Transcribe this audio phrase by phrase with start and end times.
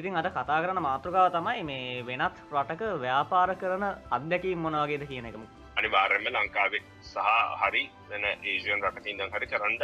[0.00, 5.42] ඉතින් අද කතා කරන මාතෘකාව තමයි මේ වෙනත් රටක ව්‍යාපාර කරන අත්දැකීම් මොනවාගේද කියන එකම.
[5.78, 7.16] අනිවාර්යම ලංකාවේ සහ
[7.62, 9.76] හරි වෙන ඒසියන් රටකින් දම් හරි කරන්න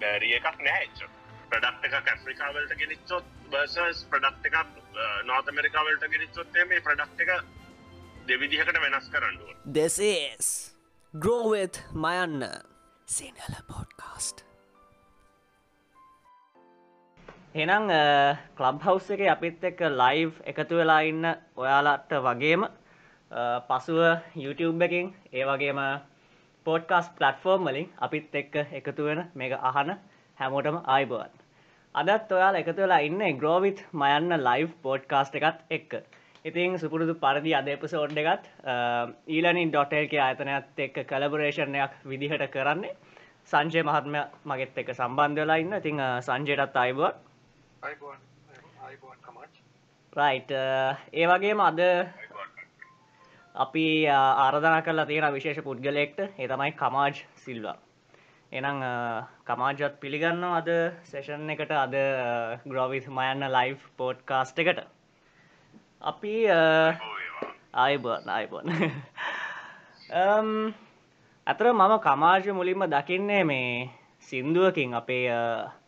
[0.00, 0.98] බැරිය එකක් නෑච
[1.50, 4.68] ප්‍රඩක්් එකක් ඇෆ්‍රිකාවලට ගෙනනිච්චොත් බර්සස් ප්‍රඩක්් එකක්
[5.24, 7.32] නෝත ඇමරිකාවලට ගෙනනිච්චොත්තේ මේ ප්‍රඩක්් එක
[8.28, 10.50] දෙවිදිහකට වෙනස් කරන්නුව දෙසේස්
[11.14, 12.46] ග්‍රෝවෙත් මයන්න
[13.08, 14.44] සිනල පොඩ්කාස්ට්
[17.52, 17.88] එනම්
[18.56, 21.24] කලබ් හවස් එක අපිත් එක්ක ලයිව් එකතු වෙලා ඉන්න
[21.56, 22.62] ඔයාලට වගේම
[23.68, 23.98] පසුව
[24.36, 25.80] YouTube එකින් ඒ වගේම
[26.66, 29.90] පෝඩ්කාස් පලට්ෆෝර්ම් වලින් අපිත් එක්ක එකතු වෙන මේක අහන
[30.38, 31.32] හැමෝටම ආයිබවන්.
[31.94, 35.92] අදත් ඔයාල එකතු වෙලා ඉන්න ග්‍රෝවිත් මයන්න ලයිව් පෝඩ්කාස්ට එකත් එක්ක.
[36.44, 38.46] ඉතින් සුපුරුදු පරදි අද එපසෝඩ් එකත්
[39.28, 42.94] ඊලනින් ඩොටල්ක අතනයත් එක්ක කලබරේෂණයක් විදිහට කරන්නේ.
[43.44, 45.74] සංජය මහත්ම මගෙත් එක සම්බන්ධ වෙලා ඉන්න.
[45.74, 47.29] ඉතිං සංජයටත් අයිබුවන්
[50.12, 51.80] රයිට් uh, ඒ වගේම අද
[53.54, 57.76] අපි uh, ආරධන කරලා තියෙන විශේෂ පුද්ගලෙක්ට ඒ තමයි කමාජ් සිල්වා
[58.52, 58.82] එනම්
[59.46, 60.68] කමාජත් පිළිගන්න අද
[61.04, 61.96] සෙෂන් එකට අද
[62.66, 64.84] ග්‍රෝවිස් මයන්න ලයි් පෝට් කාස්ට එකට.
[66.02, 66.34] අපි
[67.74, 68.66] ආයිබන් ආයිබන්
[71.46, 75.79] ඇතර මම කමාජ මුලින්ම දකින්නේ මේ සින්දුවකින් අපේ uh,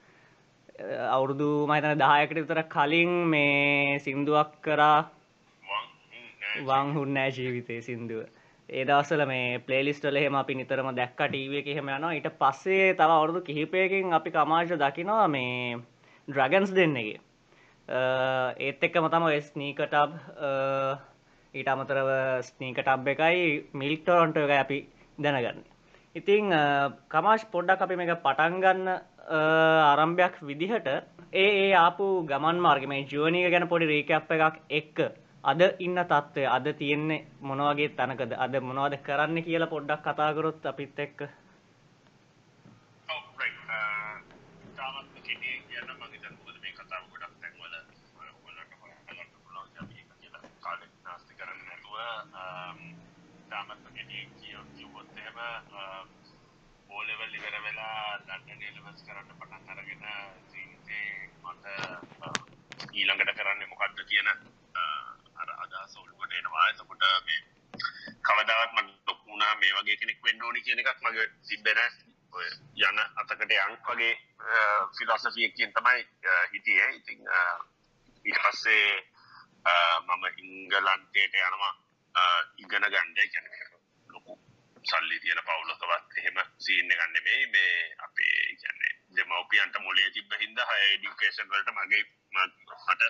[0.74, 5.10] අවුරුදු මහිතන දායකට විතර කලින් මේ සින්දුවක් කරා
[6.60, 8.24] වංහුන් නෑ ජීවිතය සින්දුව.
[8.68, 12.12] ඒ දවසල මේ පලේලිස්ටල හෙම අපි නිතරම දැක්ක ටීව එක හෙම යනවා.
[12.12, 15.76] ඊට පස්සේ තව අවුරුදු කිහිපයකින් අපි කමාශ දකිනවා මේ
[16.28, 17.20] ඩ්‍රගන්ස් දෙන්නගේ.
[18.58, 20.10] ඒත් එක්කම තම ස්නීකටබ්
[21.54, 22.10] ඊට අමතරව
[22.42, 24.78] ස්නීකටබ් එකයි මිල්ටොරොන්ට එක අපි
[25.18, 25.62] දැනගන්න.
[26.16, 26.52] ඉතිං
[27.08, 30.88] කමාශ් පොඩ්ඩක් අපි මේ පටන්ගන්න ආරම්භයක් විදිහට
[31.34, 34.98] ඒ ඒ ආපු ගමන් මාර්ග මේ ජුවනීක ගැන පොඩි රීකප් එකක් එක්ක.
[35.44, 38.32] අද ඉන්න තත්ත්වය අද තියෙන්නේ මොනවගේ තනකද?
[38.36, 41.20] අද මොනවද කරන්න කියලා පොඩ්ඩක් කතාකරොත් අපිත් එක්ක.
[56.92, 60.02] ඕලෙවල් ඉවර වෙලා ලන්ඩන් එලවස් කරන්න පටන් අරගෙන
[60.52, 61.08] ජීවිතේ
[61.44, 61.64] මට
[62.92, 66.66] ඊළඟට කරන්න මොකක්ද කියන අර අදා සොල්කොට එනවා.
[66.70, 67.40] එතකොට මේ
[68.28, 71.80] කවදාවත් මට ලොකුණා මේ වගේ කෙනෙක් වෙන්න ඕනි කියන එකක් මගේ තිබෙන
[72.32, 72.46] ඔය
[72.82, 74.12] යන අතකට යන් වගේ
[74.98, 76.06] ෆිලොසොෆියකින් තමයි
[76.52, 76.90] හිටියේ.
[76.98, 77.20] ඉතින්
[78.24, 78.86] ඊට පස්සේ
[80.06, 81.74] මම ඉංගලන්තයට යනවා
[82.58, 83.14] ඉගෙන ගන්න.
[83.14, 83.61] කියන්නේ ලොකු
[84.84, 90.80] සල්ලි තියෙන පවුලකවත් එහෙම සීන්න ගන්න මේ මේ අපේ කියන්නේ දෙමවපියන්ට මොලේ තිබ හින්ද හය
[90.96, 93.02] ඩිකේෂන් වලට මගේ මට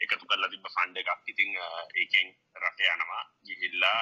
[0.00, 1.22] එකතු කරලා තිබ ෆන්ඩ එකක්.
[1.26, 1.52] ඉතිං
[1.94, 3.22] ඒකෙන් රට යනවා.
[3.44, 4.00] ගිහිල්ලා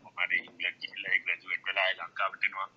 [0.00, 2.68] මොමට ඉංගලන් ගිහිල්ල ග්‍රජුවට් වෙලා ලංකාවටනවා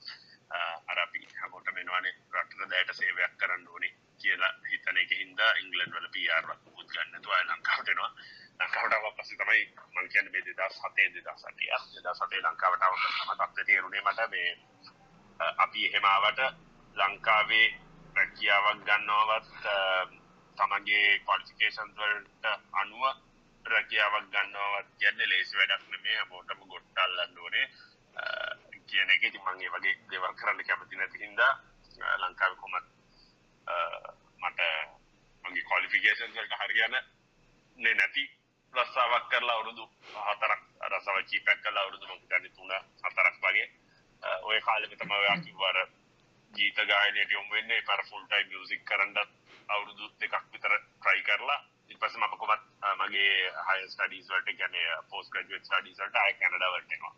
[0.88, 6.52] අරපි හැමෝට මෙනවානේ රටට දැයට සේවයක් කරන්න ඕනේ කියලා හිතන එක හින්දා ඉංගලන්ඩ් වල පියාර්
[6.66, 8.47] පුත් ගන්නතුවා ලංකාවටනවා ලංකාවට
[9.18, 9.64] පස්සේ තමයි
[9.94, 14.50] මං කියන්නේ මේ 2007 2008 2007 ලංකාවට අවම තත්ත්වය තේරුනේ මට මේ
[15.58, 16.40] අපි එහෙම ආවට
[16.96, 17.68] ලංකාවේ
[18.16, 19.64] රැකියාවක් ගන්නවවත්
[20.58, 23.04] තමන්ගේ ක්වොලිෆිකේෂන්ස් වලට අනුව
[23.66, 27.68] රැකියාවක් ගන්නවවත් කියන්නේ ලේසි වැඩක් නෙමෙයි හැමෝටම ගොඩ්ටල්ලන්න ඕනේ.
[28.88, 31.54] කියන එක ඉතින් මම ඒ වගේ දේවල් කරන්න කැමති නැති හින්දා
[32.18, 32.88] ලංකාවේ කොහොමද
[34.42, 34.60] මට
[35.44, 36.96] මගේ ක්වොලිෆිකේෂන්ස් වලට හරියන
[37.78, 38.24] නේ නැති
[38.74, 39.86] රස්සාාවක් කරලා අවුරුදු
[40.26, 42.72] හතරක් රසව චීපැක් කලා අවුරුදු මං තුන
[43.04, 43.68] හතරක් වගේ.
[44.44, 45.78] ඔය කාලෙක තම ඔයා කිව්වර
[46.54, 47.82] ගීත ගායනයට යොමු වෙන්නේ.
[47.84, 49.18] පර ෆුල්ටයි මියසික් කරන්නත්
[49.70, 51.60] අවුරුදු දෙකක් විතර ට්‍රයි කරලා.
[51.90, 52.64] ඉපස මම කොමත්
[52.98, 54.76] මගේ හය ස්ටඩීස් වලට ගැන
[55.10, 57.14] පෝස් ග්‍රජුවට් ස්ටඩීස් වලට අය කැනඩා වලටනවා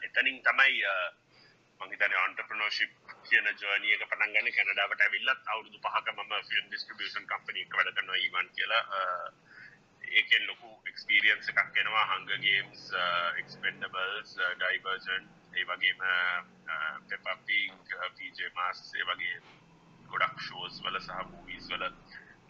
[0.00, 0.84] එතනින් තමයි
[1.80, 2.92] මහිතන ඔන්ටර්පනෝශිප්
[3.24, 4.52] කියන ජර්නිය එක පටන් ගන්න.
[4.52, 8.82] කැනඩාවට ඇවිල්ලත් අවුරුදු පහක මම ෆිල්ම් ඩිස්ට්‍රිබියුෂන් කම්පනි එක වැඩ කරනවා e ඊවන් කියලා.
[10.10, 12.86] ඒකෙන් ලොකු එක්ස්පීරියන්ස් එකක් වෙනවා හංග ගේම්ස්
[13.42, 15.28] එක්ස්පෙන්ඩබල්ස් ඩයිවර්ජන්
[15.58, 16.06] ඒ වගේම
[17.08, 19.36] පෙපපික් පීජ මාස් ඒ වගේ
[20.10, 21.84] ගොඩක් ෂෝස් වල සහ මූවිස් වල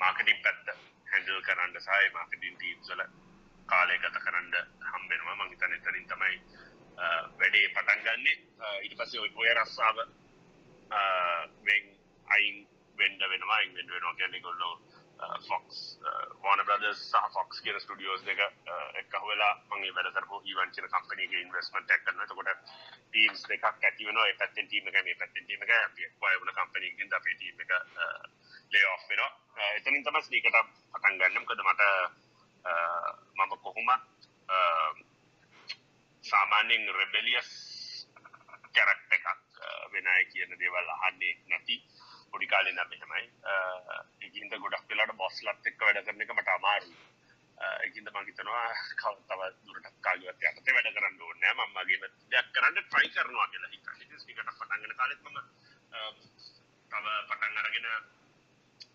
[0.00, 0.72] මාර්කටින් පැත්ත
[1.12, 3.02] හැඩල් කරන්න සහය මාර්කටින් ටීම්ස් වල
[3.68, 4.54] කාලය ගත කරන්න
[4.90, 5.36] හම්බෙනවා.
[5.36, 6.36] මංහිතන එතනින් තමයි
[6.98, 8.36] uh, වැඩේ පටන් ගන්නේ.
[8.58, 11.84] Uh, ඊට පස්සේ ඔය ඔය රස්සාාව uh, වෙන්
[12.28, 12.56] අයින්
[12.98, 13.60] වෙන්ඩ වෙනවා.
[13.66, 14.74] ඉන් වෙන්ඩ වෙනවා කියන්නේ ගොල්ලෝ
[15.40, 15.80] ෆොක්ස්
[16.40, 18.40] වන බ්‍රදස් සහ ෆොක්ස් කියන ස්ටඩියෝස් දෙක
[18.96, 22.52] එක් වෙලා මගේ වැඩතරපු ඊවන්චන කම්පනීග ඉන්වස්මට එක්කන්න තකොට
[23.06, 25.74] ටීම්ස් දෙකක් ඇතිවන පැත්තෙන් ටීම එක මේ පැත්තෙන් ටීම එක
[26.20, 27.76] වයවන කම්පනීගෙන් අපේ ටීම එක
[28.72, 29.30] ලේ ඔෆ් වෙනවා.
[29.52, 30.58] Uh, එතනින් තම ස්නීකට
[30.92, 31.82] පටන් ගන්නම් කද මට
[32.64, 34.02] uh, මම කොහොමත්
[36.24, 37.50] සාමාන්‍යෙන් රෙබෙලියස්
[38.70, 41.80] කැරක්ට එකක් uh, වෙනයි කියන දේවල් අහන්නේ නැති
[42.32, 43.24] පොඩි කාලේ නම් එහෙමයි
[44.24, 46.98] ඒකින්ද ගොඩක් වෙලාට බොස්ලත් එක්ක වැඩ කරන එක මට අමාරුයි.
[47.86, 48.68] ඒකින්ද මම හිතනවා
[49.00, 51.66] කව තව දුරට කාගේවත් යටතේ වැඩ කරන්න ඕනේ නෑ.
[51.66, 55.38] මම මගේම දෙයක් කරන්න try කරනවා කියලා හිතන්නේ ඉතින් ස්නීකට පටන් ගන්න කාලෙත් මම
[56.90, 57.88] තව පටන් අරගෙන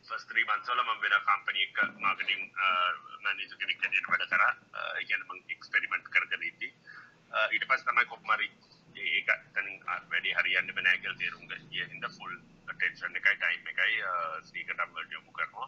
[0.07, 2.41] ෆස් ත්‍රී මන්සල ම වෙන කම්පනි එක මාර්කටින්
[3.23, 4.51] මැනේජර් කෙනෙක් හැටියට වැඩ කරා.
[4.93, 6.69] ඒ කියන්නේ මම එක්ස්පෙරිමන්ට් කරගෙන ඉද්දි
[7.51, 8.49] ඊට පස්සේ තමයි කොහොමරි
[9.13, 12.35] ඒක තනින් වැඩි හරියන්න බෑ නෑ කියලා තේරුම් ගිය හින්දා ෆුල්
[12.71, 13.95] ටෙන්ෂන් එකයි ටයිම් එකයි
[14.49, 15.67] ස්නීකට වලට යොමු කරනවා.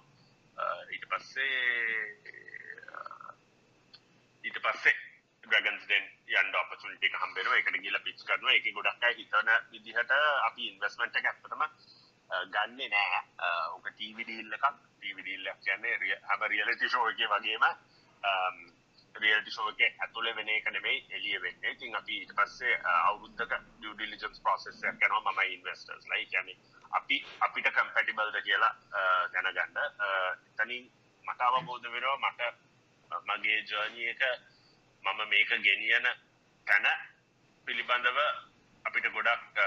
[0.94, 1.58] ඊට පස්සේ
[4.44, 4.96] ඊට පස්සේ
[5.44, 6.06] ඩ්‍රගන්ස් දෙන්
[6.38, 7.58] යන්න ඔපචුනිටි එක හම්බ වෙනවා.
[7.60, 8.56] ඒකට ගිහලා පිච් කරනවා.
[8.56, 10.12] ඒකේ ගොඩක් අය හිතන විදිහට
[10.48, 11.64] අපි ඉන්වෙස්ට්මන්ට් එක ඇත්තටම
[12.56, 13.22] ගන්නේ නෑ.
[13.76, 14.66] ඕක ටීවි ඩීල් එකක්.
[14.98, 17.64] ටීවි ඩීල් එකක් කියන්නේ හැම රියැලිටි ෂෝ එකේ වගේම
[19.22, 21.72] රියල්ටි ෂෝ එකේ ඇතුලේ වෙන එක නෙමෙයි එළිය වෙන්නේ.
[21.72, 26.18] ඉතින් අපි ඊට පස්සේ අවුරුද්දක ඩියු ඩිලිජන්ස් process එකක් කරනවා මම ඉන්වෙස්ටර්ස් ලා.
[26.18, 26.58] ඒ කියන්නේ
[26.92, 28.74] අපි අපිට කම්පැටිබල්ද කියලා
[29.34, 29.78] දැනගන්න.
[30.52, 30.90] එතනින්
[31.26, 32.42] මට අවබෝධ වෙනවා මට
[33.28, 34.24] මගේ ජර්නි එක
[35.04, 36.08] මම මේක ගෙනියන
[36.68, 36.88] තැන
[37.68, 38.20] පිළිබඳව
[38.86, 39.62] අපිට ගොඩක්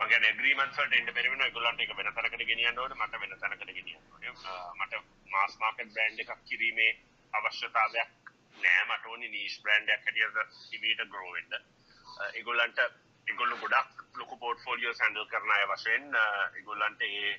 [0.00, 3.74] මගේ ඇග්‍රීමන්ට්ස් වලට එන්න බැරි වෙනවා ඒගොල්ලන්ට ඒක වෙන තැනකට ගෙනියන්න ඕනේ මට වෙන තැනකට
[3.78, 4.32] ගෙනියන්න ඕනේ
[4.78, 5.02] මට
[5.34, 6.92] මාස් මාකට් බ්‍රෑන්ඩ් එකක් කිරීමේ
[7.38, 8.12] අවශ්‍යතාවයක්
[8.62, 11.52] නෑ මට ඕනේ නීෂ් බ්‍රෑන්ඩ් එකක් හැටියට ඉමීට ග්‍රෝ වෙන්න.
[12.34, 12.78] ඒගොල්ලන්ට
[13.26, 17.34] ඒගොල්ලෝ ගොඩක් ලොකු පෝර්ට්ෆෝලියෝස් හැන්ඩල් කරන අය වශයෙන් ඒගොල්ලන්ට ඒ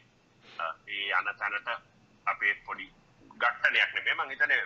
[0.90, 1.70] ඒ යන තැනට
[2.26, 2.88] අපේ පොඩි
[3.40, 4.16] ගට්ටනයක් නෙමෙයි.
[4.16, 4.62] මං හිතන්නේ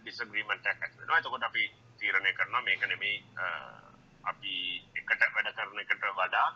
[0.00, 1.18] ඩිස්ඇග්‍රීමන්ට් එකක් ඇති වෙනවා.
[1.18, 1.64] එතකොට අපි
[1.98, 3.16] තීරණය කරනවා මේක නෙමෙයි
[4.24, 4.54] අපි
[4.96, 6.48] එකට වැඩ කරන එකට වඩා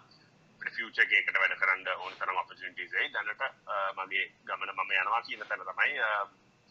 [0.67, 3.13] ෆියචර් එකකට වැඩ කරන්න ඕන තරම් ඔපචුනිටිස් එයි.
[3.13, 3.43] දැනට
[3.99, 6.01] මගේ ගමන මම යනවා කියන තැන තමයි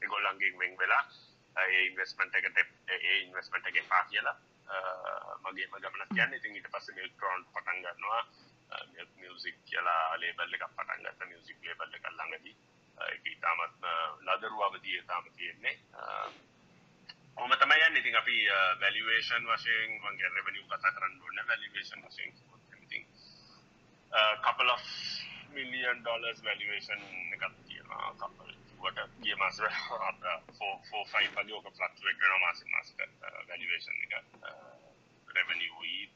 [0.02, 1.04] ඒගොල්ලන්ගෙන් වෙන් වෙලා
[1.58, 2.58] ඒ ඉන්වෙස්ට්මන්ට් එකට
[2.90, 4.38] ඒ ඉන්වෙස්ට්මන්ට් එකේ පා කියලා
[5.46, 8.22] මගේම ගමනක් යන්නේ ඉතින් ඊට පස්සේ මිල්ක්ට්‍රෝන් පටන් ගන්නවා.
[8.94, 12.56] මිල්ක් මියුසික් කියලා ලේබල් එකක් පටන් ගත්තා මියුසික් ලේබල් එකක් ළඟදී.
[12.98, 13.88] ඒක ඉතාමත්
[14.28, 15.76] ලදරු අවධිය තාම තියෙන්නේ.
[17.36, 18.02] කොහොම තමයි යන්නේ.
[18.02, 18.38] ඉතින් අපි
[18.82, 22.34] වැලියුේෂන් වශයෙන් මගේ රෙවෙනියු කතා කරන්න ඕනේ වැලියුේෂන් වශයෙන්
[22.82, 23.08] ඉතින්
[24.44, 24.84] couple of
[25.52, 27.00] million dollars valuation
[27.34, 28.14] එකක් තියෙනවා.
[28.16, 30.12] couple වට ගිය මාස 4
[30.52, 33.12] 4 5 වගේ ඔක ෆ්ලක්චුවේට් වෙනවා මාසෙන් මාසෙට
[33.48, 34.14] වැලියුේෂන් එක
[35.28, 36.10] රෙවෙනියු යි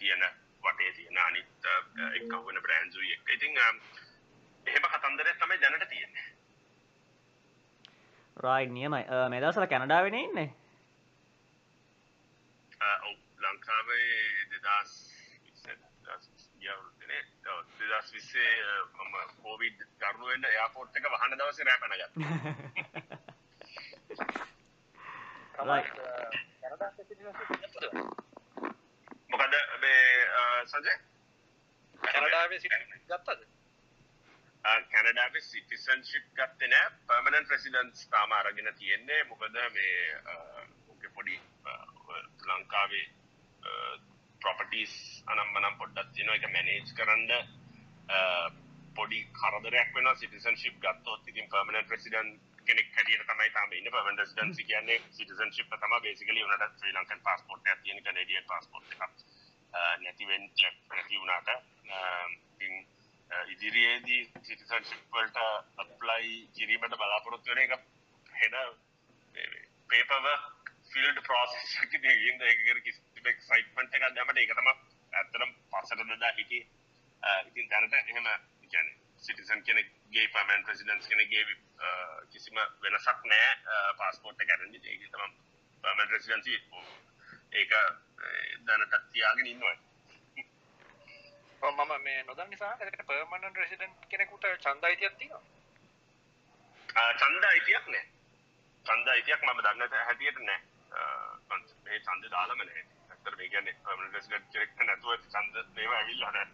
[0.00, 0.24] තියෙන
[0.62, 1.68] වටේ තියෙන අනිත්
[2.12, 6.28] එක්ක වෙන බ්‍රෑන්ඩ්ස් උයි එක ඉතින් එහෙම කතන්දරයක් තමයි දැනට තියෙන්නේ
[8.36, 10.48] රයි් නියමයි මේ දවසල කැනඩාවෙන ඉන්නේ
[13.02, 14.22] ඔව් ලංකාවේ
[14.52, 15.03] දෙදස් ගියවරුද්දනේ
[17.86, 18.52] දෙදස් විස්සේ
[18.98, 22.14] මම කෝවිඩ් කරුවෙන්ට යාපෝට් එක වහන දවස රෑ පැනගත්
[29.30, 30.04] මොකද මේ
[30.66, 30.94] සජය
[32.00, 32.74] කැනඩාවේ සිට
[33.08, 33.42] ගත්තද?
[34.64, 36.90] කැනඩාව සිටිසන්ශිප් ගත්තේ නෑ.
[37.08, 39.20] පර්මනන් ප්‍රසිඩන්ස් තාම අරගෙන තියෙන්නේ.
[39.24, 39.98] මොකද මේ
[40.88, 41.36] ඕක පොඩි
[42.46, 43.06] ලංකාවේ
[44.42, 44.94] ප්‍රොපටස්
[45.26, 47.30] අනම් මනම් පොඩ්ඩත් තියන එක මැනේජ් කරන්න
[48.96, 52.28] පොඩි කරදරයක් වෙන සිටිසන්ශිප් ගත්තොත් ඉතින් පර්මනන් ප්‍රසිඩන්
[52.66, 53.90] කෙනෙක් හැටියට තමයි තාම ඉන්නේ.
[53.90, 58.92] පර්මනන්ට් රෙසිඩන්සි කියන්නේ සිටිසන්ෂිප් එක තමයි බේසිකලි උනට ශ්‍රී ලංකන් පාස්පෝර්ට් එකක් තියෙන කැනේඩියන් පාස්පෝර්ට්
[58.92, 59.02] එකක්
[59.98, 60.50] නැති වෙන්න
[60.90, 61.48] නැති වුණාට
[62.54, 62.74] ඉතින්
[63.48, 65.46] ඉදිරියේදී සිටිසන්ෂිප් වලට
[65.78, 67.72] අප්ලයි කිරීමට බලාපොරොත්තු වෙන එක
[68.34, 68.58] හෙන
[69.88, 74.74] පේපර් වර්ක් ෆිල්ඩ් ප්‍රොසෙස් එකකින් ඉන්න ඒක කිසි එක්සයිට්මන්ට් එකක් දැම්මට ඒක තමයි
[75.12, 76.66] ඇත්තටම පස්සට දදා හිටියේ.
[77.46, 78.28] ඉතින් දැනට එහෙම
[78.62, 81.44] කියන්නේ සිටිසන් කෙනෙක්ගේ පමන් ප්‍රසිඩන්ස් කෙනෙක්ගේ
[82.30, 83.50] කිසිම වෙනසක් නෑ
[83.98, 85.28] පාස්පෝර්ට් එක අරන් ඉතින් ඒක තමයි
[85.84, 86.54] පර්මනන්ට් රෙසිඩන්සි
[87.52, 87.72] ඒක
[88.64, 89.76] දැනට තියාගෙන ඉන්නවා.
[91.62, 98.04] මම මේ නොදන්න නිසා ඒකට පර්මනන්ට් රෙසිඩන්ට් කෙනෙකුට ඡන්ද අයිතියක් තියෙනවා ඡන්ද අයිතියක් නෑ.
[98.84, 100.60] ඡන්ද අයිතියක් මම දන්න හැටියට නෑ.
[101.84, 102.84] මේ ඡන්ද දාලම නෑ.
[103.10, 106.48] ඇත්තට මේ කියන්නේ පර්මනන්ට් රෙසිඩන්ට් කෙනෙක් නැතුව ඡන්ද මේවා ඇවිල්ලා නෑ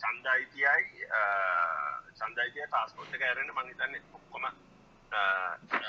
[0.00, 1.06] ඡන්ද අයිතියයි
[2.18, 4.44] ඡන්ද අයිතිය පාස්පෝර්ට් එක ඇරෙන්න මම හිතන්නේ ඔක්කොම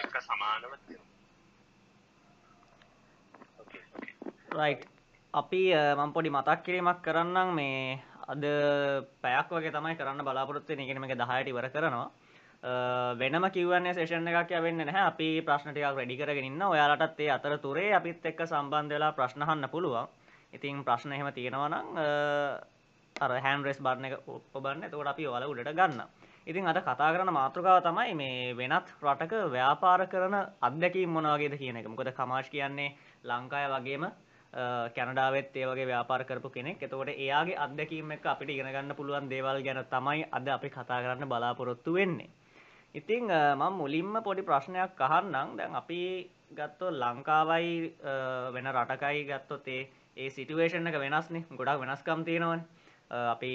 [0.05, 1.09] එක සමානව තියෙනවා.
[3.59, 4.13] ඕකේ ඕකේ
[4.59, 4.87] රයිට්
[5.33, 5.61] අපි
[5.99, 7.49] මං පොඩි මතක් කිරීමක් කරන්නම්.
[7.59, 7.99] මේ
[8.31, 8.43] අද
[9.21, 12.09] පැයක් වගේ තමයි කරන්න බලාපොරොත්තු වෙන එකනේ මේක 10ට ඉවර කරනවා.
[13.19, 15.07] වෙනම කිව්වන්නේ සෙෂන් එකක් යවෙන්නේ නැහැ.
[15.11, 19.69] අපි ප්‍රශ්න ටිකක් රෙඩි කරගෙන ඉන්න ඔයාලටත් ඒ අතරතුරේ අපිත් එක්ක සම්බන්ධ වෙලා ප්‍රශ්න අහන්න
[19.73, 20.07] පුළුවන්.
[20.53, 21.87] ඉතින් ප්‍රශ්න එහෙම තියෙනවා නම්
[23.21, 24.15] අර හැන් රෙස් බරණ එක
[24.55, 26.01] ඔබන්න තකොට අපි ඔල උඩට ගන්න
[26.43, 31.87] ඉතින් අද කතා කරන මාතෘකාව තමයි මේ වෙනත් රටක ව්‍යාපාර කරන අත්දැකීම් මොනවගේද කියන එක.
[31.87, 34.03] මොකද කමාශ් කියන්නේ ලංකාය වගේම
[34.95, 36.81] කැනඩාවත් ඒවගේ ව්‍යාපාර කරපු කෙනෙක්.
[36.81, 41.93] එතකොට එයාගේ අත්දැකීම එක අපිට ඉගෙනගන්න පුළුවන් දේවල් ගැන තමයි අද අපි කතා කරන්න බලාපොරොත්තු
[41.93, 42.29] වෙන්නේ.
[42.95, 45.57] ඉතිං මම මුලින්ම පොඩි ප්‍රශ්නයක් අහන්නම්.
[45.57, 46.01] දැන් අපි
[46.51, 47.93] ගත්තෝ ලංකාවයි
[48.51, 51.45] වෙන රටකයි ගත්තොත් ඒ ඒ සිටුවේෂන් එක වෙනස්නේ.
[51.51, 52.61] ගොඩක් වෙනස්කම් තියෙනවන.
[53.11, 53.53] අපි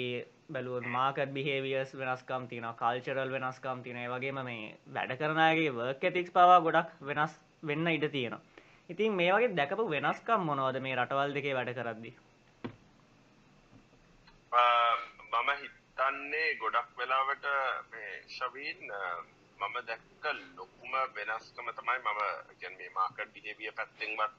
[0.49, 6.59] බැලුවන් මාකත් බිහේවියස් වෙනස්කම් තින කල්චරල් වෙනස්කම් තින වගේම මේ වැඩ කරනගේ වර්ක ඇතික්ස් පවා
[6.61, 7.33] ගොඩක් වෙනස්
[7.63, 8.41] වෙන්න ඉඩ තියෙනවා.
[8.89, 12.11] ඉතින් මේ වගේ දැකපු වෙනස්කම් මොනවද මේ රටවල් දෙකේ වැඩ කරද්දි?
[15.33, 17.45] මම හිතන්නේ ගොඩක් වෙලාවට
[17.91, 18.79] මේ ශවීන්
[19.59, 20.23] මම දැක්ක
[20.57, 22.21] ලොකුම වෙනස්කම තමයි මම
[22.61, 24.33] ගැන මේ මාකට් බිහේවිය පැත්තෙන්වත්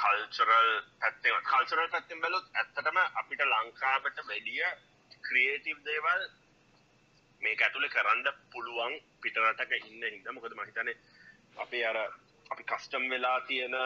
[0.00, 4.64] කල්චරල් පැත්තෙන් කල්චරල් පැත්තෙන් බැලුත් ඇත්තටම අපිට ලංකාවට වැඩිය
[5.26, 6.22] ක්‍රියේටිව් දේවල්
[7.42, 10.32] මේක ඇතුළේ කරන්න පුළුවන් පිටරටක ඉන්න හින්දා.
[10.32, 10.96] මොකද මම හිතන්නේ
[11.56, 11.98] අපේ අර
[12.50, 13.76] අපි කස්ටම් වෙලා තියෙන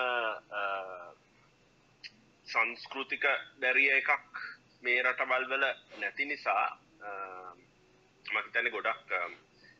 [2.47, 3.25] සංස්කෘතික
[3.61, 4.42] බැරිය එකක්
[4.83, 5.64] මේ රටවල් වල
[6.00, 6.66] නැති නිසා
[8.25, 9.11] මහිතන ගොඩක්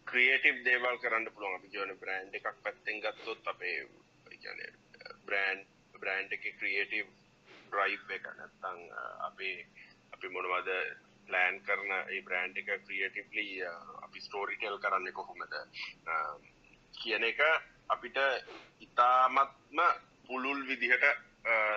[0.07, 1.57] ක්‍රියේටිව් දේවල් කරන්න පුළුවන්.
[1.57, 3.79] අපි කියන බ්‍රෑන්් එකක් පැත්තෙන් ගත්තොත් අපේ
[5.27, 5.65] බ්‍රෑන්්
[5.97, 7.09] බ්‍රෑන්් එක ක්‍රියේටව්
[7.65, 8.25] ඩ්‍රයි් එක.
[8.33, 8.81] නැත්තං
[9.21, 9.67] අපේ
[10.13, 10.71] අපි මොනවද
[11.29, 13.47] ප්ලෑන් කරන ඒ බ්‍රෑන්් එක ක්‍රියටවලි
[14.03, 15.55] අපි ස්ටෝරිටෙල් කරන්න කොහොමද?
[16.95, 17.41] කියන එක
[17.89, 18.19] අපිට
[18.81, 19.79] ඉතාමත්ම
[20.29, 21.05] පුළුල් විදිහට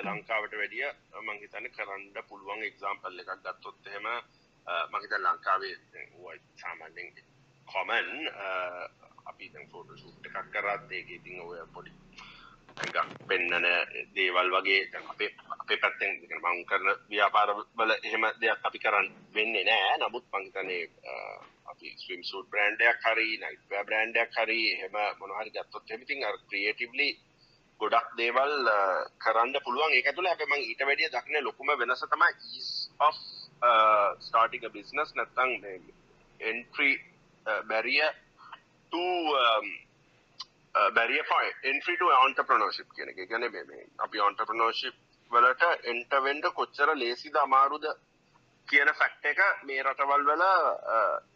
[0.04, 0.90] ලංකාවට වැඩිය
[1.22, 4.08] මංහිතන කරන්න පුළුවන් එක්සාම්පල් එකක් ගත්තොත් එහෙම
[4.92, 5.76] මහිත ලංකාවේ
[6.58, 7.10] සාමාන්‍යෙන්
[7.68, 8.30] කොමන්
[9.26, 11.92] අපි ෆෝට සුට් එකක් කරත් ඒක ඉතින් ඔය පොඩි
[13.28, 13.68] පෙන්නන
[14.16, 14.82] දේවල් වගේ.
[15.10, 15.30] අපේ
[15.60, 16.12] අපේ පැත්තෙන්
[16.44, 19.98] මං කරන ව්‍යාපාර වල එහෙම දෙයක් අපි කරන්න වෙන්නේ නෑ.
[20.00, 20.84] නමුත් පංතනේ
[21.68, 27.10] අපි ස්විම් සූට් බ්‍රන්ඩයක් හරි නයිට බ්‍රන්ඩයක් හරි එහෙම මොනහරි ගත්තොත් එමිතින් අර ක්‍රියටවලි
[27.80, 28.54] ගොඩක් දේවල්
[29.24, 29.94] කරන්න පුළුවන්.
[29.94, 32.70] ඒක තුළ අප මං ඊට වැඩිය දක්න ලොකුම වෙනස තමයි ඊස්
[33.00, 33.18] of
[34.20, 35.52] ස්ටාටික බිස්නස් නැත්තං
[36.40, 36.96] එන්ට්‍රී
[40.90, 43.20] බැරිය බැරිය ෆයි එන්ට්‍රීට ඔන්ටප්‍රනෝශිප් කියන එක.
[43.26, 44.96] ගැන මේ අපි ඔන්ටප්‍රනෝශිප්
[45.32, 47.86] වලට එන්ටවෙන්ඩ කොච්චර ලේසිද අමාරුද
[48.68, 50.44] කියන ෆැක්ට එක මේ රටවල් වල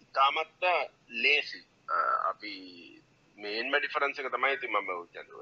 [0.02, 0.68] ඉතාමත්ත
[1.18, 1.62] ලේසි.
[2.26, 2.54] අපි
[3.38, 4.78] මේන් ඩිෆරන්ස එක තමයි ති ම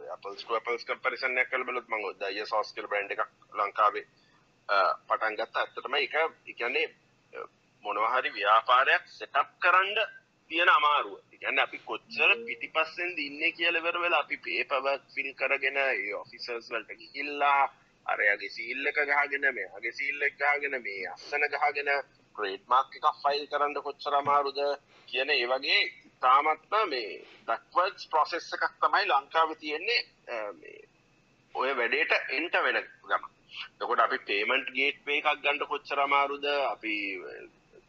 [0.10, 4.06] අපල්ස්ක පල්ස් පරිසන කල් බලත් මංග දය සෝස්කල් බ්‍රන්් එක ලංකාවේ
[5.08, 5.56] පටන් ගත්ත.
[5.58, 6.16] ඇත්තටම එක
[6.48, 6.88] එකන්නේ
[7.84, 9.98] මොනවහරි ව්‍යාපාරයක් සෙටප් කරන්න
[10.52, 11.18] තියෙන අමාරුව.
[11.42, 11.60] ගැන්න.
[11.60, 17.62] අපි කොච්චර පිටිපස්සෙන් දින්න කියලවර වෙලා අපි පේපවක් ෆිල් කරගෙන ඒ ඔෆිසර්ස් වලට ගිහිල්ලා
[18.06, 21.90] අරයාගේ සීල්ල එක ගහගෙන මේ අගේ සීල්ල එක ගහගෙන මේ අස්සන ගහගෙන
[22.36, 24.60] ක්‍රේට් මාක් එකක් ෆයිල් කරන්න කොච්චර අමාරුද
[25.08, 25.82] කියන ඒ වගේ
[26.22, 27.10] තාමත්ම මේ
[27.48, 30.00] බැක්වර්ඩ්ස් ප්‍රොසෙස් එකක් තමයි ලංකාව තියෙන්නේ
[31.56, 33.28] ඔය වැඩේට එන්ට වෙන ගම
[33.76, 36.46] තකොට අපි පේමන්ට් ගේට් වේ එකක් ගන්න කොච්චර අමාරුද?
[36.68, 36.96] අපි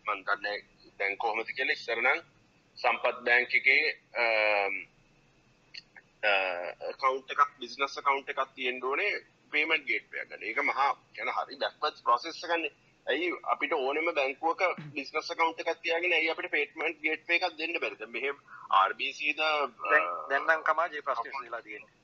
[0.06, 0.58] මන් දන්නේ
[0.98, 2.20] දැන් කොහොමද කියලා ඉස්සරනම්
[2.80, 3.84] සම්පත් බෑංක එකේ
[6.96, 9.12] කවුන්ට එකක් බිස්නස් කවුන්ට එකක් තියෙන්ඩෝනේ
[9.52, 12.66] පේමට ගේට්ය ගන්න ඒක මහා ගැන හරි දැක්වත් ප්‍රසෙස්ස ගන්න
[13.06, 18.04] ඇයි අපිට ඕනෙම බැංකුවක බිස්නස් කවුන්ට එකක් තියාගෙන ඇයි අපිට පේටමන්ට් ගේට් එකක් දෙන්න බැරිද?
[18.08, 18.36] මෙහෙම
[18.80, 19.40] RBCද
[20.28, 21.94] දැන්නම් කමාජේ ප්‍රශ්න ලා තියෙන්නේ.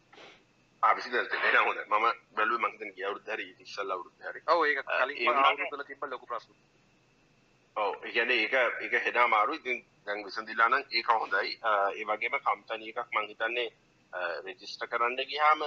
[0.83, 4.42] ආවිසි දැන් හොඳ මම බැලුවේ මං හිතන්නේ ගිය අවුරුද්ද හරි ඉස්සල්ලා අවුරුද්ද හරි.
[4.49, 6.54] ඔව් ඒක කලින් අවුරුද්දවල තිබ්බ ලොකු ප්‍රශ්න
[7.76, 7.95] ඔව්.
[8.02, 11.50] ඒ කියන්නේ ඒක ඒක හෙට අමාරුයි ඉතින් දැන් විසඳිලා නම් ඒක හොඳයි.
[11.95, 13.68] ඒ වගේම කම්පැනි එකක් මං හිතන්නේ
[14.47, 15.62] රෙජිස්ටර් කරන්න ගියාම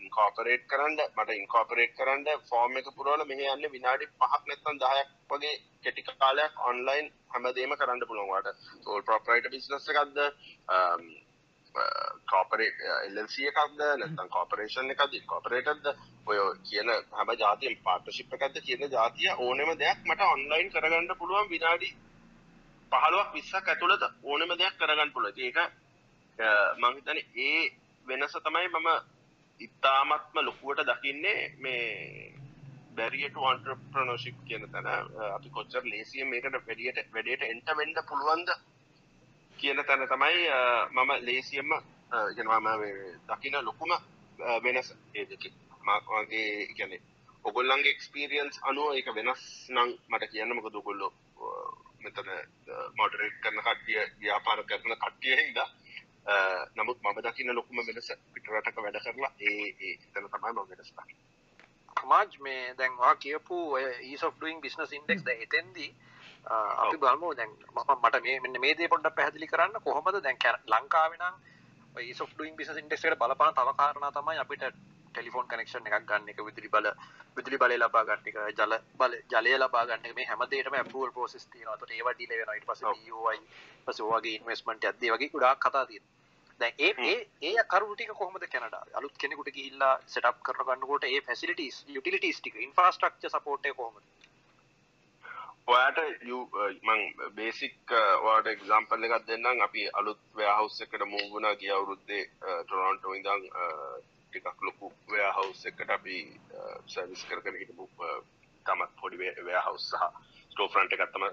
[0.00, 5.54] ඉන්කෝපරේට් කරන්න මට ඉන්කෝපරේට් කරන්න ෆෝම් එක පුරවලා මෙහෙ යන්නේ විනාඩි 5ක් නැත්නම් 10ක් වගේ
[5.84, 8.48] කෙටි කාලයක් ඔන්ලයින් හැමදේම කරන්න පුළුවන් වාට.
[8.84, 10.18] සෝල් ප්‍රොප්‍රයිටර් බිස්නස් එකක්ද?
[12.26, 15.86] කෝපරේට් එල්එල්සි uh, එකක්ද නැත්නම් කෝපරේෂන් එකක්ද ඉන්කෝපරේටර්ද
[16.26, 21.90] ඔය කියන හැම ජාතියෙන් පාර්ට්නර්ෂිප් එකක්ද කියන ජාතිය ඕනෙම දෙයක් මට ඔන්ලයින් කරගන්න පුළුවන් විනාඩි
[22.92, 25.38] 15ක් 20ක් ඇතුළත ඕනෙම දෙයක් කරගන්න පුළුවන්.
[25.38, 27.60] ඒක uh, මම හිතන්නේ ඒ
[28.06, 28.88] වෙනස තමයි මම
[29.60, 32.32] ඉතාමත්ම ලොකුවට දකින්නේ මේ
[32.96, 34.88] බැරිය ටු entrepreneurship කියන තැන.
[35.12, 38.48] Uh, අපි කොච්චර ලේසියෙන් මේකට වැඩියට වැඩේට එන්ට වෙන්න පුළුවන්ද?
[39.56, 40.42] කියන තැන තමයි
[40.92, 41.72] මම ලේසියෙන්ම
[42.34, 42.82] කියනවා මම
[43.28, 43.92] දකින ලොකුම
[44.64, 45.52] වෙනස ඒ දෙකේ.
[45.86, 47.00] මගේ කියන්නේ
[47.44, 51.12] ඔගොල්ලන්ගේ එක්ස්පීරියන්ස් අනුව ඒක වෙනස් නම් මට කියන්න මොකද ඔගොල්ලෝ
[52.00, 52.30] මෙතන
[52.94, 55.68] මොඩරේට් කරන කට්ටිය ව්‍යාපාර කරන කට්ටිය හින්දා
[56.76, 61.24] නමුත් මම දකින්න ලොකුම වෙනස පිටරටක වැඩ කරලා ඒ ඒ එතන තමයි මම වෙනස් දකින්නේ
[61.96, 63.60] කමාජ් මේ දැන්වා කියපු
[64.02, 65.90] ease of doing business index ද එතෙන්දී
[66.46, 71.18] අපි බලමු දැන් මම මට මේ මෙන්න මේ දේ පොඩ්ඩක් පැහැදිලි කරන්න කොහොමද දැන් ලංකාවේ
[71.18, 71.36] නම්
[72.00, 74.64] ඊස් of doing business index එකට බලපාන තව කාරණා තමයි අපිට
[75.14, 76.88] ටෙලිෆෝන් කනෙක්ෂන් එකක් ගන්න එක විදුලි බල
[77.36, 81.46] විදුලි බලය ලබා ගන්න එක ජල බල ජලය ලබා ගන්න එක මේ හැමදේටම approval process
[81.46, 81.76] තියෙනවා.
[81.76, 82.56] ඒකට ඒවා ඩිලේ වෙනවා.
[82.56, 86.14] ඊට පස්සේ DOI ඊපස්සේ ඔයගේ investment යද්දී වගේ ගොඩාක් කතා තියෙනවා.
[86.60, 88.94] දැන් ඒ ඒ ඒ කරුණු ටික කොහොමද කැනඩාවේ?
[89.00, 94.04] අලුත් කෙනෙකුට ගිහිල්ලා set up කරන ගන්නකොට ඒ facilities utilities ටික infrastructure support එක කොහොමද?
[95.66, 97.00] ඔයාට uh, මං
[97.34, 97.94] බේසික්
[98.24, 99.62] වාට එක්සම්පල් එකක් දෙන්නම්.
[99.62, 103.96] අපි අලුත් ව්‍යහවස් එකට මූගුණ ගිය අවුරුද්දේ uh, ටොරොන්ටෝ ඉඳන් uh,
[104.28, 106.18] ටිකක් ලොකු ව්‍යහවස් එකට අපි
[106.86, 107.88] සර්විස් කරකර හිටපු
[108.66, 110.06] තමත් පොඩි ව්‍යහවස් සහ
[110.52, 111.26] ස්ටෝෆ්‍රන්ට් එකත්තම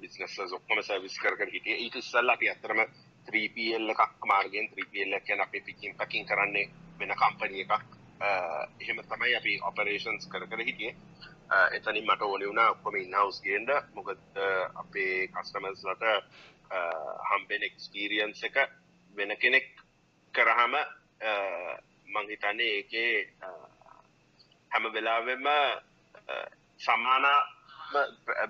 [0.00, 1.78] බිස්නස් ඔක්කොම සර්විස් කරකර හිටිය.
[1.78, 2.84] ඊට ඉස්සල්ලා අපි අත්තරම
[3.28, 6.68] 3PL එකක් මාර්ගෙන් 3PL එක කියන අපි පිකින් පැකින් කරන්නේ
[7.00, 7.96] වෙන කම්පනි එකක්.
[8.20, 10.96] එහෙම තමයි අපි ඔපරේෂන්ස් කර කර හිටියේ.
[11.50, 13.68] එතනින් මට ඕනි වුණා ඔක්කොම ඉන්හවුස් ගේන්න.
[13.94, 14.40] මොකද
[14.76, 16.04] අපේ කස්ටමර්ස්ලට
[17.26, 18.56] හම්බෙන එක්ස්පීරියන්ස් එක
[19.16, 19.70] වෙන කෙනෙක්
[20.34, 20.74] කරහම
[22.08, 23.14] මං හිතන්නේ ඒකේ
[24.70, 25.48] හැම වෙලාවෙම
[26.80, 27.26] සමාන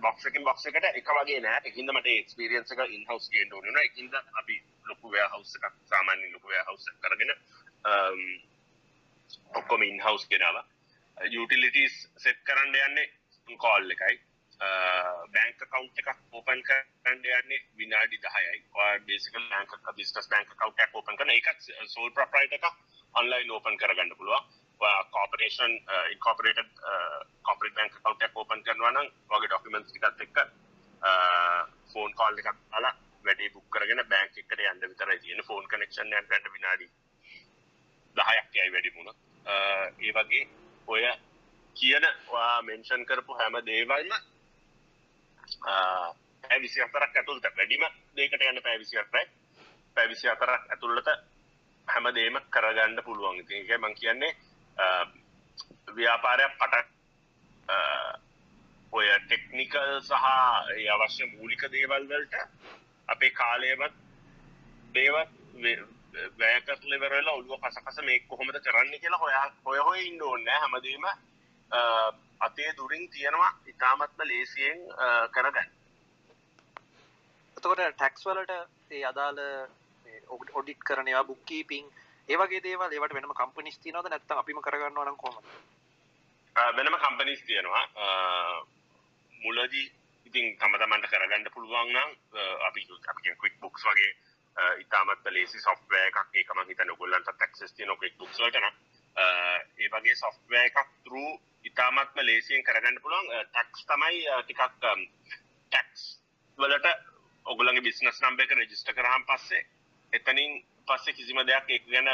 [0.00, 1.60] බොක්සකින් බොක්ස එකට එක වගේ නෑ.
[1.64, 3.82] එකින්ද මට එක්ස්පීරියන්ස් එක ඉන්හවස් ගේන්න ඕන වුණා.
[3.82, 7.32] එකින්ද අපි ලොකු ව්‍යාහවුස් එකක් සාමාන්‍යයෙන් ලොකු ව්‍යාහවුස් එකක් කරගෙන
[9.54, 10.60] ඔක්කොම ඉන්හවස් ගෙනාව.
[11.28, 14.20] යුටිලිටස් සෙට් කරන්න යන්නේ කෝල් එකයි.
[15.34, 18.62] බෑංක කව් එක ඕපන් කරන්න යන්නේ විනාඩි දහයයි.
[19.06, 22.66] බේසික බෑංක බිස්නස් බෑංක කව් ඕපන් කරන එකත් සෝල් ප්‍රප්‍රයිට එක
[23.14, 24.44] ඔන්ලයින් ඕපන් කරගන්න පුළුවන්.
[25.10, 25.76] කෝපරේෂන්
[26.12, 26.72] ඉන්කෝපරේට
[27.42, 30.38] කොපරට බෑංක කව් ඕපන් කරනවා නම් වගේ ඩොක්කමෙන්ට් එකත් එක්ක
[31.92, 36.52] ෆෝන් කාල් එකක් අලා වැඩේ බුක් කරගෙන බෑංක එකට යන්න විතරයි තියෙන ෆෝන් කනෙක්ෂන් යන්න
[36.54, 36.88] විනාඩි
[38.16, 39.14] දහයක් යයි වැඩි මුණ
[39.46, 40.44] ඒ වගේ
[40.90, 41.04] ඔය
[41.76, 42.04] කියන
[42.62, 44.12] මෙන්ෂන් කරපු හැම දේවල්ම
[46.44, 47.84] පැවිසි අතරක් ඇතුළට වැඩිම
[48.16, 49.26] දේකට යන්න පැවිසි අතරයි
[49.96, 51.10] පැවිසි අතරක් ඇතුළට
[51.88, 53.38] හැම දේම කරගන්න පුළුවන්.
[53.40, 54.32] එක මං කියන්නේ
[55.92, 56.88] ව්‍යාපාරයක් පටක්
[58.92, 60.26] ඔය ටෙක්නිකල් සහ
[60.90, 62.34] අවශ්‍ය මූලික දේවල් වලට
[63.08, 63.94] අපේ කාලයවත්
[64.94, 65.32] දේවත්
[66.40, 71.06] වැෑකත්ලෙවරලා ඔළුව කසකස මේ කොහොමද කරන්න කියලා හොයා හොය හොය ඉන්න ඕන්න හැමදීම
[72.40, 74.78] අතේ දුරින් තියෙනවා ඉතාමත්ම ලේසියෙන්
[75.34, 75.68] කරගන්න.
[77.56, 78.52] එතකොට ටැක්ස් වලට
[78.90, 79.40] ඒ අදාළ
[80.54, 81.86] ඔඩිට් කරනවා බුක්කීපිං
[82.28, 84.08] ඒවගේ දේවල් ඒවට වෙනම කම්පනිස් තියනවද?
[84.08, 85.46] නැත්තම් අපිම කරගන්නවා නම් කොහොමද?
[86.76, 87.84] වෙනම කම්පනිස් තියෙනවා.
[89.32, 89.86] මුලදී
[90.26, 92.10] ඉතින් තම තමන්ට කරගන්න පුළුවන් නම්
[92.66, 92.80] අපි
[93.12, 94.10] අපි ක්වික් බුක්ස් වගේ
[94.80, 96.18] ඉතාමත් ලේසි සොෆ්වෑ එකක්.
[96.34, 98.80] ඒකම හිතන ගොල්ලන්ට ටක්ස් තියන ක්වික් බුක්ස් වලට නම්.
[99.16, 101.24] Eh, ඒ වගේ සොෆ්වෑ එකක් තරු
[101.64, 103.30] ඉතාමත්ම ලේසියෙන් කරගන්න පුළුවන්.
[103.30, 105.04] Eh, ටක්ස් තමයි eh, ටිකක් um,
[105.72, 106.04] ටැක්ස්
[106.58, 106.92] වලට
[107.46, 109.64] ඔගුලගේ බිස්නස් නම්බ එක රෙජිස්ට කරහම් පස්සේ
[110.12, 112.10] එතනින් පස්සේ කිසිම දෙයක් එක් ගැන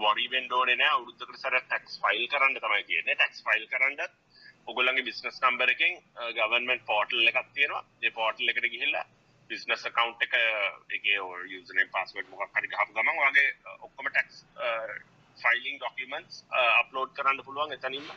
[0.00, 4.18] වරිබෙන්ඩෝන අවුදුකට සර ටක්ස් ෆයිල් කරන්න තමයි තියෙන ටක්ස් ෆයිල් කරන්නත්
[4.66, 5.96] ඔගොල්ලගේ බිස්නස් නම්බර එකින්
[6.36, 7.84] ගවන්මෙන්ಟ್ පෝටල් එකක් තියෙනවා.
[8.02, 9.06] ඒ පෝටල් එකට ගිහිල්ලා
[9.50, 10.34] බිස්නස් කවන්් එක
[10.90, 11.06] එක
[11.48, 13.48] යුසන පස්වඩ් මොක් හරි හපු ගමන් වගේ
[13.80, 14.44] ඔක්කොම ටක්ස්
[15.38, 18.10] ෆයිලිං ඩොක්කමන්ස් අප්ලෝඩ් කරන්න පුළුවන් එතනින්ම.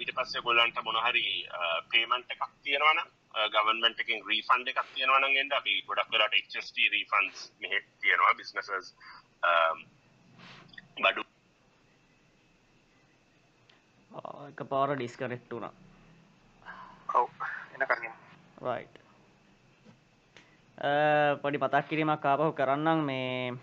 [0.00, 1.24] ඊට පස්සේ ගොල්ලන්ට මොනහරි
[1.90, 3.00] පේමන්ට එකක් තියෙනවන
[3.54, 8.92] ගවන්මට එකින් රීෆන්ඩ එකක් තියෙනවන ගෙන්ද අපි ගොඩක් වෙලාට එක්ස්ට රීෆන්ස් මෙහෙ තියෙනවා බිස්නසස්
[10.98, 11.26] බඩු.
[14.46, 15.74] එක පාර ඩිස්කනෙක්ට වුණා.
[17.14, 17.28] ඔව්
[17.74, 18.08] එනකන්
[18.62, 19.05] රයිට්
[20.76, 23.56] පොඩි පතක් කිරීමක් ආපහු කරන්නම් මේ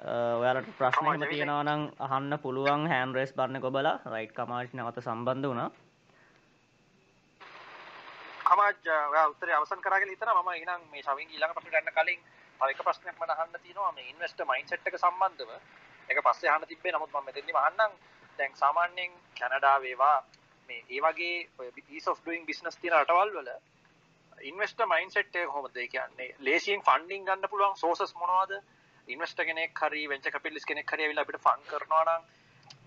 [0.00, 5.70] ඔයාලට ප්‍රශ්නම තියෙනවනම් අහන්න පුළුවන් හැම්රේස් බරණ කොබලා රයිට් කමාශ් නවත සම්බන්ධ වුණා.
[8.44, 8.74] කමාජ්
[9.24, 12.20] උත්තර අවසන් කරගෙන ඉතන ම ඉනම් මේ සවින් ඊළඟ පස ගන්න කලින්
[12.60, 13.92] තවක ප්‍රශ්නයක් මට අහන්න තියෙනවා.
[13.92, 15.50] මේ ඉන්වෙස්ට මයින්සෙට් එක සම්බන්ධව.
[16.08, 16.92] එක පස්සේ අහන්න තිබ්බේ.
[16.92, 17.92] නමුත් මම මෙතෙන්දි අහන්නම්.
[18.38, 20.18] දැන් සාමාන්‍යයෙන් කැනඩා වේවා.
[20.68, 23.50] මේ ඒ වගේ ඊස් ඔෆ් ඩුයින් බිස්නස් තියෙන රටවල් වල
[24.42, 25.76] ඉන්වෙස්ට මයින්සෙට් එක කොහොමද?
[25.76, 28.54] ඒ කියන්නේ ලේසියෙන් ෆන්ඩින් ගන්න පුළුවන් සෝසස් මොනවද?
[29.08, 32.22] ඉන්වෙස්ට කෙනෙක් හරි වෙන්චර් කැපිටලිස්ට් කෙනෙක් හරි ඇවිල්ලා අපිට ෆන්ඩ් කරනවා නම්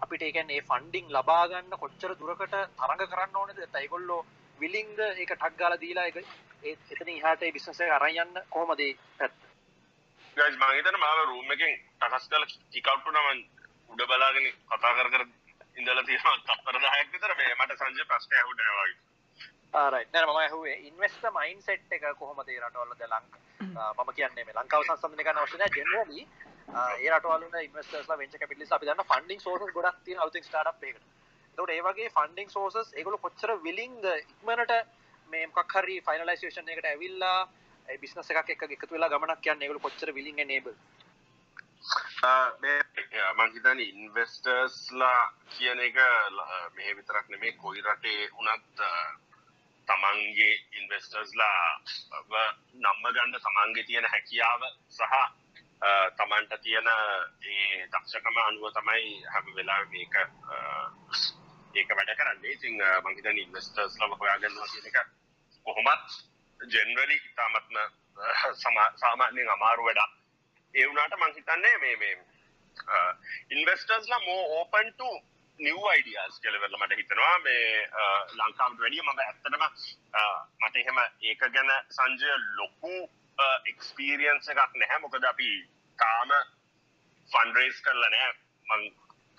[0.02, 3.58] අපිට ඒ කියන්නේ ඒ ෆන්ඩින් ලබා ගන්න කොච්චර දුරකට තරඟ කරන්න ඕනේද?
[3.58, 4.22] නැත්නම් ඒගොල්ලෝ
[4.60, 6.18] විලින්ද ඒක ටක් ගාලා දීලා ඒක
[6.64, 9.40] එතන ඉහාට ඒ බිස්නස් එක අරන් යන්න කොහොමද ඒ පැත්ත?
[10.38, 13.44] ගයිස් මම හිතන්නේ මාව රූම් එකෙන් ටකස් කරලා කික් අවුට් වුණා මම
[13.90, 15.24] උඩ බලාගෙන කතා කර කර
[15.78, 16.38] ඉඳලා තියෙනවා.
[16.40, 19.07] තත්පර 10ක් විතර මේ මට සංජය ප්‍රශ්න ඇහුණා වගේ.
[19.73, 24.56] ආරයිට් නෑ මම ඇහුවේ ඉන්වෙස්ටර් මයින්ඩ්සෙට් එක කොහොමද ඒ රටවල ද ලංකාව මම කියන්නේ මේ
[24.56, 26.27] ලංකාව සංසන්දනය කරන්න අවශ්‍ය නැහැ ජෙනරලි
[26.69, 31.06] ඒ රටවල ඉන්වස්ටර්ස්ලා වෙන්චර් කැපිටලිස්ට්ලා අපි දන්න ෆන්ඩින් සෝර්සස් ගොඩක් තියෙන අලුතින් ස්ටාර්ට්අප් එකකට.
[31.58, 34.73] ඒකට ඒ වගේ ෆන්ඩින් සෝර්සස් ඒගොල්ලෝ කොච්චර විලින්ග්ද ඉක්මනට
[35.30, 37.39] මේ මොකක් හරි ෆයිනලයිසේෂන් එකකට ඇවිල්ලා
[37.88, 40.75] ඒ බිස්නස් එකක් එක්ක එකතු වෙලා ගමනක් යන්න ඒගොල්ලෝ කොච්චර විලින්ග් එනේබල්.
[43.38, 46.01] මංහිතන ඉන්වස්ටර්ස්ලා කියන එක
[46.75, 48.84] මෙහ විතරක් නෙමේ කොයි රටේ උනත්
[49.88, 51.62] තමන්ගේ ඉන්වස්ටර්ස්ලා
[52.76, 55.04] නම්ම ගණ්ඩ තමන්ගේ තියෙන හැකියාව සහ
[56.13, 60.15] තමන්ට තියෙන ඒ දක්ෂකම අනුව තමයි හැම වෙලා මේක
[61.73, 62.52] ඒක වැඩ කරන්නේ.
[62.52, 64.97] ඉතිං මංහිතන ඉන්වස්ටර්ස් ලම හොයාගන්නවා කියන එක
[65.65, 66.17] කොහොමත්
[66.60, 67.76] ජෙනරලි ඉතාමත්ම
[68.97, 70.10] සාමාන්‍යයෙන් අමාරු වැඩා
[70.73, 72.15] ඒ වුණාට මං හිතන්නේ මේ මේ
[73.52, 75.10] ඉන්වස්ටර්ස්ලා more open to
[75.60, 77.38] new ideas කෙලවෙල මට හිතනවා.
[77.46, 77.89] මේ
[78.39, 79.63] ලංකාවට වැඩිය මම ඇත්තටම
[80.63, 82.93] මට එහෙම ඒක ගැන සංජය ලොකු
[83.72, 85.00] එක්ස්පීරියන්ස එකක් නැහැ.
[85.06, 85.50] මොකද අපි
[86.00, 86.36] තාම
[87.32, 88.30] ෆන්රේස් කරලා නෑ
[88.67, 88.86] මං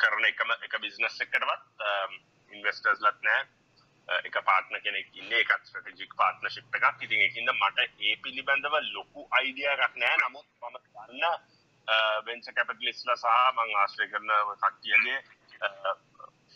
[0.03, 1.87] කරන එකම එක බිස්නස් එකටවත්
[2.51, 3.47] ඉන්වස්ටර්ස් ලත් නෑ
[4.29, 7.03] එක පාට්න කෙනෙක් ඉන්න එකත් ස්ට්‍රටජික් පාර්ට්නශිප් එකක්.
[7.07, 11.25] ඉතින් එකින්ද මට ඒ පිළිබඳව ලොකු අයිඩිය එකක් නෑ නමුත් මම ගන්න
[12.29, 15.19] වෙන්ච කැපටලිස්ල සහ මං ආශ්‍රය කරන කට්ටියගේ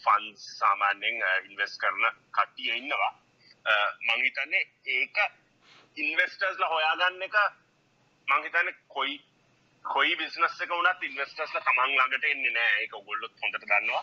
[0.02, 3.10] ෆන් සාමාන්‍යෙන් ඉන්වස් uh, කරන කට්ටිය ඉන්නවා.
[3.64, 5.18] Uh, මංහිතන්නේ ඒක
[5.96, 7.36] ඉන්වස්ටර්ස්ල හොයාගන්න එක
[8.28, 9.20] මංහිතන කොයි
[9.84, 12.82] කොයි බිස්නස් එක වනත් ඉන්වස්ටර්ස්ල තමන් ළඟට එන්නේ නෑ.
[12.84, 14.02] එක ගොල්ලොත් හොඳට දන්නවා.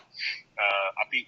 [0.56, 1.26] Uh, අපි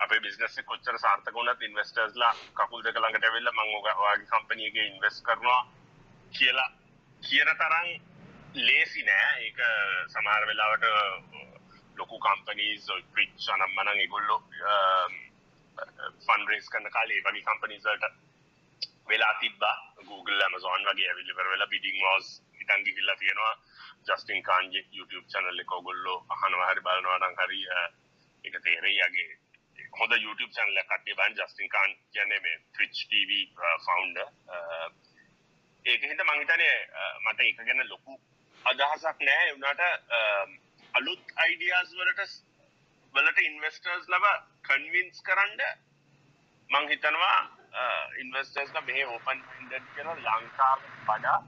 [0.00, 5.62] අපේ බිස්නස් කොච්චර සාර්ථක වුණත් ඉන්වස්ටර්ස්ලා කකුල් දෙක ළඟට වෙල්ල මං ඔයාගේ කම්පනියගේ ඉන්වස් කරනවා
[6.32, 6.70] කියලා
[7.22, 7.88] කියන තරම්
[8.60, 9.32] ලේසි නෑ.
[9.42, 9.58] ඒක
[10.08, 11.43] සමාර වෙලාවට
[11.96, 14.36] ලොකු කම්පනීස් පිච් අනම් මනං ඉගොල්ලො
[16.26, 18.06] ෆන්රේස් um, කන්න කාලේ වගේ කම්පනීසට
[19.08, 22.26] වෙලා තිබා Google Amazon වගේ ඇවිල්ලිවර වෙලා බිඩිං මෝස්
[22.60, 23.54] ඉටන්ගි කිල්ලා තියෙනවා.
[24.06, 27.88] ජස්ටින් කාන්ජෙක් YouTube චනල්ල එක ඔගොල්ලෝ අහනවා හරි බලනවානම් හරි uh,
[28.44, 29.32] එක තේරේ යගේ.
[29.92, 34.88] හොද YouTube චනල කටේ බන් ජස්ටින් කාන් කියන්නේ මේ Twitch TV uh, founder uh,
[35.84, 36.76] ඒක හිට මංහිතනේ
[37.22, 38.20] මට එක ගැන ලොකු
[38.64, 39.82] අදහසක් නෑ වුණට
[40.18, 40.54] um,
[40.94, 42.24] අලුත් අයිඩියස් වලට
[43.14, 44.26] වලට ඉන්වස්ටර්ස් ලබ
[44.64, 45.62] කන්වින්ස් කරන්න
[46.70, 47.38] මං හිතනවා
[48.20, 51.38] ඉන්වස්ටර්ස්ල මෙහ ඕපන් ඉන්ඩ කියන ලංකාව වඩා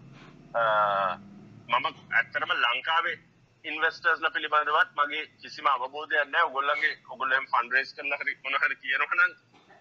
[1.70, 3.16] මම ඇත්තරම ලංකාවේ
[3.64, 9.36] ඉන්වස්ටර්ස්ල පිළිබඳවත් මගේ කිසිම අවබෝධයන්න ඔගොල්ලගේ ඔගොල්ලම් ෆන්ඩරේස් කරන්න හරි මොනහර කියනවන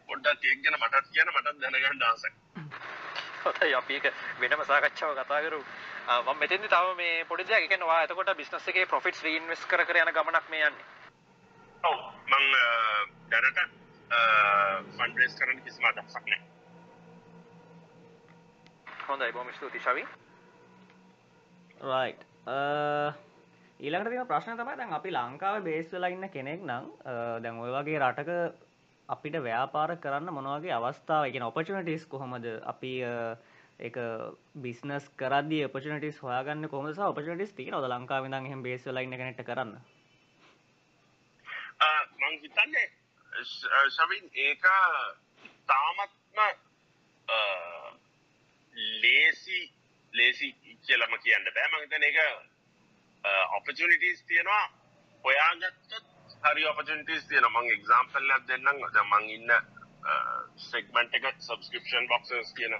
[0.10, 2.34] පොඩ්ඩක් ඒක ගැන මටත් කියන මටත් දැනගන්න දාසක්
[3.45, 4.05] හොඳයි අපි ඒක
[4.39, 5.62] වෙනම සාකච්ඡාව කතා කරමු.
[6.08, 10.01] මම මෙතෙන්දි තව මේ පොඩි දෙයක් කියන්නේ ඔයා එතකොට බිස්නස් එකේ ප්‍රොෆිට්ස් රීඉන්වෙස්ට් කර කර
[10.01, 10.86] යන ගමනක් මේ යන්නේ.
[11.84, 12.45] ඔව් මම
[13.31, 13.60] දැනට
[14.89, 16.43] ෆන්ඩ් රේස් කරන්න කිසිම අදහසක් නැහැ.
[19.08, 20.05] හොඳයි බොහොම ස්තුතියි ශවි.
[21.86, 22.21] right
[23.79, 26.86] ඊළඟට තියෙන ප්‍රශ්න තමයි දැන් අපි ලංකාවේ බේස් වෙලා ඉන්න කෙනෙක් නම්
[27.43, 28.64] දැන් ওই වගේ රටක
[29.09, 32.45] අපිට ව්‍යාපාර කරන්න මොනවගේ අවස්ථාව කියන ඔපචනටිස් කොහොමද?
[32.63, 32.91] අපි
[33.79, 33.97] එක
[34.57, 39.75] බිස්නස් කරදදි ඔපචනටිස් හොයාගන්න කොමස ඔපචනටිස් තින ොද ලංකාවිදන් හෙම බේස් ලයින්න කනට කරන්න?
[42.21, 42.87] මං හිතන්නේ
[43.91, 44.65] ශවින් ඒක
[45.67, 46.39] තාමත්ම
[49.01, 49.59] ලේසි
[50.13, 50.51] ලේසි
[50.83, 51.69] කියලම කියන්න බෑ.
[51.73, 52.17] මහිතන එක
[53.51, 54.65] ඔපචනිටස් තියෙනවා.
[55.23, 56.14] හොයාගත්තත්
[56.45, 59.51] හරි ඔපචනිටස් තියෙන මං එක්සාම්පල්ලක් දෙන්නම් ද මං ඉන්න
[60.62, 62.75] සෙක්මන්ට් එක සබස්ක්‍රපෂන් බොක්සස් කියන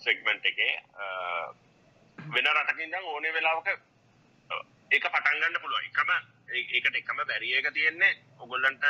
[0.00, 0.74] සෙක්මන්ට් එකේ
[2.18, 6.12] වෙන රටකින්ද ඕනේ වෙලාවක ඒක පටන්ගන්න පුළුව එකම
[6.54, 8.84] ඒකට එකම බැරිය එක තියෙන්නේ ඔගොල්ලන්ට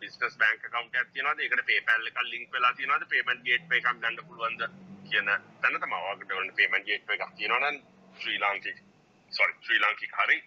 [0.00, 4.66] බිස්නස් බෑන්ක කවන්ට තියනද එකට පේපැල්ල කල් ලින්ක් වෙලා තියනද පේමට ගේට් එකක් ගන්න පුළුවන්ද
[5.06, 7.80] කියන තැන තමවාකට පේමට ගේට් එකක් තියෙනවන
[8.16, 8.84] ශ්‍රී ලාංකික
[9.32, 10.42] සොරි ශ්‍රී ලාංකික හරි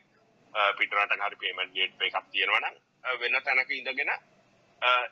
[0.77, 2.67] පිටරට හරි පේමට ගේට් එකක් තියෙනවන
[3.19, 4.11] වෙන තැනක ඉඳගෙන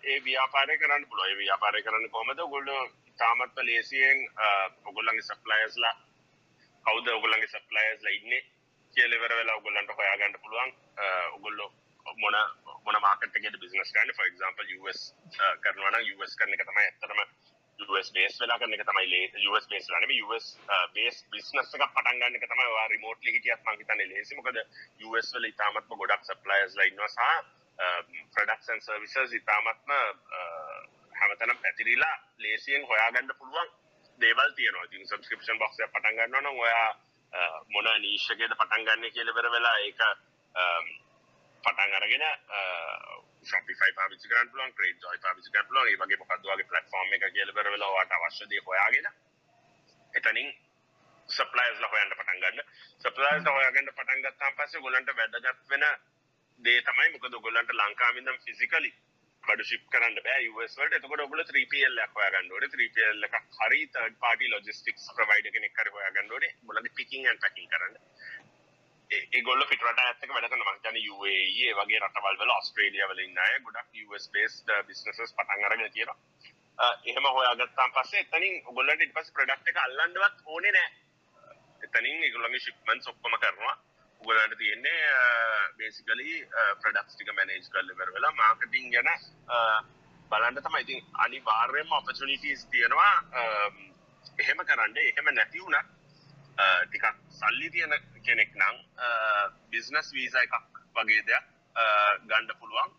[0.03, 2.69] ඒ ව්‍යාපාරය කරන්න පුළොය ව්‍යාපාරය කරන්න කොමද ගොල්ඩ
[3.19, 4.19] තාමත්ව ලේසියෙන්
[4.85, 5.95] ඔගොල්ලන්ගේ සප්ලයස්ලා
[6.85, 8.45] කවද ඔගොල්ලන්ගේ සප්ලයස්ලා ඉන්නේ
[8.93, 10.71] කියලෙවර වෙලා ඔගොල්ලන්ට හොයාගන්න පුළුවන්.
[11.31, 11.65] ඔගොල්ලො
[12.17, 12.35] මොන
[12.85, 15.01] මොන මාකට බිනස් ගන්න ෆ එක්ම්පල් ස්
[15.63, 17.21] කරනවන ස් කරන එක තමයි ඇත්තරම
[17.79, 20.45] US බේස් වෙලා කරන එක තමයි ලේ US බේස් වෙලා නෙමෙයි US
[20.93, 24.35] බේස් බිස්නස් එකක් පටන් ගන්න එක තමයි ඔයා රිමෝට්ලි හිටියත් මම හිතන්නේ ලේසි.
[24.35, 24.57] මොකද
[25.07, 27.21] US වල ඉතාමත්ම ගොඩක් සප්ලයර්ස්ලා ඉන්නවා සහ
[28.33, 29.91] ප්‍රොඩක්ට්ස් ඇන්ඩ් සර්විසස් ඉතාමත්ම
[31.19, 33.69] හැමතැනම පැතිරිලා ලේසියෙන් හොයාගන්න පුළුවන්
[34.19, 34.85] දේවල් තියෙනවා.
[34.85, 36.89] ඉතින් සබ්ස්ක්‍රිප්ෂන් බොක්ස් එක පටන් ගන්නවා නම් ඔයා
[37.73, 40.01] මොන නීෂ් එකේද පටන් ගන්න කියලා ඉවර වෙලා ඒක
[41.63, 42.25] පටන් අරගෙන
[43.49, 47.27] ශොපිෆයි පාවිච්චි කරන්න පුළුවන් ක්‍රේඩ් ජොයි පාවිච්චි කරන්න පුළුවන් ඒ වගේ මොකක්ද වගේ ප්ලැට්ෆෝම් එක
[47.27, 49.11] කියලා ඉවර වෙලා ඔයාට අවශ්‍ය දේ හොයාගෙන
[50.13, 50.49] එතනින්
[51.29, 52.61] සප්ලයිස් හොයන්ට පටන් ගන්න.
[53.01, 55.85] සප්ලයිස් හොයාගන්න පටන් ගත්තාන් පස්සේ ගොල්ලන්ට වැදගත් වෙන
[56.59, 58.91] දේ තමයි මොකද ගොල්ලන්ට ලංකාවේ ඉඳන් ෆිසිකලි
[59.43, 60.47] බඩු ෂිප් කරන්න බෑ.
[60.51, 60.99] US වලට.
[60.99, 62.71] එතකොට ඔයගොල්ලෝ 3PL එකක් හොයාගන්න ඕනේ.
[62.75, 66.53] 3PL එකක් හරි third party logistics provider කෙනෙක් හරි හොයාගන්න ඕනේ.
[66.63, 67.99] මොකද picking and packing කරන්න.
[69.11, 73.41] ඒගොල්ල පිටරට ඇත්තක වැඩ කරන මං කියන්නේ UAE ඒ වගේ රටවල් වල ඕස්ට්‍රේලියා වල ඉන්න
[73.43, 76.17] අය ගොඩක් US based uh, businesses පටන් අරගෙන තියෙනවා.
[76.77, 82.63] Uh, එහෙම හොයාගත්තාන් පස්සේ එතනින් ඔයගොල්ලන්ට ඊට පස්සේ ප්‍රොඩක්ට් එක අල්ලන්නවත් ඕනේ නැහැ එතනින් ඒගොල්ලන්ගේ
[82.65, 83.75] shipments ඔක්කොම කරනවා.
[84.21, 86.39] ඔයගොල්ලන්ට තියෙන්නේ uh, බේසිකලි
[86.83, 89.13] ප්‍රොඩක්ට්ස් ටික මැනේජ් කරලා ඉවර වෙලා මාකටිං ගැන
[90.31, 90.83] බලන්න තමයි.
[90.83, 93.13] ඉතින් අනිවාර්යයෙන්ම ඔපචුනිටිස් තියෙනවා.
[93.41, 93.83] Um,
[94.35, 94.99] එහෙම කරන්න.
[95.05, 95.96] එහෙම නැති වුණත්
[96.57, 97.05] ටිකක්
[97.39, 97.93] සල්ලි තියෙන
[98.25, 98.77] කෙනෙක් නම්
[99.73, 101.45] බිස්නස් වීසා එකක් වගේ දෙයක්
[102.29, 102.89] ගණ්ඩ පුළුවන්.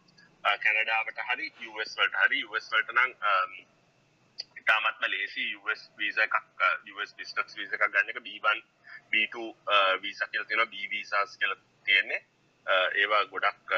[0.64, 3.10] කැනඩාවට හරි US වලට හරි US වලට නම්
[4.62, 6.36] ඉතාමත්ම ලේසි US වීසා එකක්
[6.94, 8.20] US බිස්නස් වීසා එකක් ගන්න එක.
[8.26, 8.58] B1
[9.12, 9.36] B2
[10.02, 10.70] වීසා කියලා තියෙනවා.
[10.72, 12.20] B visas කියලා තියෙන්නේ.
[13.02, 13.70] ඒවා ගොඩක්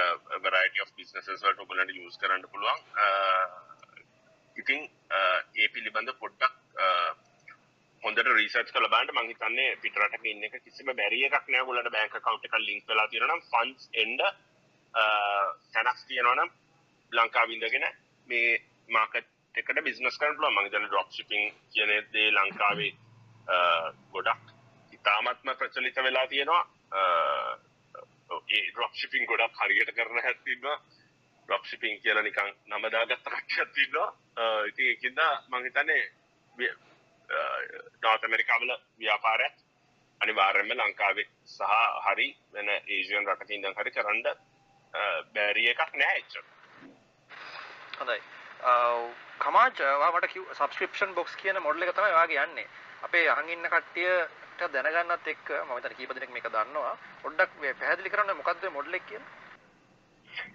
[0.46, 2.80] variety of businesses වලට ඔයගොල්ලන්ට use කරන්න පුළුවන්.
[4.56, 4.80] ඉතින්
[5.60, 6.54] ඒ පිළිබඳ පොඩ්ඩක්
[8.02, 9.14] හොඳට රීසර්ච් කරලා බලන්න.
[9.16, 11.62] මං හිතන්නේ පිටරටක ඉන්න එක කිසිම බැරිය එකක් නෑ.
[11.62, 14.16] ඔයගොල්ලන්ට බැංක් account එකක් link වෙලා තියෙනවා නම් funds එන්න
[15.74, 16.50] තැනක් තියෙනවා නම්
[17.12, 17.86] ලංකාවේ ඉඳගෙන
[18.28, 18.50] මේ
[18.88, 20.54] මාකට් එකට බිස්නස් කරන්න පුළුවන්.
[20.56, 22.92] මං හිතන්නේ drop shipping කියන දේ ලංකාවේ
[24.14, 24.54] ගොඩක්
[24.92, 26.62] ඉතාමත්ම ප්‍රචලිත වෙලා තියෙනවා.
[28.48, 30.76] ඒ drop shipping ගොඩක් හරියට කරන හැටිනවා
[31.48, 34.08] drop shipping කියලා නිකන් නම දාගත්ත කට්ටියක් තියෙනවා
[34.70, 36.02] ඉතින් ඒකින්ද මං හිතන්නේ
[38.02, 39.56] නෝත් ඇමරිකාවල ව්‍යාපාරයක්
[40.20, 41.74] අනිවාර්යෙන්ම ලංකාවේ සහ
[42.06, 44.22] හරි වෙන ඒසියන් රටක ඉඳන් හරි කරන්න
[45.34, 46.44] බැරි එකක් නෑ එච්චර.
[47.98, 48.20] හොඳයි.
[49.38, 49.70] කමාජ්
[50.10, 52.68] මට සබස්ක්‍රිප්ෂන් බොක්ස් කියන මොඩල් එක තමයි ඔයාගේ යන්නේ.
[53.02, 56.96] අපේ අහන් ඉන්න කට්ටියට දැනගන්නත් එක්ක මම හිතන කීප දෙනෙක් මේක දන්නවා.
[57.22, 59.38] පොඩ්ඩක් පැහැදිලි කරන්න මොකද්ද මොඩල් එක කියන්නේ?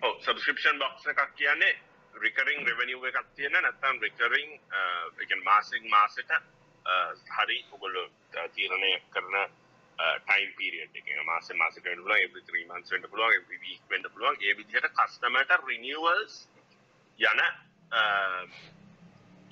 [0.02, 1.74] ඔව් සබස්ක්‍රිප්ෂන් බොක්ස් එකක් කියන්නේ
[2.16, 6.32] රිකරින් රෙවනිව් එකක් තියෙන නැත්නම් රිකරින් ඒ කියන්නේ මාසෙන් මාසෙට
[7.36, 8.08] හරි ඔගොල්ලෝ
[8.56, 9.36] තීරණය කරන
[10.28, 11.08] ටයිම් පීරියඩ් එක.
[11.26, 14.36] මාස මාසෙට වෙන්න පුළුවන් every 3 months වෙන්න පුළුවන් every week වෙන්න පුළුවන්.
[14.42, 16.34] ඒ විදිහට කස්ටමර්ට renewals
[17.20, 17.42] යන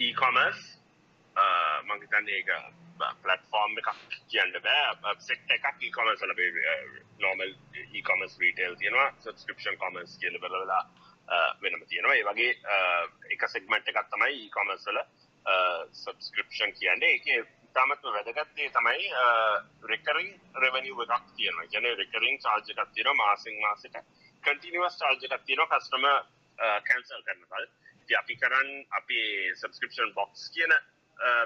[0.08, 0.64] e-commerce
[1.88, 2.52] මම හිතන්නේ ඒක
[3.24, 3.90] platform එකක්
[4.32, 5.16] කියන්න බෑ.
[5.28, 6.34] සෙට් එකක් e-commerce වල
[7.26, 7.50] normal
[7.94, 9.10] e-commerce retail තියෙනවා.
[9.26, 10.82] subscription commerce කියලා බලලා
[11.62, 12.16] වෙනම තියෙනවා.
[12.20, 12.52] ඒ වගේ
[13.34, 15.00] එක සෙග්මන්ට් එකක් තමයි e-commerce වල
[15.94, 19.08] සබස්ක්‍රපෂන් කියන්නේ එක ඉතාමත්ම වැදගත්තේ තමයි
[19.84, 21.66] රෙකරින් රෙවනිව් එකක් තියෙනවා.
[21.68, 23.96] ගැන රෙකරින් චාර්ජ එකක් තියෙනවා මාසින් මාසට.
[24.44, 26.06] කටිනිවස් චාර්ජ එකක් තියෙනවා කස්ටම
[26.88, 27.66] කැන්සල් කරනකල්
[28.08, 30.74] ති අපි කරන්න අපේ සබස්ක්‍රපෂන් බොක්ස් කියන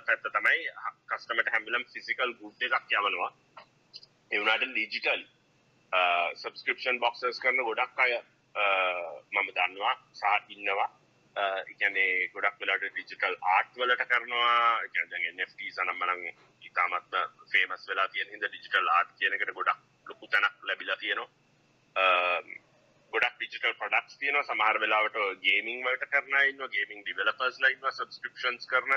[0.05, 0.59] පැත්ත තමයි
[1.07, 3.31] කස්ටමට හැමිලම් ෆිසිකල් ගුඩ් එකක් යවනවා.
[4.31, 5.23] එවනාට ඩිජිටල්
[6.35, 8.13] සබස්ක්‍රපෂන් බොක්සස් කරන ගොඩක් අය
[9.31, 10.89] මම දන්නවා සහ ඉන්නවා.
[11.37, 14.81] එකනේ ගොඩක් වෙලාට ඩිජිටල් ආර්ට් වලට කරනවා.
[14.85, 16.23] එකැන NFT සනම්මනං
[16.61, 17.17] ඉතාමත්ම
[17.51, 21.29] ෆේමස් වෙලා තියෙන හිද ඩිජිටල් ආර්ට් කියනකට ගොඩක් ලොකු තැනක් ලැබිලා තියෙනවා.
[23.13, 28.93] ගොඩක් ඩිජිටල් ප්‍රඩක්ස් තියෙන සමහර වෙලාවට ගේමිං වලට කරන ඉන්න ගේමිං ඩිවලපර්ස් ලයින්න සබස්ක්‍රපෂන්ස් කරන.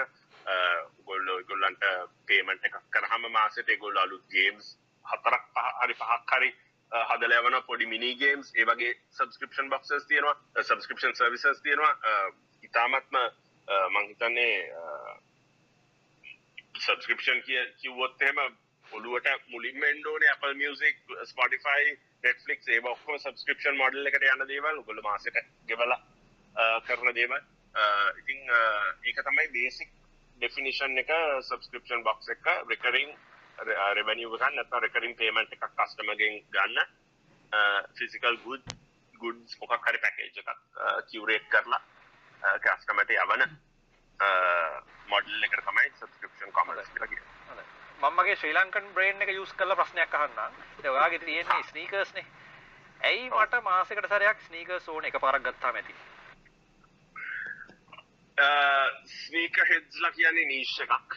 [1.04, 1.84] ගොල්ලෝ ගොල්ලන්ට
[2.26, 4.74] පේමට එකක් කරහම මාසට ගොල්ල අලුත් ගේම්ස්
[5.04, 6.50] හතරක් හරි පහක් හරි
[6.92, 11.92] හදල යවන පොඩි මිනිගේම්ස් ඒ වගේ සබස්ක්‍රපෂන් බොක්සස් තියෙනවා සබස්ක්‍රපෂන් සර්විසස් තියෙනවා.
[12.62, 13.18] ඉතාමත්ම
[13.90, 14.56] මංහිතන්නේ
[16.78, 18.42] සබස්ක්‍රපෂන් කිය කිව්වොත්තේම
[18.86, 24.82] ඔළුවට මුලින්ම එන්ඩෝන Apple මියසික් ස්පොටිෆයි නෙට්ලික් ඒ ඔක්කොම සබස්ක්‍රපෂන් මොඩල් එකට යන දේවල්.
[24.82, 25.96] ගොල මාසට ගෙවල
[26.86, 27.40] කරන දේවල්.
[28.18, 28.40] ඉතිං
[29.04, 29.90] ඒක තමයි බේසික්
[30.40, 31.10] ඩෙෆිනිෂන් එක
[31.42, 33.14] සබස්ක්‍රපෂන් බොක්ස් එක රිකරින්
[33.62, 36.78] රෙවනිව ගන්න නැත්නම් රෙකරින් පේමන්ට් එකක් කස්ටමර්ගෙන් ගන්න
[37.98, 38.76] ෆිසිකල් ගුඩ්
[39.14, 40.50] ගුඩ්ස් මොකක් හරි පැකේජ් එකක්
[41.08, 41.82] කියුරේට් කරලා
[42.60, 43.44] කස්ටමර්ට යවන
[45.08, 47.66] මොඩල් එකට තමයි සබස්ක්‍රිප්ෂන් කොමර්ස් කියලා කියන්නේ.
[48.02, 50.60] මමගේ ශ්‍රී ලංකන් බ්‍රේන් එක යූස් කරලා ප්‍රශ්නයක් අහන්නම්.
[50.84, 52.26] ඒ ඔයාගේ තියෙන්නේ ස්නීකර්ස් නේ.
[53.00, 55.94] ඇයි මට මාසෙකට සැරයක් ස්නීකර්ස් ඕන එකපාරක් ගත්තාම ඇති?
[59.14, 61.16] ස්නීකර් හෙඩ්ස්ලා කියන්නේ නීෂ් එකක්.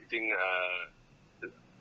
[0.00, 0.24] ඉතින්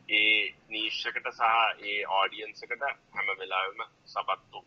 [0.10, 1.43] ඒ නීශ්කට සහ
[1.84, 4.60] ඒ ආඩියන්සකට හැම වෙලාවම සබත්තු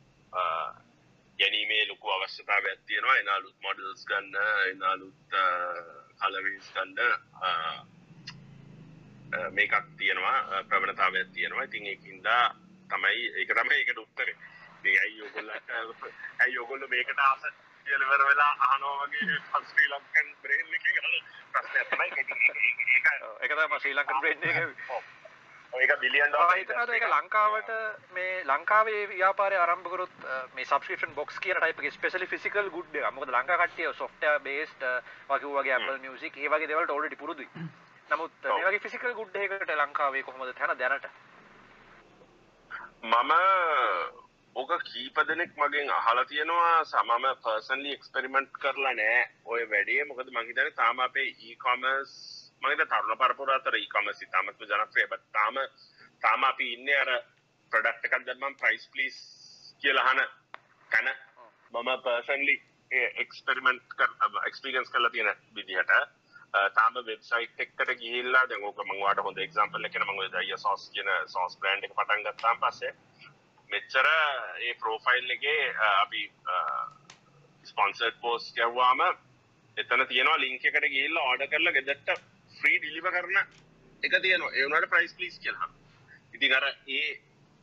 [1.39, 3.17] ගැනීමේ ලොකු අවශ්‍යතාවයක් තියෙනවා.
[3.17, 4.37] එනාලුත් මොඩල්ස් ගන්න
[4.71, 5.21] එනාලුත්
[6.21, 6.99] කලවස් ගන්න
[9.51, 11.65] මේකක් තියෙනවා ප්‍රවණතාවයක් තියෙනවා.
[11.65, 12.45] ඉතින් ඒකින්දා
[12.91, 14.37] තමයි ඒක තමයි ඒකට උත්තරේ.
[14.85, 15.71] ඇයි යොගොල්ලට
[16.39, 17.43] ඇයි යොගොල්ල මේකට ආස
[17.87, 20.87] කියලවර වෙලා අහනවා වගේ ශ්‍රී ලංකන් බ්‍රේන් එක
[21.53, 22.09] ප්‍රශ්නයක් තමයි.
[22.91, 23.07] ඒක
[23.41, 25.22] ඒක තමයි ශ්‍රී ලංකන් බ්‍රේන් එක.
[25.73, 27.71] ඒක බිලියන් හිතනද එක ලංකාවට
[28.13, 33.93] මේ ලංකාවේ ව්‍යාපාරය ආරම්භකරොත් මේ සබස්ක්‍රපෂන් බොක්ස් කියන ටයිප ස්පෙසලි ෆිසිකල් ගුඩ් මොකද ලංකා කට්ටිය
[33.95, 34.85] සොෆ්ට් බේස්ඩ්
[35.31, 37.49] වගේ වගේ Apple Music ඒ වගේ දේවල්ට already පුරුදුයි.
[38.11, 41.09] නමුත් මේ වගේ ෆිසිකල් ගුඩ් එකකට ලංකාවේ කොහොමද තැන දැනට?
[43.05, 43.33] මම
[44.57, 49.25] ඕක කීප දෙනෙක් මගෙන් අහලා තියෙනවා සමම පර්සන්ලි එක්ස්පෙරිමෙන්ට් කරලා නෑ.
[49.47, 54.61] ඔය වැඩේ මොකද මං හිතන්නේ තාම අපේ e-commerce මම හිතන්නේ තරුණ පරපුර අතර e-commerce ඉතාමත්
[54.62, 55.09] ජනප්‍රියයි.
[55.09, 55.57] බත් තාම
[56.22, 57.11] තාම අපි ඉන්නේ අර
[57.72, 59.16] ප්‍රොඩක්ට් එකක් දැම්මම ප්‍රයිස් ප්ලීස්
[59.83, 60.20] කියලා අහන
[60.90, 61.09] තැන.
[61.72, 62.57] මම පර්සන්ලි
[63.18, 64.11] එක්ස්පෙරිමෙන්ට් කර
[64.46, 65.92] එක්ස්පීරියන්ස් කරලා තියෙන විදිහට
[66.75, 70.90] තාම වෙබ්සයිට් එකට ගිහිල්ලා දැන් ඕක මම ඔයාලට හොඳ එක්සැම්පල් එකක් මම ඔය දයියා සෝස්
[70.90, 72.92] කියන සෝස් බ්‍රෑන්ඩ් එක පටන් ගත්තාන් පස්සේ
[73.70, 74.09] මෙච්චර
[74.61, 75.62] ඒ ප්‍රෝෆයිල් එකේ
[75.94, 76.22] අපි
[77.64, 79.03] ස්පොන්සර්ඩ් පෝස්ට් යවුවාම
[79.77, 82.32] එතන තියෙනවා ලින්ක් එකට ගිහිල්ලා ඕඩර් කරලා ගෙදරට
[82.62, 83.38] ෆ්‍රී ඩිලිවර් කරන
[84.03, 84.53] එක තියෙනවා.
[84.57, 85.68] ඒ වුණාට ප්‍රයිස් ප්ලීස් කියලා.
[86.35, 86.66] ඉතින් අර
[86.98, 87.09] ඒ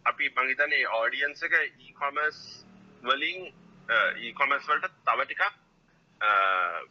[0.05, 1.55] අපි මං හිතන්නේ ඔඩියන්ස් එක
[1.87, 2.41] e-commerce
[3.07, 3.39] වලින්
[4.27, 5.43] e-commerce වලට තව ටිකක්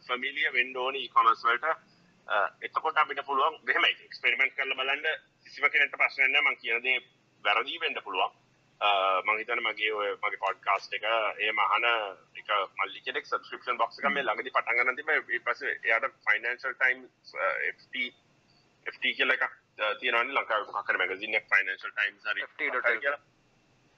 [0.07, 1.77] ෆැමිලිය වෙන්න ඕනේ e-commerce වලට.
[2.67, 5.07] එතකොට අපිට පුළුවන් මෙහෙම එක්ස්පෙරිමන්ට් කරලා බලන්න.
[5.43, 6.45] කිසිම කෙනෙක්ට ප්‍රශ්නයක් නැහැ.
[6.47, 6.97] මං කියන දේ
[7.45, 8.31] වැරදි වෙන්න පුළුවන්.
[8.81, 11.85] මහිතන මගේ ඔය මගේ පොඩ්කාස්ට් එක ඒ මහන
[12.41, 15.09] එක මල්ලි කෙනෙක් සබස්ක්‍රපෂන් බොක්ස් එක මේ ළඟදි පටන් ගන්න තිබ්බ.
[15.29, 17.35] ඊට පස්සේ එයාට ෆයිනෑන්ෂල් ටයිම්ස්
[17.73, 18.05] FT
[18.85, 19.59] FT කියලා එකක්
[19.99, 22.47] තියෙනවනේ ලංකාවේ මොකක් හරි මැගසින් එකක් ෆයිනෑන්ෂල් ටයිම්ස් හරි.
[22.47, 23.19] FT.com කියලා.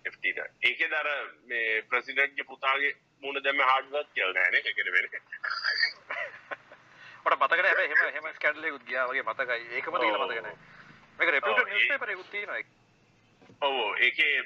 [0.05, 0.23] FT
[0.63, 1.09] ඒකේ දර
[1.45, 5.07] මේ ප්‍රෙසිඩන්ට්ගේ පුතාගේ මුණ දැම්ම හાર્ඩ් වර්ක් කියලා නෑනේ ඒක නෙවෙයි
[7.21, 7.69] මට මතක නෑ?
[7.69, 9.63] හැබැයි එහෙම එහෙම ස්කැන්ඩල් එකකුත් ගියා වගේ මතකයි.
[9.77, 10.55] ඒකම තියෙන මතක නෑ.
[11.19, 12.61] මේක රෙපියුටඩ් නිවුස් පේපර් එකකුත් තියෙනවා
[13.61, 14.37] ඔව් ඒකේ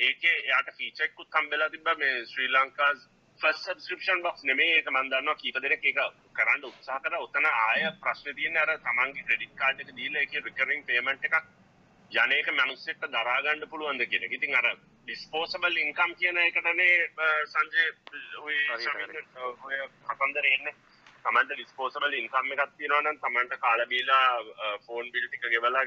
[0.00, 3.08] ඒකේ එයාට ෆීචර් එකකුත් හම්බෙලා තිබ්බා මේ ශ්‍රී ලංකාස්
[3.40, 6.00] ෆස්ට් සබස්ක්‍රිප්ෂන් බොක්ස් නෙමෙයි ඒක මම දන්නවා කීප දෙනෙක් ඒක
[6.34, 10.84] කරන්න උත්සාහ කරා උතන ආය ප්‍රශ්නේ තියෙන්නේ අර තමන්ගේ ක්‍රෙඩිට් කාඩ් එක දීලා ඒකේ රිකරින්
[10.84, 11.36] පේමන්ට් එකක්
[12.12, 14.32] යන්නේක මිනිස්සෙක්ට දරා ගන්න පුළුවන්ද කියන එක.
[14.32, 14.66] ඉතින් අර
[15.02, 16.94] ඩිස්පෝසබල් ඉන්කම් කියන එකටනේ
[17.48, 17.84] සංජය
[18.40, 18.56] ඔය
[20.08, 20.74] කතන්දරේ එන්නේ.
[21.24, 24.24] තමන්ට ඩිස්පෝසබල් ඉන්කම් එකක් තියෙනවා නම් තමන්ට කාලා බීලා
[24.86, 25.84] ෆෝන් බිල් ටික ගෙවලා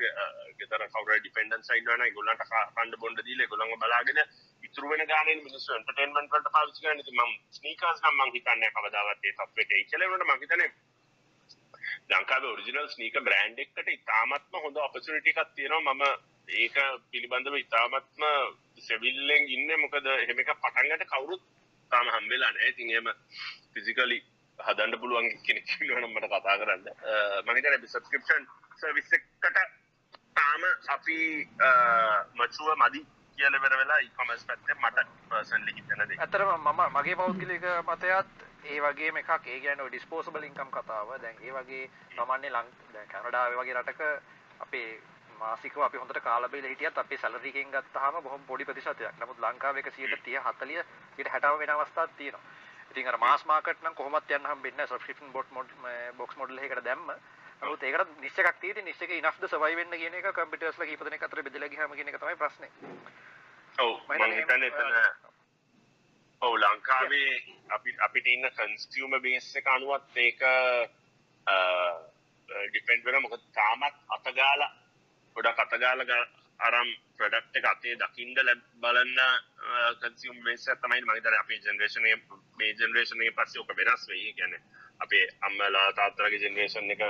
[0.59, 4.19] ගෙදර කවුරු ඩිපෙන්ඩන්ට්ස් ඉන්නවා නම් ඒගොල්ලන්ට කන්න බොන්න දීලා ඒගොල්ලන්ව බලාගෙන
[4.63, 7.03] ඉතුරු වෙන ගානේ මිනිස්සු එන්ටර්ටේන්මන්ට් වලට පාවිච්චි කරන්නේ.
[7.03, 10.69] ඉතින් මම ස්නීකර්ස් නම් මම හිතන්නේ කවදාවත් ඒ තත්ත්වෙට එයි කියලා ඒකට මම හිතන්නේ
[12.11, 15.93] ලංකාවේ ඔරිජිනල් ස්නීකර් බ්‍රෑන්ඩ් එකකට ඉතාමත්ම හොඳ ඔපචුනිටි එකක් තියෙනවා.
[15.93, 16.03] මම
[16.59, 16.77] ඒක
[17.11, 18.23] පිළිබඳව ඉතාමත්ම
[18.81, 19.77] සෙවිල්ලෙන් ඉන්නේ.
[19.77, 21.43] මොකද එහෙම එකක් පටන් ගන්න කවුරුත්
[21.91, 22.69] තාම හම්බෙලා නැහැ.
[22.69, 23.07] ඉතින් එහෙම
[23.73, 24.19] ෆිසිකලි
[24.59, 26.85] හදන්න පුළුවන් කෙනෙක් ඉන්නවනම් මට කතා කරන්න
[27.41, 29.57] මම හිතන්නේ අපි සබ්ස්ක්‍රිප්ෂන් සර්විස් එකකට
[30.35, 31.17] තාම අපි
[32.35, 33.05] මචුව මදි
[33.37, 36.17] කියලා වෙන වෙලා e-commerce පැත්තේ මට පර්සනලි හිතෙන දේ.
[36.17, 41.09] ඇත්තටම මම මගේ පෞද්ගලික මතයත් ඒ වගේම එකක් ඒ කියන්නේ ඩිස්පෝසබල් ඉන්කම් කතාව.
[41.21, 44.01] දැන් ඒ වගේ සාමාන්‍ය දැන් කැනඩාවේ වගේ රටක
[44.59, 44.89] අපේ
[45.39, 49.19] මාසිකව අපි හොඳට කාලා බීලා හිටියත් අපේ සැලරි එකෙන් ගත්තාම බොහොම පොඩි ප්‍රතිශතයක්.
[49.19, 50.85] නමුත් ලංකාවේ 130 40
[51.17, 52.43] 60 වෙන අවස්ථාවක් තියෙනවා.
[52.93, 55.49] ඉතින් අර මාස් මාකට් නම් කොහොමත් යන්න හම්බෙන්නේ නැහැ සබ්ස්ක්‍රිප්ෂන් බොට්
[56.17, 57.09] බොක්ස් මොඩල් එකකට දැම්ම.
[57.61, 61.69] නමුත් ඒකට එකක් තියෙදි එකේ ඉනෆ්ද සර්වයිව් වෙන්න කියන එක කම්පියුටර්ස්ලා කීප දෙනෙක් අතර බෙදලා
[61.69, 62.71] ගියාම කියන එක තමයි ප්‍රශ්නේ.
[63.77, 64.89] ඔව් මම හිතන්නේ එතන
[66.41, 67.33] ඔව් ලංකාවේ
[67.69, 70.45] අපි අපිට ඉන්න කන්සියුමර් බේස් එක අනුවත් ඒක
[72.67, 74.71] ඩිපෙන්ඩ් වෙනවා මොකද තාමත් අතගාලා
[75.35, 76.21] ගොඩක් අතගාලා
[76.63, 78.33] අරම් ප්‍රොඩක්ට් එක අතේ දකින්න
[78.81, 79.19] බලන්න
[80.01, 84.03] කන්සියුම් බේස් එක තමයි මම හිතන්නේ අපේ ජෙනරේෂන් එක මේ ජෙනරේෂන් එක පස්සේ ඔක වෙනස්
[84.09, 84.27] වෙයි.
[84.27, 84.61] ඒ කියන්නේ
[84.99, 87.03] අපේ අම්මලා තාත්තලාගේ ජෙනරේෂන් එක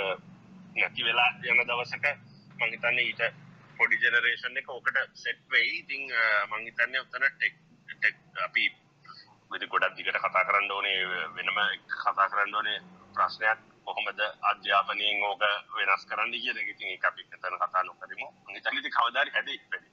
[0.75, 2.05] නැති වෙලා යන දවසක
[2.59, 3.23] මම හිතන්නේ ඊට
[3.77, 5.75] පොඩි ජෙනරේෂන් එක ඔකට සෙට් වෙයි.
[5.79, 6.01] ඉතින්
[6.47, 8.65] මම හිතන්නේ උතන ටෙක් ටෙක් අපි
[9.51, 10.99] මෙතන ගොඩක් දිගට කතා කරන්න ඕනේ
[11.35, 12.79] වෙනම කතා කරන්න ඕනේ
[13.15, 15.43] ප්‍රශ්නයක් කොහොමද අධ්‍යාපනයෙන් ඕක
[15.75, 16.69] වෙනස් කරන්න කියන එක.
[16.69, 18.27] ඉතින් ඒක අපි එතන කතා නොකරමු.
[18.27, 19.89] මම හිතන්නේ ඉතින් කවදා හරි හැදෙයි වැඩි.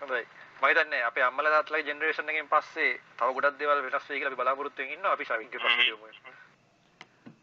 [0.00, 0.22] හොඳයි.
[0.56, 4.42] මම හිතන්නේ අපේ අම්මලා තාත්තලාගේ ජෙනරේෂන් එකෙන් පස්සේ තව ගොඩක් දේවල් වෙනස් වෙයි කියලා අපි
[4.42, 5.12] බලාපොරොත්තු වෙමින් ඉන්නවා.
[5.12, 6.06] අපි ශවින්ගේ ප්‍රශ්න දෙමු.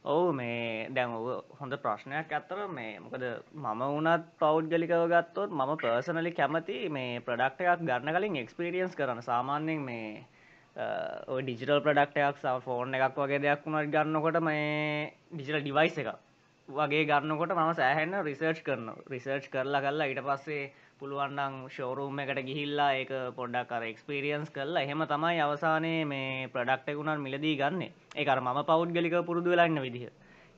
[0.06, 1.28] ඔවු මේ දැන් ඔව
[1.60, 3.23] හොඳ ප්‍රශ්නයක් ඇත්තර මේ මොකද
[3.56, 9.82] මම වනත් පෞද්ගලිකව ගත්තොත් මම පර්සනලි කැමති මේ ප්‍රඩක්ට එකක් ගන්න කලින් එක්ස්පිරියන්ස් කරන සාමාන්‍යයෙන්
[9.89, 10.07] මේ
[10.78, 16.09] ඩිජිටල් ප්‍රඩක්ටයක් සහ ෆෝන් එකක් වගේ දෙයක් වුණට ගන්නකොට මේ ඩිජිටල් ඩිවයිස් එක
[16.67, 20.69] වගේ ගන්නකොට මම සෑහෙන්න රිසර්ච් කරන රිසර්ච් කරලා කරලා ඊට පස්සේ
[20.99, 26.97] පුළුවන්නම් ෂෝරූම් එකට ගිහිල්ලා ඒක පොඩ්ඩක් අර එක්ස්පීරියන්ස් කරලා එහෙම තමයි අවසානයේ මේ ප්‍රොඩක්ට් එක
[26.97, 27.89] උනන් මිලදී ගන්නෙ.
[28.15, 30.09] ඒක අර මම පෞද්ගලිකව පුරුදු වෙලා ඉන්න විදිහ.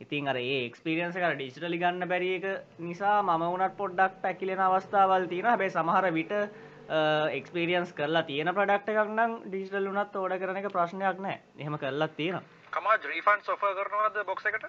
[0.01, 2.45] ඉතින් අර ඒ එක්ස්පීරියන්ස් එක අර ඩිජිටලි ගන්න බැරි එක
[2.81, 5.51] නිසා මම උනත් පොඩ්ඩක් පැකිලෙන අවස්ථාවල් තියෙනවා.
[5.51, 6.33] හැබැයි සමහර විට
[6.89, 11.41] එක්ස්පීරියන්ස් කරලා තියෙන ප්‍රොඩක්ට් එකක් නම් ඩිජිටල් උනත් ඕඩර් කරන එක ප්‍රශ්නයක් නැහැ.
[11.57, 12.43] එහෙම කරලා තියෙනවා.
[12.71, 14.65] කමාජ් රීෆන්ඩ්ස් ඔෆර් කරනවද බොක්ස් එකට?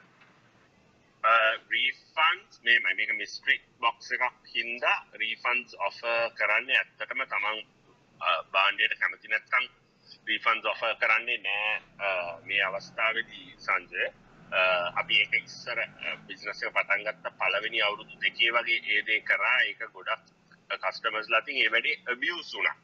[1.70, 6.00] රීෆන්ඩ්ස් මේ මේක මිස්ට්‍රි බොක්ස් එකක් හින්දා රීෆන්ස් ඔෆ
[6.36, 7.60] කරන්න ඇත්තටම තමන්
[8.52, 9.68] බාණ්ඩයට කැමති නැත්තම්
[10.26, 14.10] රීෆන්ස් ඔෆ කරන්නේ නෑ මේ අවස්ථාවදී සංජය
[14.94, 15.80] අපි ඒක ඉස්සර
[16.26, 20.39] බිස්නස පටන්ගත්ත පලවෙනි අවුරුදු දෙකේ වගේ ඒදේ කරා ඒක ගොඩක්
[20.76, 22.76] කස්ටමස් ලතින් ඒ වැඩේ අබියස් වුණා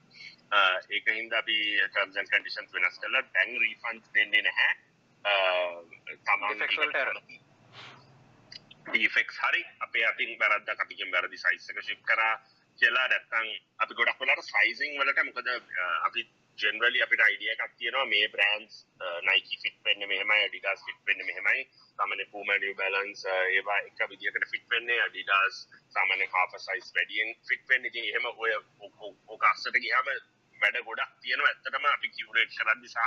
[0.91, 1.57] ඒක හින්ද අපි
[1.87, 4.73] ටර්ම්ස් කඩිෂන් වෙනස් කරලා ඩැන් රීෆන්ස් දෙන්නේ නැහැ.
[8.89, 12.35] ඩෆෙක්ස් හරි අපේ අතින් බැරද්ද අපිගෙන් වැරදි සයිස්සක ශිප් කරා
[12.79, 15.49] කියලා නැත්තං අපි ගොඩක් වෙලාට සයිසිං වලට මොකද
[16.05, 16.27] අපි
[16.63, 18.75] ජෙනරලි අපිට අයිඩිය එකක් තියෙනවා මේ බ්‍රන්ස්
[19.29, 21.65] නයිකි ෆිට් වෙන්න මෙහෙමයි ඩිඩාස් ෆිට් වෙන්න මෙහෙමයි.
[21.99, 25.01] සාමන පූමඩිය බැලන්ස් ඒවා එක විදිකට ෆිට් වෙන්නේ.
[25.07, 25.57] අඩිඩාස්
[25.95, 27.85] සාමන කාප සයිස් වැඩියෙන් ෆිට් වෙන්න.
[27.85, 28.53] ඉතින් එහෙම ඔය
[29.29, 30.09] ඕක අස්සට ගියාම
[30.61, 31.53] වැඩ ගොඩක් තියෙනවා.
[31.53, 32.99] ඇත්තටම අපි කිවරේට් කරද්දි සහ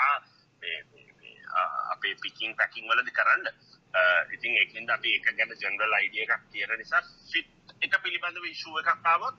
[0.61, 1.59] මේ- මේ- මේ, අ,
[1.93, 3.45] අපේ පිකින් පැකින් වලදි කරන්න.
[3.89, 7.47] Uh, ඉතින් ඒකින්ද අපි එක ගැන ජනරල් අයිඩිය එකක් තියෙන නිසා ෆිට්
[7.81, 9.35] එක පිළිබඳව ඉශුව එකක් ආවොත්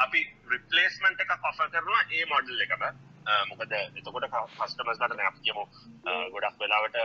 [0.00, 0.20] අපි
[0.52, 2.82] රිපලේස්මන්ට් එකක් ඔෆර් කරනවා ඒ මොඩල් එකම.
[2.82, 2.90] අ,
[3.48, 4.26] මොකද එතකොට
[4.58, 5.64] කස්ටමර්ස් ලට අපි කියමු
[6.04, 6.96] අ, ගොඩක් වෙලාවට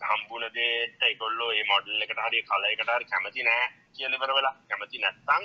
[0.00, 4.54] හම්බුන දේට ඒගොල්ලෝ ඒ මොඩල් එකට හරි කල එකට හරි කැමති නෑ කියල ඉවර වෙලා.
[4.68, 5.44] කැමති නැත්තං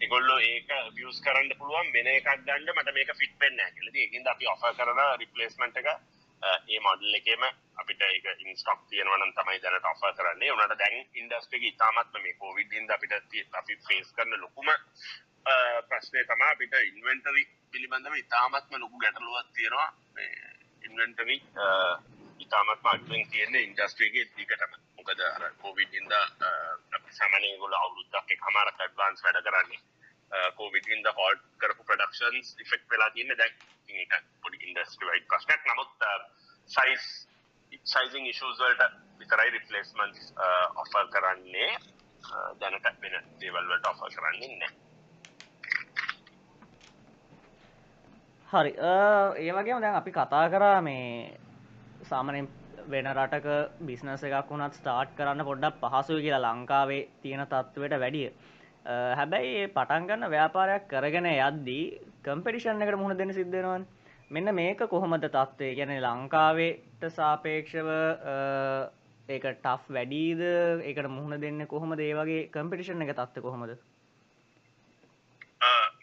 [0.00, 4.48] ඒගොල්ලෝ ඒක වියස් කරන්න පුළුවන් වෙන එකක් ගන්න මට මේක ෆිට් වෙන්න කියලද ඒකින්ද අපි
[4.48, 5.88] ඔෆර් කරන රිපලේස්මන්ට් එක
[6.68, 7.44] ඒ මොඩල් එකේම
[7.76, 10.50] අපිට ඒක ඉන්ස්ටොක් තියෙනවනම් තමයි දැනට ඔෆර් කරන්නේ.
[10.52, 13.14] උනට දැන් ඉන්ඩස්ට්‍රි ඉතාමත්ම මේ කොවිඩ් හින්දා අපිට
[13.54, 14.68] අපි ෆේස් කරන ලොකුම
[15.88, 17.42] ප්‍රශ්නය තමයි අපිට ඉන්වෙන්ටරි
[17.72, 19.88] පිළිබඳව ඉතාමත්ම ලොකු ගැටලුවක් තියෙනවා.
[20.82, 21.36] ඉන්වෙන්ටරි
[22.40, 24.72] ඉතාමත්ම අඩුවෙන් තියෙන ඉන්ඩස්ට්‍රියගේ දිගටම.
[24.98, 26.24] මොකද අර කොවිඩ් හින්දා
[27.10, 29.80] සාමාන්‍යයෙන් ඒගොල්ලෝ අවුරුද්දක් එකමාරක් ඇඩ්වාන්ස් වැඩ කරන්නේ.
[30.56, 35.62] කෝවිඩ් හින්දා හෝල්ඩ් කරපු ප්‍රොඩක්ෂන්ස් ඉෆෙක්ට් වෙලා තියෙන්නේ දැන් ඉතින් ඒක පොඩි ඉන්ඩස්ට්‍රි වයිඩ් ප්‍රශ්නයක්.
[35.66, 35.92] නමුත්
[36.70, 37.04] සයිස්
[37.86, 38.88] සයිසිං ඉෂුස් වලට
[39.20, 40.32] විතරයි රිප්ලේස්මන්ට්ස්
[40.76, 41.70] ඔෆර් කරන්නේ.
[42.24, 44.83] අ, දැනට වෙන දේවල් වලට ඔෆර් කරන්නේ නැහැ.
[48.54, 48.72] හරි.
[48.80, 48.92] අ,
[49.36, 51.38] ඒ වගේම දැන් අපි කතා කරා මේ
[52.04, 52.48] සාමනෙන්
[52.88, 53.46] වෙන රටක
[53.80, 58.28] බිස්නස එකක් වුණත් ස්ටාර්ට් කරන්න පොඩ්ඩක් පහසුයි කියලා ලංකාවේ තියෙන තත්ත්වයට වැඩිය.
[58.84, 61.84] අ, හැබැයි ඒ පටන්ගන්න ව්‍යාපාරයක් කරගෙන යද්දී
[62.22, 63.86] කම්පිටිෂන් එකට මුහුණ දෙන්න සිද්ධෙනවන්
[64.30, 68.36] මෙන්න මේක කොහොමද තත්ත්වය ගැන ලංකාවේට සාපේක්ෂව අ,
[69.28, 70.40] ඒක ටෆ් වැඩීද?
[70.84, 73.76] ඒකට මුහුණ දෙන්න කොහොම දේවගේ කම්පිටිෂන් එක තත්ව කොහොමද?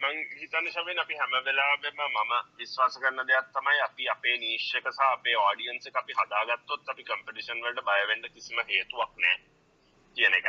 [0.02, 5.02] මං හිතන්න ශවෙන් අපි හැම වෙලාවෙම මම විශ්වාස කරන දෙයක් තමයි අපි අපේ නීශ්ක සහ
[5.08, 9.38] අපේ ඕඩියන්ස අපි හදාගත්තොත් අපි කම්පිටිෂන් වලට බයවෙන්ඩ කිසිම හේතුවක් නෑ
[10.16, 10.48] කියන එක.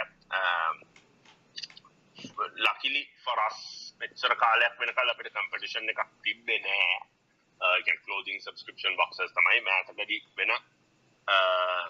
[2.61, 3.61] ලකිලි ෆොරස්
[4.01, 10.53] මෙච්චර කාලයක් වෙන කල් අපිට කම්පිටිෂන් එකක් තිබ්බේ නෑ කලෝදිං සබස්ක්‍රපෂන් බොක්සස් තමයි මෑතකදී වෙන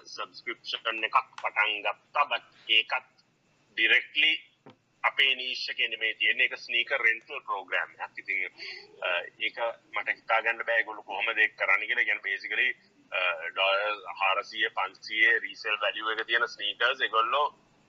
[0.07, 3.13] සබස්ක්‍රපෂන් එකක් පටන් ගත්තා බත් ඒකත්
[3.77, 4.33] ඩිරෙක්ලි
[5.05, 8.43] අපේ නීශ්ෂ කෙන මේ තියෙන එක ස්නීක රෙන්ටල් ප්‍රෝග්‍රම් ඉතින්
[9.41, 9.59] ඒක
[9.95, 12.05] මට හිතාගන්න බෑ ගොලු කොහොම දෙක් කරන්න කියලා.
[12.05, 12.69] ගැන බේසිකලි
[13.49, 17.47] ඩොල් හාරසිය පන්සියේ රීසල් වැලිුව එක තියෙන ස්නීකර්ස් එගොල්ලෝ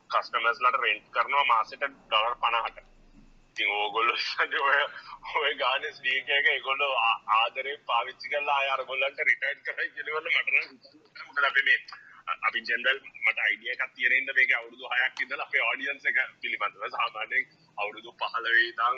[0.10, 4.14] කස්ටමස්ලට රෙන්ට් කරනවා මාසට ඩොලර් පනාහට ඉතින් ඕගොල්ලො
[4.64, 4.80] ඔය
[5.38, 6.90] ඔය ගාන ස්නීක එක එගොල්ලො
[7.34, 10.66] ආදරේ පාවිච්චි කරලා අයාර ගොල්ලන්ට රිටයින් කරයි කියලවල මටන
[11.22, 11.80] මොකද අපි මේ
[12.28, 17.46] අපි ජෙන්ඩල් මට අයිඩිය එකක් තියෙනෙන්ද මේක අවුරුදු හයක් ඉඳල අපේ ආඩියන්ස එක පිළිබඳව සාමාන්‍යයෙන්
[17.78, 18.98] අවුරුදු පහලවේ දං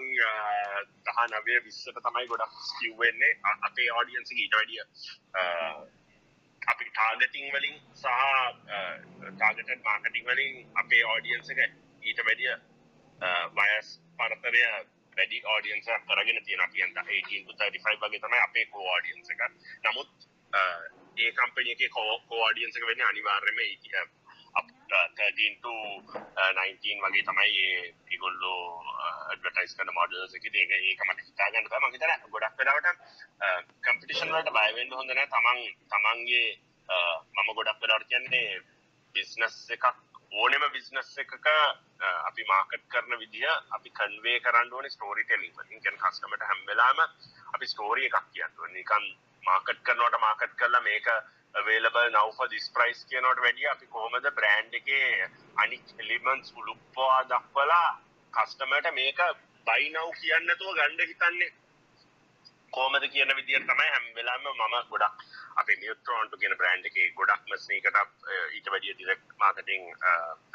[1.06, 3.34] දහ නවය විස්සට තමයි ගොඩක් කිව්වෙන්නේ
[3.70, 4.84] අපේ ආඩියන්ස ඊට වැඩිය
[6.68, 8.08] අපි ටාගටිං වලින් සහ
[9.34, 11.64] ටාගට මාර්කටිං වලින් අපේ ආඩියන්ස එක
[12.04, 12.54] ඊට වැඩිය
[13.58, 14.64] වයස් පරතරය
[15.18, 16.62] වැඩි ආඩියන්ස කරගෙන තියෙන.
[16.72, 16.98] කියන්ට
[17.58, 19.42] 18 වගේ තමයි අපේ කෝ ආඩියන්ස එක.
[19.84, 20.10] නමුත්
[21.18, 21.90] ඒ කම්පනියගේ
[22.30, 24.06] කෝඩියන්සක වෙන්න අනිවාර්යම 13
[27.04, 27.64] වගේ තමයි
[28.12, 28.62] ඒගොල්ලෝ
[29.06, 31.82] ඇඩවටයිස් කන මොඩල්ස එක ඒක ඒක මට හිතාගන්න බෑ.
[31.82, 32.90] මම හිතන ගොඩක් වෙලාවට
[33.84, 35.60] කම්පිටිෂන් වලට බය වෙන්න හොඳ නැහැ තමන්
[35.92, 36.48] තමන්ගේ
[37.36, 38.50] මම ගොඩක් වෙලාවට කියන්නේ
[39.16, 39.86] බිස්නස් එකක්
[40.36, 41.48] ඕනෙම බිස්නස් එකක
[42.30, 43.46] අපි මාකට් කරන විදිහ
[43.78, 47.10] අපි කන්වේ කරන්න ඕනේ ස්ටෝරි ටෙලිං වලින් කියන්නේ කස්ටමර්ට හැම වෙලාවෙම
[47.54, 48.76] අපි ස්ටෝරි එකක් කියන්න ඕනේ.
[48.76, 49.06] නිකන්
[49.48, 51.08] මාකට් කරනවට මාකට් කරලා මේක
[51.56, 55.30] available now for this price කියනවට වැඩිය අපි කොහොමද බ්‍රෑන්ඩ් එකේ
[55.64, 57.92] අනික් එලිමන්ට්ස් උලුප්පවා දක්වලා
[58.34, 59.22] කස්ටමර්ට මේක
[59.68, 61.52] buy now කියන්න නැතුව ගන්න හිතන්නේ?
[62.74, 65.24] කොහොමද කියන විදිහට තමයි හැම වෙලාවෙම මම ගොඩක්
[65.62, 68.02] අපේ නියුට්‍රෝන්ට් කියන බ්‍රෑන්ඩ් එකේ ගොඩක්ම ස්නීකට
[68.58, 69.84] ඊට වැඩිය ඩිරෙක්ට් මාකටිං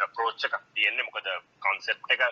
[0.07, 1.09] අප්‍රෝච් එකක් තියෙන්නේ.
[1.09, 1.29] මොකද
[1.67, 2.23] concept එක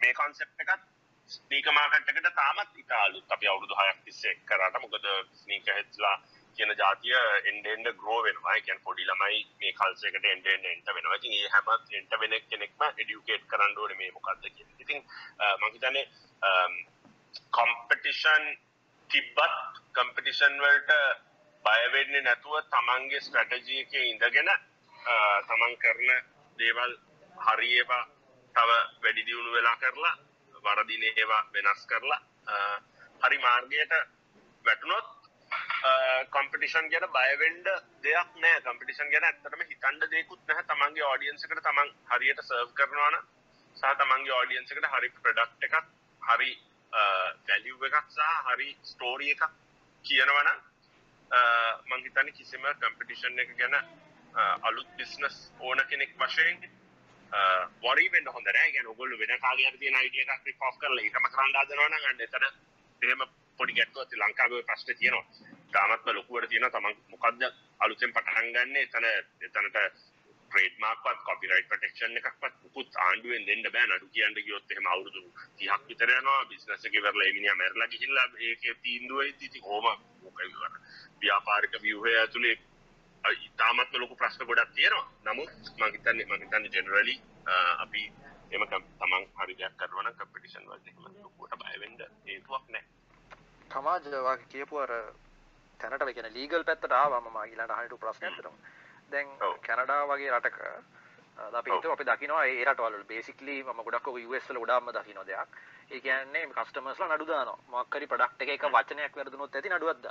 [0.00, 0.90] මේ concept එකත්
[1.28, 3.26] ස්නීක මාකට් එකට තාමත් ඉතාලුත්.
[3.28, 6.16] අපි අවුරුදු 6ක් තිස්සේ කරාට මොකද ස්නීක හෙඩ්ස්ලා
[6.56, 8.56] කියන ජාතිය එන්ඩෙන්ඩ ග්‍රෝ වෙනවා.
[8.60, 11.16] කියන් පොඩි ළමයි මේ කල්සයකට එන්ඩෙන්ඩ එන්ට වෙනවා.
[11.16, 15.00] ඉතින් ඒ හැම එන්ට වෙන කෙනෙක්ම එඩියුකේට් කරන්න ඕනේ මේ මොකක්ද කියන ඉතින්
[15.58, 16.06] මං හිතන්නේ
[17.52, 18.44] කොම්පටිෂන්
[19.10, 20.92] තිබ්බත් කම්පිටිෂන් වලට
[21.64, 24.50] බයවෙන්නේ නැතුව තමන්ගේ ස්ට්‍රටජී එක ඉඳගෙන
[25.48, 26.10] තමන් කරන
[26.58, 26.94] දේවල්
[27.36, 28.04] හරිඒවා
[28.54, 28.70] තව
[29.02, 30.14] වැඩි දියුණු වෙලා කරලා
[30.64, 32.20] වරදින ඒවා වෙනස් කරලා
[33.20, 33.92] හරි මාර්ගයට
[34.64, 35.14] වැටුනොත්
[36.30, 37.66] කම්පිටිෂන් ගැන බයවෙන්ඩ
[38.02, 38.60] දෙයක් නෑ.
[38.62, 40.62] කම්පිටිෂන් ගැන ඇත්තටම හිතන්ඩ දෙකුත් නැහ.
[40.64, 43.18] තමන්ගේ ඔඩියන්සකට තමන් හරියට සර්ව් කරනවාන
[43.76, 45.76] සහ තමන්ගේ ඔඩියන්සකට හරි ප්‍රඩක්් එකක්
[46.22, 46.52] හරි
[46.92, 49.44] වැලිව් එකක් සහ හරි ස්ටෝරිය එකක්
[50.04, 50.48] කියනවන
[51.86, 53.76] මංහිතන කිසිම කම්පිටිෂන් එක ගැන
[54.62, 56.64] අලුත් බිස්නස් ඕන කෙනෙක් වශයෙන්
[57.32, 62.22] Uh, වරීෙන් හොඳ ගැන ගොල්ල වෙන කාගේ තිය අයිඩිය එකක් පොස් කරල එකම කරන්ඩාදනවන ගන්න
[62.22, 62.44] එතන
[63.02, 63.22] එහෙම
[63.58, 65.24] පොඩි ගැටුව ඇති ලංකාවේ ප්‍රශ්න තියෙනවා.
[65.72, 67.42] තාමත්ම ලොකුවට තියෙන තමන් මොකක්ද
[67.80, 68.76] අලුතෙන් පටහන් ගන්න?
[68.78, 69.06] එතන
[69.40, 69.78] එතනට
[70.50, 73.86] ට්‍රේඩ්මාක්වත් කොපිරයිට් ප්‍රටෙක්ෂන් එකක්වත් මුකුත් ආණ්ඩුවෙන් දෙන්න බෑ.
[73.88, 75.22] නඩු කියන්න ගියොත් එහෙම අවුරුදු
[75.58, 76.44] 30ක් විතර යනවා.
[76.46, 79.86] බිස්නස් එකේ වෙරලා ඒ මිනිහා මැරලා ගිහිල්ලා ඒකේ තීන්දුව වෙද්දි ඉතින් කොහොම?
[80.22, 80.38] මොකද
[81.20, 82.56] ව්‍යාපාරික ව්‍යුහය ඇතුලේ
[83.24, 85.06] ඉතාමත්ම ලොකු ප්‍රශ්න ගොඩක් තියෙනවා.
[85.24, 87.16] නමුත් මම හිතන්නේ මම හිතන්නේ ජෙනරලි
[87.78, 88.02] අපි
[88.50, 92.88] එම තමන් හරි දෙයක් කරනවා නම් කම්පිටිෂන් වලට එහෙම ලොකුවට බය වෙන්න හේතුවක් නැහැ.
[93.70, 94.92] තමාජ වගේ කියපු අර
[95.80, 98.58] තැනට කියන ලීගල් පැත්තට ආවා මම ඊළඟට අහන්න ප්‍රශ්නයක් තියෙනවා
[99.10, 99.28] දැන්
[99.60, 100.60] කැනඩා වගේ රටක
[101.52, 105.48] අපි හිතුව අපි දකිනවා ඒ රටවල බේසිකලි මම ගොඩක් වල ගොඩක්ම දකින්න දෙයක්.
[105.90, 107.58] ඒ කියන්නේ කස්ටමර්ස්ලා නඩු දානවා.
[107.68, 110.02] මොකක් හරි ප්‍රොඩක්ට් එක වචනයක් වැරදුනොත් ඇති නඩුවක්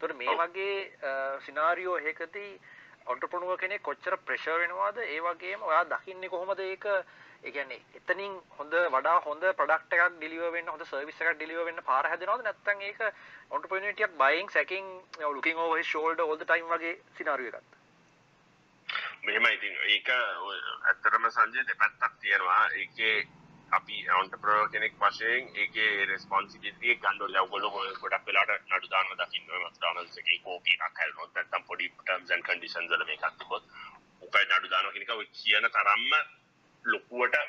[0.00, 0.10] දාන්න.
[0.10, 2.60] ඒතකොට මේ වගේ සිනාරියෝ එකකදී
[3.06, 4.98] ඔන්ටර්ප්‍රනර් කෙනෙක් කොච්චර ප්‍රෙෂර් වෙනවද?
[4.98, 6.84] ඒ වගේම ඔයා දකින්නේ කොහොමද ඒක?
[7.44, 11.82] ඒ කියන්නේ එතනින් හොඳ වඩා හොඳ ප්‍රොඩක්ට් එකක් ඩිලිවර් වෙන්න හොඳ සර්විස් එකක් ඩිලිවර් වෙන්න
[11.90, 12.44] පාර හැදෙනවද?
[12.44, 13.00] නැත්නම් ඒක
[13.50, 14.88] ඔන්ටර්ප්‍රෙනියර්ටියක් being sacking
[15.36, 17.76] looking over his shoulder all the time වගේ සිනාරියෝ එකක්ද?
[19.26, 22.64] මෙහෙම ඉතින් ඒක ඇත්තටම සංජය දෙපැත්තක් තියෙනවා.
[22.82, 23.16] ඒකේ
[23.70, 27.42] අපි ඔන්ටර්ප්‍රනර් කෙනෙක් වශයෙන් ඒකේ රෙස්පොන්සිබිලිටි එක ගන්න ඕනේ.
[27.42, 32.30] ඔයගොල්ලෝ ගොඩක් වෙලාවට නඩු දානවා දකින්න ඔය මක්ඩොනල්ඩ්ස් එකේ කෝපි එකක් හැලුනොත් නැත්නම් පොඩි ටර්ම්ස්
[32.30, 33.64] ඇන්ඩ් කන්ඩිෂන්ස් වල මේකක් තිබ්බොත්
[34.22, 36.12] උකයි නඩු දානවා කියන එක ඔය කියන තරම්ම
[36.84, 37.40] ලොකුවට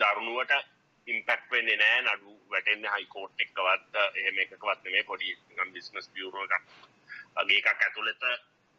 [0.00, 0.56] දරුණුවට
[1.06, 2.02] ඉම්පැක්ට් වෙන්නේ නැහැ.
[2.08, 5.08] නඩු වැටෙන්නේ හයි කෝට් එකකවත් එහෙම එකකවත් නෙමෙයි.
[5.10, 6.64] පොඩි නිකන් බිස්නස් බියුරෝ එකක්
[7.38, 8.28] වගේ එකක් ඇතුළත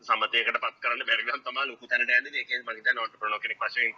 [0.01, 3.91] සමතයකට පත් කරන්න බැරි නම් තමයි ලොකු තැනට යන්නේ ඒකෙන් මම හිතන්නේ ඔන්ටර්ප්‍රනර් කෙනෙක් වශයෙන්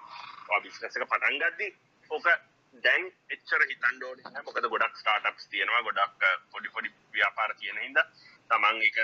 [0.50, 1.68] ඔය බිස්නස් එක පටන් ගද්දි
[2.12, 2.28] ඕක
[2.74, 5.82] දැන් එච්චර හිතන්න ඕනේ නැහැ මොකද ගොඩක් ස්ටාර්ට්අප්ස් තියෙනවා.
[5.84, 8.06] ගොඩක් පොඩි පොඩි ව්‍යාපාර තියෙන හින්දා
[8.50, 9.00] තමන් ඒක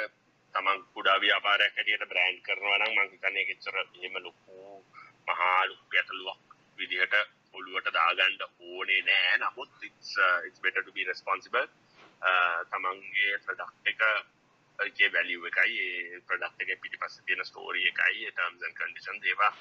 [0.53, 4.83] තමන් කුඩා ව්‍යාපාරයක් හැටියට බ්‍රෑන්ඩ් කරනවා නම් මම හිතන්නේ ඒක එච්චර එහෙම ලොකු
[5.27, 7.15] මහා ලොකු ගැටලුවක් විදිහට
[7.53, 9.35] ඔළුවට දාගන්න ඕනේ නෑ.
[9.39, 11.67] නමුත් it's uh, it's better to be responsible.
[12.71, 14.01] තමන්ගේ ප්‍රොඩක්ට් එක
[14.79, 19.51] එකේ වැලියු එකයි ඒ ප්‍රොඩක්ට් එකේ පිටිපස්සේ තියෙන ස්ටෝරි එකයි ඒ ටර්ම්ස් ඇන්ඩ් කන්ඩිෂන්ස් ඒවා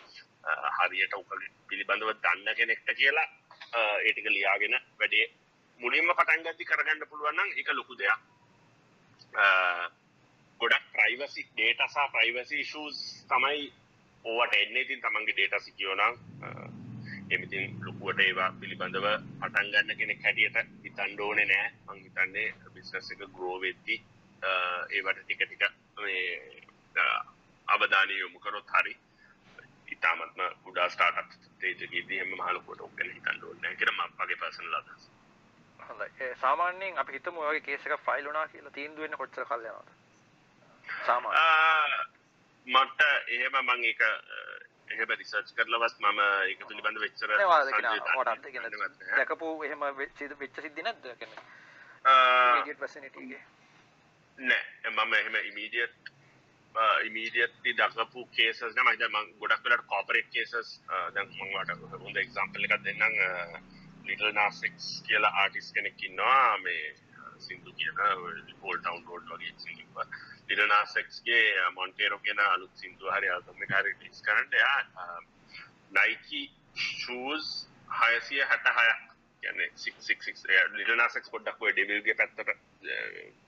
[0.79, 1.35] හරියට උක
[1.69, 3.27] පිළිබඳව දන්න කෙනෙක්ට කියලා
[3.73, 5.27] ඒ ටික ලියාගෙන වැඩේ
[5.81, 8.21] මුලින්ම පටන් ගද්දි කරගන්න පුළුවන් නම් ඒක ලොකු දෙයක්.
[10.61, 12.99] ගොඩක් ප්‍රයිවසි ඩේටා සහ ප්‍රයිවසි ඉෂුස්
[13.29, 13.73] තමයි
[14.25, 14.83] ඕවට එන්නේ.
[14.83, 16.15] ඉතින් තමන්ගේ ඩේටා සිකියෝ නම්
[17.31, 19.07] එමිතින් ලොකුවට ඒවා පිළිබඳව
[19.41, 21.71] පටන් ගන්න කෙනෙක් හැටියට හිතන්න ඕනේ නෑ.
[21.87, 23.97] මං හිතන්නේ බිස්නස් එක ග්‍රෝ වෙද්දි
[24.91, 25.63] ඒවට ටික ටික
[25.97, 26.23] මේ
[27.69, 28.97] අවධානය යොමු කරොත් හරි.
[30.85, 35.11] ඉතාමත්ම ගුඩා ස්ටාර්ට් තේජකේදී හැම මහලොකුවට ඔක් ගැන හිතන්න ඕනේ මම මගේ පර්සනල් අදහස.
[35.79, 36.35] හොඳයි.
[36.37, 39.91] සාමාන්‍යයෙන් අපි හිතමු ඔය වගේ කේස් එකක් ෆයිල් වුණා කියලා තීන්දුව වෙන්න කොච්චර කල් යනවද?
[41.07, 41.37] සාමාන්‍ය.
[42.67, 44.01] මට එහෙම මම ඒක
[44.89, 47.29] එහෙම රිසර්ච් කරලවත් මම ඒක පිළිබඳව වෙච්චර
[49.11, 50.19] දැකපු එහෙම වෙච්ච
[50.61, 51.43] සිද්ධි නැද්ද කියන්නේ?
[54.39, 56.15] නෑ මම එහෙම ඉමීඩියට්
[56.75, 60.71] ඉමීඩියට්ලි දකපු කේසස් නම හිත මං ගොඩක් වෙලට කෝපරේට් කේසස්
[61.15, 63.61] දැන් මං වට හොඳ එක්සාම්පල් එකක් දෙන්නම් uh,
[64.05, 68.03] ලිටල් නාසික්ස් කියලා ආටිස් කෙනෙක් ඉන්නවා මේ uh, සින්දු කියන
[68.61, 70.03] හෝල් ටවුන් රෝඩ් වගේ සින්දුව
[70.49, 75.19] ලිටල් නාසික්ස්ගේ මොන්ටේරෝ කියන අලුත් සින්දුව හරි ආල්බම් එක හරි රිලීස් කරන්න එයා
[75.93, 76.43] නයිකි
[76.81, 77.53] ෂූස්
[77.95, 82.59] 666ක් කියන්නේ 666 ලිටල් නාසික්ස් පොඩ්ඩක් ඔය ඩෙවිල්ගේ පැත්තට uh,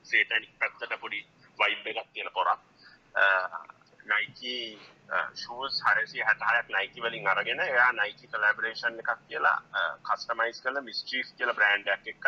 [0.05, 1.27] සේටනික් පැත්තට පොඩි
[1.59, 2.67] වයිබ් එකක් තියෙන පොරක්.
[4.07, 4.57] නයිකි
[5.35, 9.59] ෂූස් හරසි හටහයක් නයිකි වලින් අරගෙන එයා නයිකි කලබරේෂන් එකක් කියලා
[10.05, 12.25] කස්ටමයිස් කල මිස්චීස් කියල බ්‍රන්ඩක් එක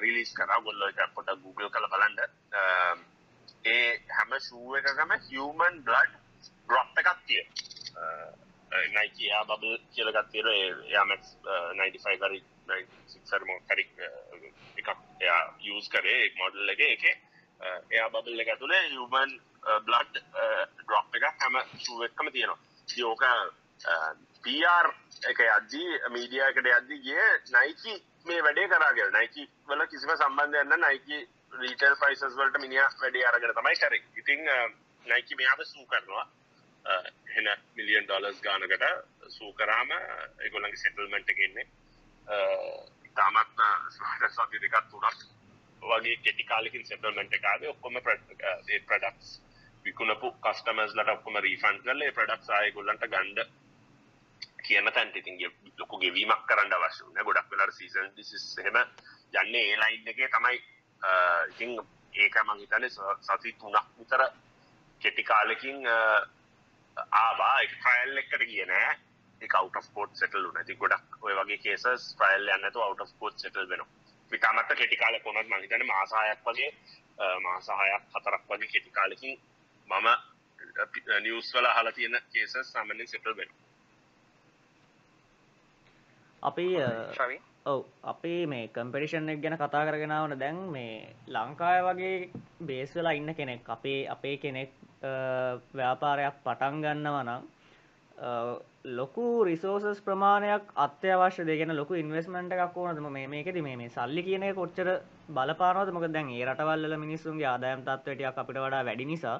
[0.00, 0.52] රිලිස් කර.
[0.60, 2.20] ගොල්ල එක පොට Google කළ බලන්ඩ
[2.54, 2.98] um,
[3.66, 6.14] ඒ හැම ෂූ එකකම හියමන් බ්ලඩ්
[6.60, 7.42] ඩ්‍රොප් එකක් තිය
[8.90, 10.48] නයිකි යා බබල් කියලගත් තේර
[10.86, 11.24] යාමක්
[11.74, 12.40] 95 කරි
[13.06, 13.92] සික්සරම කරික්
[14.76, 14.88] එකක්
[15.20, 16.82] එයා යස් කරේ මොඩල් uh, එක.
[16.88, 17.04] එක
[17.90, 22.58] එයා බබල් එක ඇතුළේ human Uh, blood uh, drop uh, එක හැම ශුවක්කම තියෙනවා.
[22.88, 23.24] යෝක
[24.44, 24.86] පර්
[25.30, 27.96] එක අද්දී මීඩිය එකට අද්දී ගිය නයිකි
[28.26, 31.18] මේ වැඩේ කරාගෙන නයිකි වල කිසිම සම්බන්ධයන්න නයිකි
[31.56, 33.96] රීටල් පයිසස් වලට මිනිිය වැඩේ අරගෙන තමයි කර.
[34.16, 34.40] ඉතිං
[35.06, 36.24] නයිකි මෙයාව සූ කරනවා.
[37.34, 38.86] හෙන මිලියන් ඩොලස් ගානකට
[39.28, 39.92] සූ කරාම
[40.40, 41.66] එගොලගේ සෙටල්මෙන්ට් එකෙන්නේ
[43.04, 45.22] ඉතාමත් ස්මාට සති දෙකත් තුනක්.
[45.82, 49.36] වගේ කෙටිකාලකින් සෙටල්මෙන්ට් එකාද ඔක්කොම ප්‍රඩක්ස්
[49.84, 53.48] විකුණපු කස්ටමස් ලට ඔක්කොම රීෆන් කරල ප්‍රඩක්ස් ආය ගොල්ලන්ට ගණ්ඩ
[54.62, 55.40] කියන තැන්ට ඉතින්
[55.78, 58.78] ලොකු ගෙවීමක් කරන්න අවශ්‍ය වන ගොඩක් වෙලට සීසන් හෙම
[59.36, 60.60] යන්නේ ඒලයින් එකේ තමයි
[61.48, 61.76] ඉතිං
[62.16, 62.88] ඒක මං හිතන
[63.22, 64.24] සති තුනක් විතර
[65.00, 65.86] කෙටි කාලෙකින්
[67.12, 67.56] ආවා.
[67.70, 68.72] ට්‍රයිල් එකට කියන
[69.40, 73.84] එක අවුට ස්පෝට් සෙටල් නැති ගොඩක් ඔය වගේ කේසස් ට්‍රයිල් යන්නතු අවුට ස්පෝට් සෙටල් වෙන
[74.30, 76.70] විතාමත්ත කෙටිකාල කොනත් මහිතන මාසායක් වගේ
[77.40, 79.40] මාසාහයක් හතරක් වගේ කෙටිකාලකින්
[79.90, 80.08] මම
[81.20, 83.50] නිියස් වල හලා තියෙන කේසස් සාමනෙන් සෙටල් වෙන
[86.42, 86.66] අපි
[87.66, 92.14] ඔව් අපි මේ කම්පිටිෂන් එක ගැන කතා කරගෙනවන දැන් මේ ලංකාය වගේ
[92.62, 94.72] බේස් වෙලා ඉන්න කෙනෙක් අපේ අපේ කෙනෙක්
[95.74, 97.42] ව්‍යාපාරයක් පටන් ගන්නව නම්
[98.90, 104.88] ලොකු රිසෝසස් ප්‍රමාණයක් අත්‍යවශ්‍ය දෙගෙන ලොකු ඉන්වස්මට එකක් ඕනදම මේ මේකෙති මේ සල්ලි කියන කොච්චර
[105.28, 105.92] බලපානවද?
[105.92, 109.38] මොක දැන් ඒ රටවල්ල මිනිස්සුන්ගේ ආදායම් තත්වටයක් අපිට වඩා වැඩි නිසා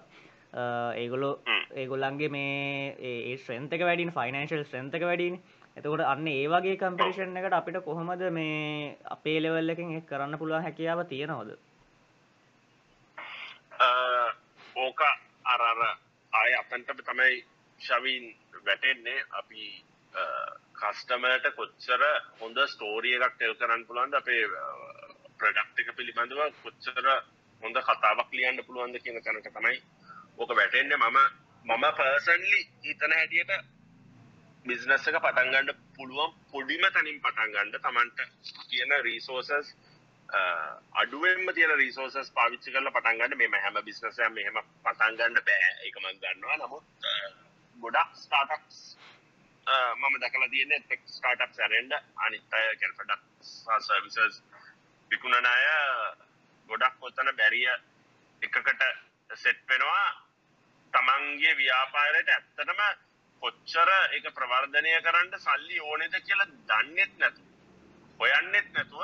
[0.53, 1.31] ඒගොලො
[1.75, 5.37] ඒගොල්ලන්ගේ මේ ඒ ශ්‍රන්තක වැඩින් ෆයිනන්ශල් ශ්‍රන්තක වැඩින්
[5.77, 10.67] එතකොට අන්න ඒ වගේ කම්පිටිෂන් එකට අපිට කොහොමද මේ අපේ ලෙවල් එකෙන් එක් කරන්න පුළුවන්
[10.67, 11.51] හැකියාව තියෙනවද?
[14.77, 15.01] ඕක
[15.45, 15.81] අර අර
[16.33, 17.45] ආය අපන්ට තමයි
[17.81, 18.27] ශවීන්
[18.67, 19.25] වැටෙන්නේ.
[19.33, 19.65] අපි
[20.75, 22.03] කස්ටමට කොච්චර
[22.41, 24.15] හොඳ ස්ටෝරිය එකක් ටෙල් කරන්න පුළුවන්ද?
[24.15, 24.43] අපේ
[25.39, 27.07] ප්‍රඩක්් එක පිළිබඳව කොච්චර
[27.63, 29.79] හොඳ කතාවක් ලියන්න පුළුවන්ද කියන තැනට තමයි
[30.41, 31.19] ඕක වැටෙන්නේ මම
[31.65, 33.53] මම පර්සන්ලි හිතන හැටියට
[34.65, 38.21] බිස්නස් එක පටන්ගන්න පුළුවන් පොඩිම තනින් පටන්ගන්න තමන්ට
[38.67, 39.75] කියන රීසෝසස්
[40.95, 45.71] අඩුවෙන්ම තියෙන රීසෝසස් පාවිච්චි කරල පටන්ගන්න මේ හැම බිස්නසය මෙහෙම පටන්ගන්න බෑ.
[45.83, 46.57] එකමන් දන්නවා.
[46.59, 46.85] නමුත්
[47.79, 48.79] ගොඩක් ස්ටාටක්ස්
[49.67, 53.23] මම දකල තියන ටෙක් ස්ටාටක් සැරෙන්ඩ අනිත්තය කැල්පඩක්
[53.81, 54.43] සර්විසස්
[55.11, 55.69] විකුණන අය
[56.69, 57.71] ගොඩක් ඔත්තන බැරිය
[58.43, 58.83] එකකට
[59.37, 60.30] සෙට් වෙනවා.
[60.93, 62.83] තමන්ගේ ව්‍යාපාරයට ඇත්තටම
[63.43, 67.43] කොච්චර එක ප්‍රවර්ධනය කරන්න සල්ලි ඕනෙද කියලා දන්නෙත් නැතු
[68.21, 69.03] හොයන්නෙත් නැතුව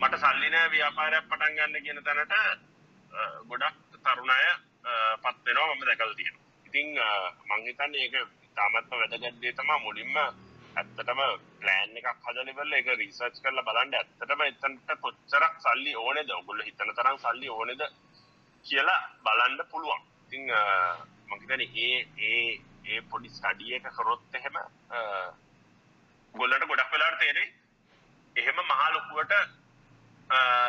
[0.00, 2.34] මට සල්ලිනෑ ව්‍යාපාරයක් පටන් ගන්න කියන තැනට
[3.46, 4.42] ගොඩක් තරුණය
[5.22, 6.88] පත්වෙනවා මම දැකල් තියෙන ඉතිං
[7.48, 8.20] මංහිතන්න ඒක
[8.56, 10.16] තාමත්ම වැදගත්දේ තමා මුලින්ම
[10.76, 11.20] ඇත්තටම
[11.60, 16.30] ප්ලෑන් එකක් හදලිවල එක රිසර්ච් කරල බලන්ඩ ඇත්තටම එතන්ට කොච්චරක් සල්ලි ඕනෙද?
[16.32, 17.82] ඔගුල්ල හිතන තරම් සල්ලි ඕනෙද
[18.64, 20.02] කියලා බලන්ඩ පුළුවන්.
[20.28, 20.44] ඉතිං
[21.28, 22.42] මංහිතන ඒ ඒ
[22.86, 24.58] ඒ පොඩි ස්ටඩිය එක කරොත් එහෙම
[26.34, 27.48] ගොල්ලට ගොඩක් වෙලාට තේරේ
[28.36, 29.32] එහෙම මහලොකුවට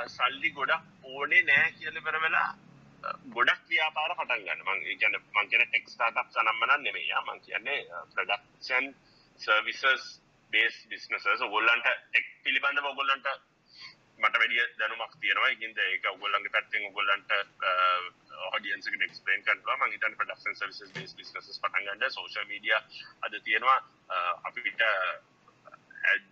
[0.10, 2.49] සල්ලි ගොඩක් ඕනේ නෑ කියල පෙර වෙලා
[3.30, 4.64] ගොඩක් ව්‍යාපාර පටන් ගන්න.
[4.66, 7.14] මං කියන මං කියන ටෙක් ස්ටාර්ට්අප් සනම්මන නෙමෙයි.
[7.22, 7.80] මං කියන්නේ
[8.14, 8.89] ප්‍රොඩක්ෂන්
[9.39, 10.07] සර්විසස්
[10.53, 13.28] බේස් බිස්නසස් ඔයගොල්ලන්ට ටෙක් පිළිබඳව ඔයගොල්ලන්ට
[14.20, 15.49] මට වැඩිය දැනුමක් තියෙනවා.
[15.49, 17.32] ඉතින් ඒක ඔයගොල්ලන්ගේ පැත්තෙන් ඔයගොල්ලන්ට
[18.47, 22.81] ඔඩියන්ස් එකට එක්ස්ප්ලেইন කරනවා මම හිතන්නේ ප්‍රොඩක්ෂන් සර්විසස් බේස් බිස්නසස් පටන් ගන්න සෝෂල් මීඩියා
[23.21, 23.79] අද තියෙනවා
[24.43, 26.25] අපිට ඇඩ්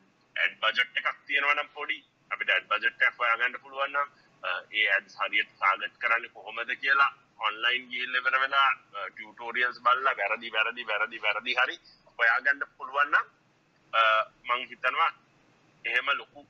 [0.57, 1.99] බජට් එකක් තියෙනවා නම් පොඩි
[2.31, 4.09] අපිට ඇඩ් බජට් එකක් හොයාගන්න පුළුවන් නම්
[4.73, 8.69] ඒ ඇඩ්ස් හරියට ටාගට් කරන්නේ කොහොමද කියලා ඔන්ලයින් ගිහිල්ලා ඉවර වෙලා
[9.07, 11.79] ටියුටෝරියල්ස් බලලා වැරදි වැරදි වැරදි වැරදි හරි
[12.19, 13.27] හොයාගන්න පුළුවන් නම්
[14.45, 15.11] මං හිතනවා
[15.85, 16.47] එහෙම ලොකු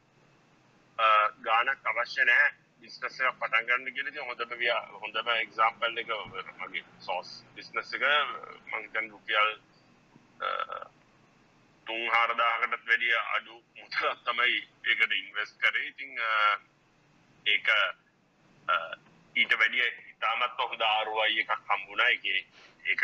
[1.42, 2.48] ගානක් අවශ්‍ය නෑ
[2.82, 6.12] බිස්නස පටන්ගන්න ගෙලති හොඳම විය හොඳම එක්සාම්පල් එක
[6.60, 8.06] මගේ සෝස් බිස්නස් එක
[8.72, 9.52] මංතන් රුපියල්
[11.88, 15.88] තුන් හාරදාහකටත් වැඩිය අඩු මුතලත් තමයි ඒකට ඉන්වස් කරේ.
[15.88, 16.12] ඉතිං
[17.46, 17.68] ඒක
[19.36, 23.02] ඊට වැඩිය ඉතාමත් හොඳ ආරුවයි එකක් හම්බුණා එක ඒක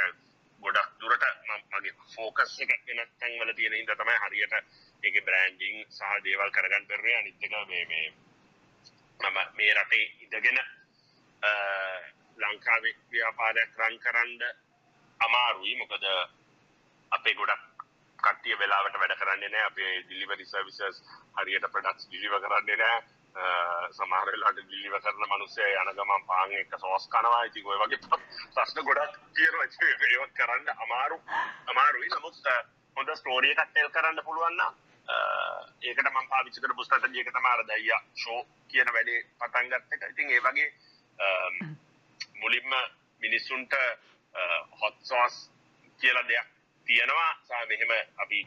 [0.61, 1.25] ගොඩක් දුරට
[1.71, 4.59] මගේ ෆෝකස් එක වෙනත් තැන්වල තියෙන ඉද තමයි හරියට
[5.03, 8.05] ඒක බ්‍රෑන්ඩිං සහ දේවල් කරගන්න පෙරේ අනිත්තක මේ මේ
[9.19, 10.59] මම මේ රටේ ඉඳගෙන
[12.37, 14.41] ලංකාවේ ව්‍යාපාරයක් රන් කරන්න
[15.19, 15.75] අමාරුයි.
[15.77, 16.05] මොකද
[17.11, 17.63] අපේ ගොඩක්
[18.19, 21.01] කට්ටිය වෙලාවට වැඩ කරන්නේ නෑ අපේ ඩිලිවරි සර්විසස්
[21.37, 22.97] හරියට ප්‍රොඩක්ට්ස් ඩිලිවර් කරන්නේ නෑ
[23.91, 27.43] සමහර වෙලාවට ඩිලිවර් කරන මිනිස්සු යන ගමන් පාන් එක සෝස් කනවා.
[27.45, 27.99] ඉතින් ඔය වගේ
[28.55, 29.65] ප්‍රශ්න ගොඩක් තියෙනවා.
[29.65, 31.21] ඒක කරන්න අමාරු.
[31.67, 32.09] අමාරුයි.
[32.09, 32.35] නමුත්
[32.97, 34.73] හොඳ ස්ටෝරිය එකක් ටෙල් කරන්න පුළුවන් නම්
[35.07, 40.03] ඒකට මම පාවිච්චි කරපු ස්ට්‍රැටජි එක තමයි අර දයියා ෂෝ කියන වැඩේ පටන් ගත්ත එක.
[40.11, 40.69] ඉතින් ඒ වගේ
[42.41, 42.71] මුලින්ම
[43.21, 43.73] මිනිස්සුන්ට
[44.81, 45.35] හොත්සෝස්
[45.99, 46.47] කියලා දෙයක්
[46.87, 47.31] තියෙනවා.
[47.47, 48.39] සහ මෙහෙම අපි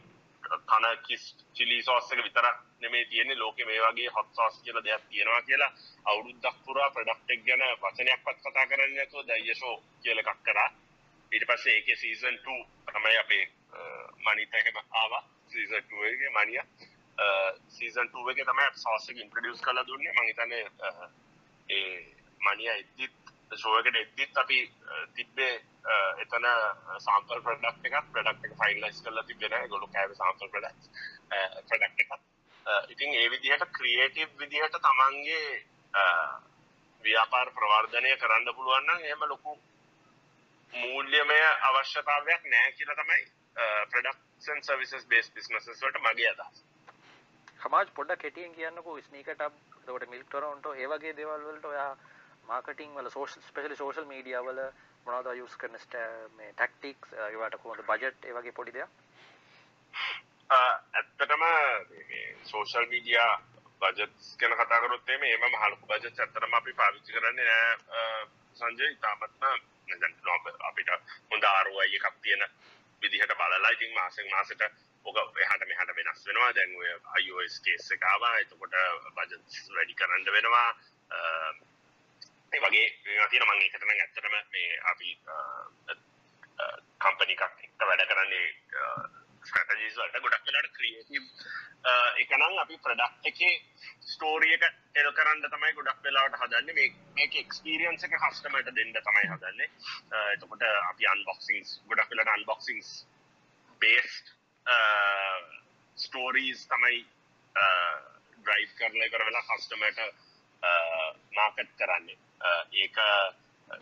[0.43, 3.37] කන කිස් චිලි සෝස්සක විතරක් නෙමේ තියෙන්නේ.
[3.37, 5.71] ලෝකෙ මේ වගේ හොත් සෝස් කියලා දෙයක් තියෙනවා කියලා
[6.05, 10.69] අවුරුද්දක් පුරා ප්‍රොඩක්ට් එක ගැන වචනයක්වත් කතා කරන්නේ නැතුව දයෂෝ කියලා එකක් කරා.
[11.31, 13.43] ඊට පස්සේ ඒකේ සීසන් 2 තමයි අපේ
[14.25, 15.23] මනිත එහෙම ආවා.
[15.47, 16.65] සීසන් 2 එකේ මනියා
[17.69, 20.11] සීසන් 2 එකේ තමයි සෝස් එක ඉන්ට්‍රොඩියුස් කරලා දුන්නේ.
[20.11, 21.09] මම හිතන්නේ uh,
[21.69, 25.53] ඒ මනියා එද්දිත් ෂෝ එකට එද්දිත් අපි uh, තිබ්බේ
[25.85, 26.45] uh, එතන
[26.99, 28.11] සාම්පල් ප්‍රඩක්් එකක්.
[28.13, 30.77] ප්‍රඩක්් එක ෆයිල්ලස් කරලා තිබෙන ගොලු කෑව සාම්පල් ප්‍රඩක්්
[31.63, 32.21] ප්‍රඩක්් එකක්.
[32.89, 35.41] ඉතින් ඒ විදිහට ක්‍රියේටව් විදිහට තමන්ගේ
[37.03, 39.57] ව්‍යාපාර ප්‍රවර්ධනය කරන්න පුළුවන්න එහෙම ලොකු
[40.73, 43.21] මූල්‍යමය අවශ්‍යතාවයක් නෑ කියල තමයි
[44.39, 46.59] ප්‍රඩක්ෂන් සවිසස් බේස් බිස්නසස් වලට මගේ අදස්
[47.59, 49.41] සමාජ් පොඩ්ඩක් කෙටියෙන් කියන්නකෝ ස්නීකට
[49.87, 51.89] ට මිල්ක් ටොරන්ට ඒවගේ දෙවල්වලට ඔයා
[52.45, 54.61] මාර්කටිං වල සෝෂල් ස්පෙශලි සෝෂල් මීඩිය වල
[55.05, 55.77] මොනවද යූස් කරන
[56.31, 58.89] මේ ටැක්ටික්ස් ඒවට කොහොමද බජට් ඒ වගේ පොඩි දෙයක්?
[60.49, 61.45] ඇත්තටම
[62.43, 63.33] සෝෂල් මීඩියා
[63.81, 68.23] බජට්ස් ගැන කතා කරොත් එමේ එම මහලුකු බජට් ඇත්තටම අපි පාවිච්චි කරන්නේ නෑ.
[68.55, 69.43] සංජය ඉතාමත්ම
[70.63, 70.89] අපිට
[71.29, 72.49] හොඳ ROI එකක් තියෙන
[73.01, 74.61] විදිහට බලලා ඉතින් මාසෙන් මාසෙට
[75.05, 76.51] ඔක එහාට මෙහාට වෙනස් වෙනවා.
[76.53, 76.89] දැන් ඔය
[77.21, 78.33] iOS කේස් එක ආවා.
[78.39, 78.75] එතකොට
[79.15, 80.69] බජට්ස් වැඩි කරන්න වෙනවා.
[82.53, 85.09] ඒ වගේ මේවා තියෙන මම ඒකට නම් ඇත්තටම මේ අපි
[86.99, 88.47] කම්පැනි එකක් එක්ක වැඩ කරන්නේ
[89.47, 91.23] ස්ට්‍රැටජිස් වලට ගොඩක් වෙලාවට ක්‍රියේටිව්
[92.17, 93.53] එක නම් අපි ප්‍රොඩක්ට් එකේ
[94.07, 99.27] ස්ටෝරි එක ටෙල් කරන්න තමයි ගොඩක් වෙලාවට හදන්නේ මේ මේක එක්ස්පීරියන්ස් එක කස්ටමර්ට දෙන්න තමයි
[99.27, 99.69] හදන්නේ
[100.29, 102.93] එතකොට අපි අන්බොක්සින්ග්ස් ගොඩක් වෙලාවට අන්බොක්සින්ග්ස්
[103.81, 104.33] බේස්ඩ්
[105.97, 107.03] ස්ටෝරීස් තමයි
[108.37, 109.99] ඩ්‍රයිව් කරලා කර වෙලා කස්ටමර්ට
[111.33, 112.17] මාකට් කරන්නේ
[112.77, 112.97] ඒක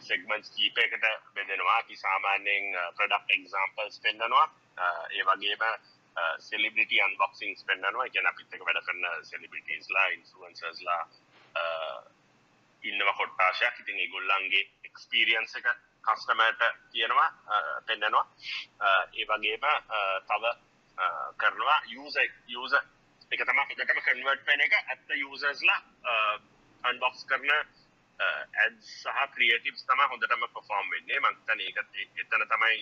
[0.01, 4.45] සෙගමන්ස් කීපයකට බෙදෙනවා අපි සාමාන්‍යයෙන් ප්‍රඩක්් එක්සාම්පල්ස් පෙන්න්නනවා
[4.77, 5.63] ඒ වගේම
[6.39, 11.01] සෙලිබිටි අන්බොක්සිංස් පෙන්න්නනවා ගැන අපිත්තක වැඩ කරන්න සෙලිබිටස්ලා ඉන්ෆුවන්සර්ස්ලා
[12.83, 13.79] ඉන්නව කොට්ටාශයක්.
[13.79, 15.67] ඉතින් ඒගොල්ලන්ගේ එක්ස්පීරියන්ස එක
[16.03, 16.61] කස්ටමට
[16.91, 17.29] කියනවා
[17.87, 18.25] පෙන්න්නනවා
[19.13, 19.65] ඒ වගේම
[20.27, 20.43] තව
[21.37, 21.79] කරනවා.
[21.97, 22.15] යස
[22.49, 22.73] යස
[23.31, 24.73] එක තම එකටම කන්වර්ට් පෙන එක.
[24.83, 25.79] ඇත්ත යසස්ලා
[26.83, 27.49] අන්බොක්ස් කරන
[28.19, 31.19] ඇඩ් සහ ක්‍රියටිව්ස් තම හොඳටම පොෆෝම් වෙන්නේ.
[31.19, 32.79] මංතන ඒකත් එතන තමයි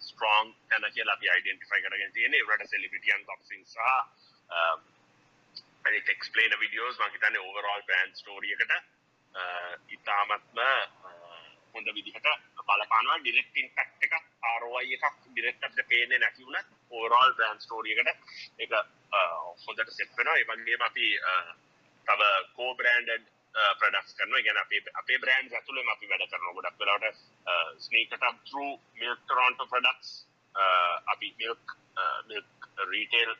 [0.00, 3.78] ස්ට්‍රෝන් තැන කිය අපි අයිඩෙන්ටිෆයි කරගෙන තියෙන රට සෙලිබිටියන් බොක්සිං සහ
[6.08, 8.72] එක්ස්පලේන විඩියෝස් මහිතන්න ඕවරෝල් බෑන් ස්ටෝරියකට
[9.90, 10.58] ඉතාමත්ම
[11.74, 12.28] හොඳ විදිහට
[12.66, 13.18] බලපානවා.
[13.18, 16.58] ඩිරෙක්ටින් පැක්් එක ආරෝයි එකක් ඩිරෙක්ට්ට පේන නැතිවුණ
[16.90, 18.08] ඕරෝල් බෑන් ස්ටෝරියකට
[18.58, 18.72] එක
[19.62, 21.08] හොඳට සෙට්වෙනවා එවගේම අපි
[22.06, 22.20] තව
[22.54, 23.35] කෝබරන්ඩ
[23.80, 27.24] ප්‍රඩක්ස් කරන ගැන අපේ අපේ බ්‍රන්් ඇතුලේ අපි වැඩ කරන ගොඩක් වෙලාට
[27.86, 28.68] ස්නීකට තරු
[29.00, 30.12] මිල්ටරොන්ට ප්‍රඩක්ස්
[31.14, 31.76] අපි මිල්ක්
[32.28, 33.32] මිල්ක් රීටේල්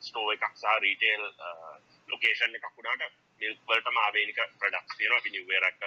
[0.00, 1.24] ස්ටෝ එකක් සහ රීටේල්
[2.08, 5.18] ලොකේෂන් uh, එකක් වුණාට මිල්වලට මාවේනික ප්‍රඩක්ස් තියෙනවා.
[5.18, 5.80] අපි නිවරක්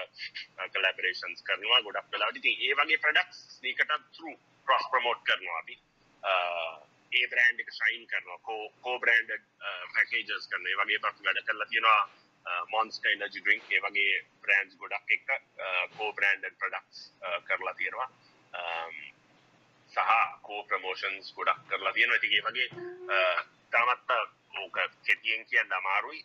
[0.73, 4.35] කලබරේෂන්ස් uh, කරනවා ගොඩක් වෙලාට ඉතින් ඒ වගේ ප්‍රඩක්ස් ස්නීකට තරු
[4.67, 5.79] ප්‍රොස් ප්‍රමෝට් කරනවා අපි.
[6.23, 6.75] Uh,
[7.11, 8.39] ඒ බ්‍රන්ඩ් එක සයින් කරනවා.
[8.47, 9.31] කෝ කෝ බ්‍රන්ඩ්
[9.93, 12.01] පැකේජස් කරන ඒ වගේ පත් වැඩ කරලා තියෙනවා
[12.69, 15.27] මොන්ස්ට එනජි ඩ්‍රින්ක් ඒ වගේ බ්‍රන්ස් ගොඩක් එක
[15.97, 16.99] කෝ බ්‍රන්ඩ් ප්‍රඩක්ස්
[17.45, 18.09] කරලා තියෙනවා.
[19.91, 20.11] සහ
[20.41, 22.67] කෝ ප්‍රමෝෂන්ස් ගොඩක් කරලා තියෙන ඇතිගේ වගේ
[23.71, 24.11] තමත්ත
[24.55, 26.21] ඕක කෙටියෙන් කියන්න අමාරුයි.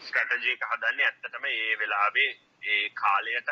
[0.00, 2.30] ස්ටටජයක හදන්න ඇත්තටම ඒ වෙලාවේ
[2.64, 3.48] ඒ කාලයට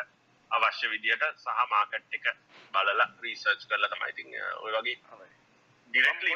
[0.51, 2.27] අවශ්‍ය විදියට සහ මාකට් එක
[2.73, 4.97] බලල රීසර්ච් කරලා තමයිතින් ඔය වගේ
[5.89, 6.31] ඩිරෙක්ලි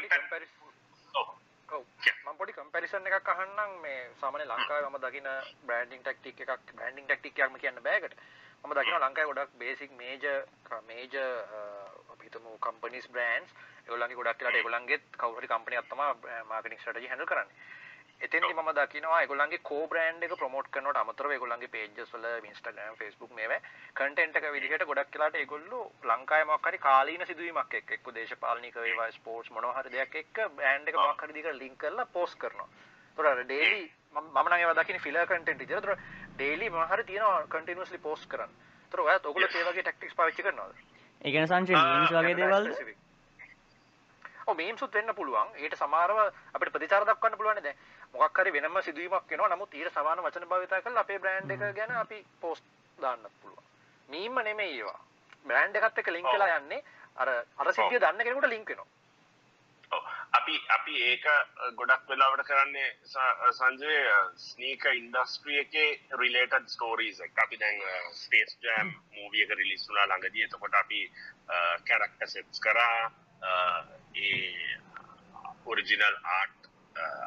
[1.72, 5.30] මම පොඩි කම්පැරිසන් එකක් අහන්නම් මේ සාමාන්‍ය ලංකාවේ මම දකින
[5.64, 8.16] බ්‍රෑන්ඩින් ටැක්ටික් එකක් බ්‍රෑන්ඩින් ටැක්ටික් එකක්ම කියන්න බෑකට
[8.64, 10.42] මම දකිනවා ලංකාවේ ගොඩක් බේසික් මේජර්
[10.84, 11.16] මේජර්
[12.12, 17.32] අපි හිතමු කම්පනීස් බ්‍රෑන්ඩ්ස් ඒගොල්ලන්ගේ ගොඩක් වෙලාට ඒගොල්ලන්ගේ කවුරු හරි කම්පැනියක් තමයි මාකටිං ස්ට්‍රැටජි හැන්ඩල්
[17.32, 17.81] කරන්නේ
[18.22, 23.32] එතෙන්දි මම දකිනවා ඒගොල්ලන්ගේ කෝ බ්‍රෑන්ඩ් එක ප්‍රොමෝට් කරනවට අමතරව ඒගොල්ලන්ගේ පේජස් වල Instagram Facebook
[23.34, 23.60] මේවා
[23.96, 29.10] කන්ටෙන්ට් එක විදිහට ගොඩක් වෙලාට ඒගොල්ලෝ ලංකාවේ මොකක් හරි කාලීන සිදුවීමක් එක්ක එක්ක දේශපාලනික වේවා
[29.12, 32.70] ස්පෝර්ට්ස් මොනවා හරි දෙයක් එක්ක බ්‍රෑන්ඩ් එක මොකක් හරි දිගට ලින්ක් කරලා පෝස්ට් කරනවා.
[33.18, 35.78] ඒතර අර ඩේලි මම නම් ඒවා දකින්නේ ෆිලර් කන්ටෙන්ට් විදිහට.
[35.80, 35.92] ඒතර
[36.34, 38.58] ඩේලි මොනවා හරි තියෙනවා කන්ටිනියස්ලි පෝස්ට් කරන්න.
[38.84, 40.76] ඒතර ඔයාත් ඔයගොල්ලෝ ඒ වගේ ටැක්ටික්ස් පාවිච්චි කරනවද?
[41.22, 43.00] ඒ කියන්නේ සංචේ මීම්ස් වගේ දේවල්ද?
[44.48, 45.50] ඔව් මීම්සුත් වෙන්න පුළුවන්.
[45.58, 46.20] ඊට සමහරව
[46.54, 47.78] අපිට ප්‍රතිචාර දක්වන්න පුළුවන් නේ දැන්.
[48.14, 49.52] මොකක් හරි වෙනම සිදුවීමක් වෙනවා.
[49.56, 52.66] නමුත් ඊට සමාන වචන භාවිතා කරලා අපේ බ්‍රෑන්ඩ් එක ගැන අපි පෝස්ට්
[52.98, 53.64] දාන්නත් පුළුවන්.
[54.10, 55.00] මීම්ම නෙමෙයි ඒවා.
[55.46, 56.82] බ්‍රෑන්ඩ් එකත් එක්ක ලින්ක් වෙලා යන්නේ
[57.18, 58.90] අර අර සිද්ධිය දන්න කෙනෙකුට ලින්ක් වෙනවා.
[60.40, 61.26] අපි අපි අපි ඒක
[61.80, 62.90] ගොඩක් වෙලාවට කරන්නේ
[63.58, 63.96] සංජය
[64.44, 65.90] ස්නීක ඉන්ඩස්ට්‍රිය එකේ
[66.22, 67.34] රිලේටඩ් ස්ටෝරීස් එක.
[67.46, 67.82] අපි දැන්
[68.22, 70.44] ස්පේස් ජෑම් මූවිය එක රිලිස් වුණා ළඟදී.
[70.48, 71.02] එතකොට අපි
[71.88, 73.12] කැරක්ටර් සෙට්ස් කරා.
[74.16, 74.80] ඒ
[75.66, 76.61] ඔරිජිනල් ආට්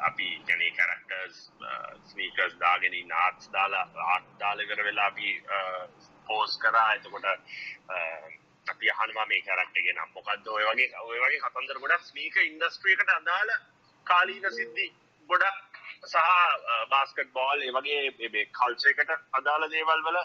[0.07, 1.37] අපි ගැනේ කරක්ටර්ස්
[2.05, 5.29] ස්නීකර්ස් දාගෙන නාට්ස් දාලා ආට් දාලකර වෙලා අපි
[6.27, 6.93] පෝස් කරා.
[6.93, 7.25] එතකොට
[8.67, 10.09] අපි අහනවා මේ කරක්ටගේ නම්.
[10.13, 13.51] මොකක්ද ඔය වගේ ඔය වගේ කතන්දර ගොඩක් ස්නීක ඉන්ඩස්ට්‍රියකට අදාළ
[14.07, 14.87] කාලීන සිද්ධි
[15.29, 16.17] ගොඩක් සහ
[16.89, 20.19] බාස්කට් බෝල් ඒ වගේ කල්චයකට අදාළ දේවල් වල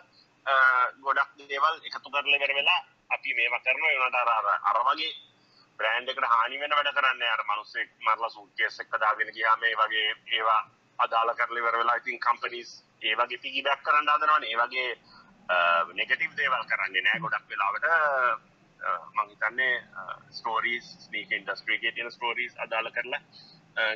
[1.00, 2.80] ගොඩක් දේවල් එකතු කරල කර වෙලා
[3.10, 5.12] අපි මේවා කරන වනට අර අර වගේ
[5.80, 10.06] බ්‍රෑන්් එකට හානි වෙන වැඩ කරන්න අර මනුස්සෙක් මරලා සූකේස් එක්ක දාගෙන ගියාම මේ වගේ
[10.32, 10.60] ඒවා
[10.98, 12.70] අදාළ කරලි වර වෙලා ඉතින් කම්පනීස්
[13.02, 14.88] ඒ වගේ පිගිබැක් කරන්න අදනවන ඒ වගේ
[15.94, 17.86] නෙගටීව් දේවල් කරන්නේ නෑ ගොඩක් වෙලාවට.
[19.14, 19.72] මංහිතන්නේ
[20.32, 23.20] ස්ටෝරීස් ස්නීක ඉන්ඩස්ට්‍රීගේ තියෙන ස්ටෝරීස් අදාල කරලා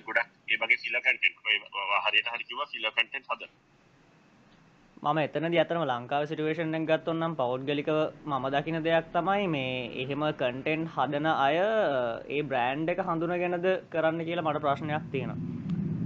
[0.00, 1.38] ගොඩක් ඒ වගේ ෆිල කටෙන්්
[2.04, 3.48] හරියට හරිකිව ෆිල කටෙන්් හද
[5.04, 7.96] මම එතනදි අතරම ලංකාව සිටුවේෂන්ෙන් ගත්තොන්නම් පෞද්ගලිකව
[8.26, 11.58] මම දකින දෙයක් තමයි මේ එහෙම කන්ටෙන්් හදන අය
[12.30, 15.36] ඒ බ්‍රෑන්් එක හඳුන ගැනද කරන්න කියලා මට ප්‍රශ්නයක් තියෙනවා.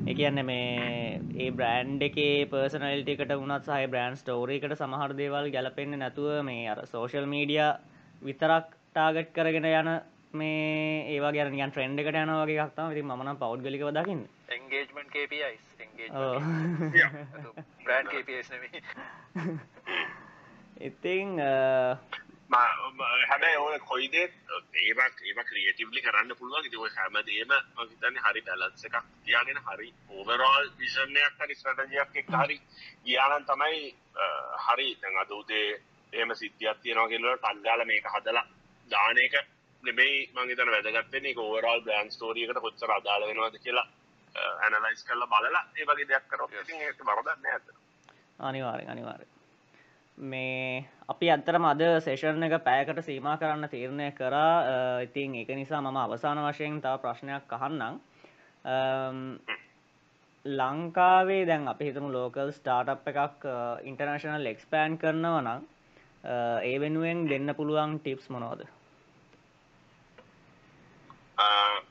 [0.07, 6.67] එකන්න මේ ඒ බ්‍රෑන්් එකේ පර්සනල්ටිකට වනත් සහ බ්‍රන්් ස්ටෝරීකට සමහර දේවල් ගැලපෙන්න්න නැතුව මේ
[6.67, 7.63] අර සෝශල් මීඩිය
[8.23, 9.95] විතරක් ටාගට් කරගෙන යන
[10.35, 14.29] මේ ඒවා ගැන යන් ට්‍රෙන්ඩ් එකට යන වගේ ක්තම ති මන පෞද්ගලික දකින්න.
[14.51, 15.68] එන්ගේජමෙන්ට් KPIs බ්‍රන්් KPIs නෙමේ
[20.81, 21.41] ඉතිං
[22.51, 24.27] හැබැයි ඕන කොයිදේ
[24.75, 26.65] ඒවක් ඒම ක්‍රියටවලි කරන්න පුළුවන්.
[26.65, 32.61] ඉති ඔය හැමදේම මහිතන්නේ හරි පැලත්ස එකක් තියාගෙන හරි ඕවරෝල් විෂණයක් හරි ස්ටජයක් එක් හරි
[33.05, 33.95] ගියානන් තමයි
[34.65, 34.89] හරි.
[34.97, 35.69] තැන් අදූතේ
[36.13, 38.47] එම සිද්ධියත් තියෙනවා කියලට ටක්ගාල මේක හදලා
[38.91, 39.35] දානක
[39.83, 43.87] නෙබයි මංගේතන වැදගත්තන්නේ ඕවරල් බ්‍රන්් ස්ටෝරියකට කොච්චර අදාල වෙනවාද කියලා
[44.61, 46.51] ඇනලයිස් කරලා බලලා ඒ වගේ දෙයක් කරොත්
[47.05, 47.75] බරදන්න ඇත
[48.41, 49.27] අනිවාරෙන් අනිවාරය
[50.19, 55.01] මේ අපි අත්තරම අද සේෂණ එක පෑකට සීම කරන්න තීරණය කරා.
[55.01, 58.01] ඉතින් එක නිසා මම අවසාන වශයෙන් තව ප්‍රශ්නයක් අහන්නම්.
[60.45, 63.47] ලංකාවේ දැන් අපි හිතමු ලෝකල් ස්ටාර්ට් එකක්
[63.85, 65.63] ඉන්ටර්නශනල් එක්ස්පෑන් කරනව නම්
[66.63, 68.67] ඒ වෙනුවෙන් දෙන්න පුළුවන් ටිප්ස් මොනෝද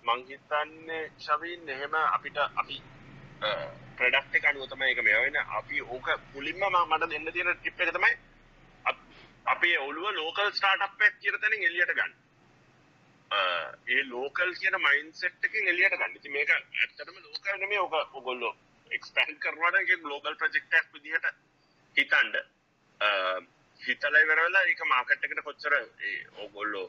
[0.07, 2.77] මංහිතන්නේ ශවීන් එහෙම අපිට අපි
[3.97, 8.13] ප්‍රඩක්් එක අනුවතම එක මේ වෙන අපි ඕක පුලින්ම මට දෙන්න තියෙන ටිප් එක තමයි
[9.47, 12.13] අපේ ඔළුව ලෝකල් ස්ටාර්ට් එකක් කියන තැනින් එළියට ගන්න.
[13.87, 16.15] ඒ ලෝකල් කියන මයින්ඩ්සෙට් එකෙන් එළියට ගන්න.
[16.15, 18.53] ඉතින් මේක ඇත්තටම ලෝකල් නෙමෙයි ඔක ඔයගොල්ලෝ
[18.91, 21.27] එක්ස්පෑන්ඩ් කරනවා නම් ඒක ග්ලෝබල් ප්‍රොජෙක්ට් එකක් විදිහට
[21.95, 22.33] හිතන්න.
[23.79, 26.87] හිතලා ඉවර වෙලා ඒක මාකට් එකට කොච්චර ඒ ඔයගොල්ලෝ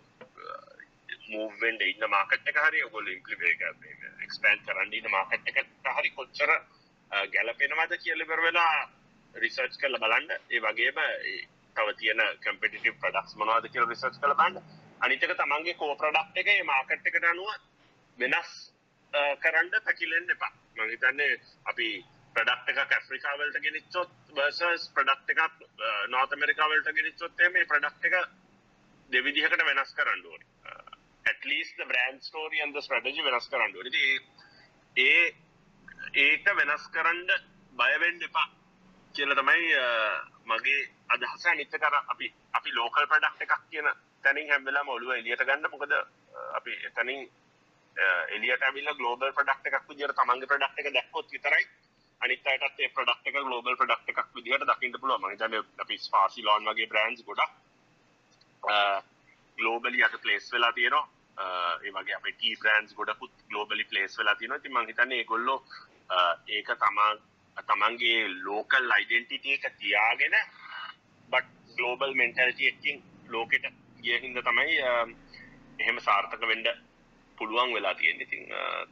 [1.28, 4.16] මූව් වෙන්න ඉන්න මාකට් එක හරි ඔයගොල්ලෝ ඉම්ප්ලිමේට් කරන්න.
[4.22, 6.52] එක්ස්පෑන්ඩ් කරන්න ඉන්න මාකට් එකට හරි කොච්චර
[7.30, 8.74] ගැලපෙනවද කියල ඉවර වෙලා
[9.34, 10.30] රිසර්ච් කරලා බලන්න.
[10.50, 11.00] ඒ වගේම
[11.76, 14.62] තව තියෙන කම්පිටිටිව් ප්‍රොඩක්ට්ස් මොනවද කියලා රිසර්ච් කරලා බලන්න.
[15.00, 17.50] අනිත් එක තමන්ගේ කෝ ප්‍රොඩක්ට් එක මේ මාකට් එකට අනුව
[18.18, 18.54] වෙනස්
[19.42, 20.52] කරන්න පැකිලෙන්න එපා.
[20.76, 21.88] මම හිතන්නේ අපි
[22.36, 25.64] ප්‍රොඩක්ට් එකක් ඇෆ්‍රිකා වලට ගෙනිච්චොත් versus ප්‍රොඩක්ට් එකක්
[26.08, 28.16] නෝර්ත් ඇමරිකා වලට ගෙනිච්චොත් මේ ප්‍රොඩක්ට් එක
[29.10, 30.48] දෙවිදිහකට වෙනස් කරන්න ඕනේ.
[31.30, 34.04] At least the brand story and the strategy වෙනස් කරන්න ඕනේ.
[34.96, 35.24] ඒ
[36.18, 37.30] ඒක වෙනස් කරන්න
[37.72, 38.46] බයවෙන්න එපා
[39.14, 39.66] කියල තමයි
[40.46, 41.44] මගේ අදහස.
[41.54, 43.90] නිත කර අපි අපි ලෝකල් ප්‍රඩක්් එකක් කියන
[44.24, 45.70] තැනින් හැම්වෙලා ඔලුව එලියට ගන්න.
[45.70, 45.92] මොකද
[46.54, 47.20] අපි එතනින්
[48.28, 51.64] එලියට ඇවිල ගලෝබල් ප්‍රඩක්් එකක් විදිර තමන්ගේ ප්‍රඩක්් එක දැක්කොත් විතරයි
[52.20, 56.68] අනිත් අයටත් ඒ ප්‍රඩක්් එක ගලෝබල් ප්‍රඩක්් එකක් විදිට දකිට පුළුව මහිතන අපි ස්පාසි ලෝන්
[56.68, 57.52] වගේ බ්‍රන්ස් ගොඩක්
[59.58, 61.06] ගලෝබලි අට පලේස් වෙලා තියෙනවා.
[61.38, 64.58] ඒ වගේ අප ටී බ්‍රන්ස් ගොඩකුත් ගලෝබලි පලේස් වෙලා තියෙනවා.
[64.58, 65.58] ති මහිතන්නේ ගොල්ලෝ
[66.48, 67.10] ඒක තමා
[67.68, 70.36] තමන්ගේ ලෝකල් අයිඩෙන්ටිටිය එක තියාගෙන
[71.32, 73.66] බට් ගලෝබල් මෙන්ටල්ටි එකින් ලෝකෙට
[74.00, 74.76] ගියහින්ද තමයි
[75.78, 76.68] එහෙම සාර්ථක වෙන්ඩ
[77.38, 78.44] පුළුවන් වෙලා තියෙන ඉතින්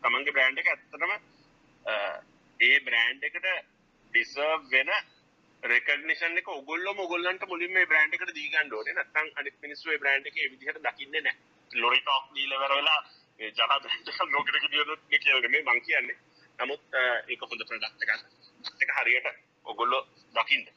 [0.02, 1.12] තමන්ගේ බ්‍රෑන්් එක ඇත්තටම
[2.60, 3.46] ඒ බ්‍රෑන්් එකට
[4.12, 4.92] ඩිසර්් වෙන
[5.62, 11.18] රෙකනිෂන් එක ඔගොල්ල මොගොල්ලන්ට මුලින්ම බ්‍රෑන්් එකට දීගන්ඩෝන නත්තන් අනි මිනිස්ුවේ බ්‍රෑන්් එක විදිහට දකින්න
[11.18, 11.36] නෑ
[11.72, 13.00] ලොරි ටෝක් දීලවරවෙලා
[13.40, 16.18] ජන බ්‍රන්් ලෝකට දියුණුත් කියලනේ මං කියන්නේ.
[16.58, 16.82] නමුත්
[17.28, 18.22] ඒක හොඳ ප්‍රඩක්් එකක්.
[18.80, 19.26] එක හරියට
[19.66, 20.68] ඔගොල්ලො දකිින්ද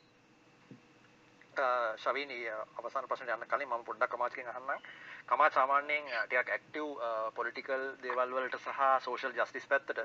[1.97, 2.31] ශවීන
[2.77, 4.83] අවසාන ප්‍රශ්න යන්න කලින් මම පොඩ්ඩක් කමාචකින් අහන්න
[5.27, 6.87] කමා සාමාන්‍යයෙන් ටිකක් ඇක්ටිව්
[7.35, 9.99] පොලිටිකල් දේවල් වලට සහ සෝෂල් ජස්ටිස් පැත්තට.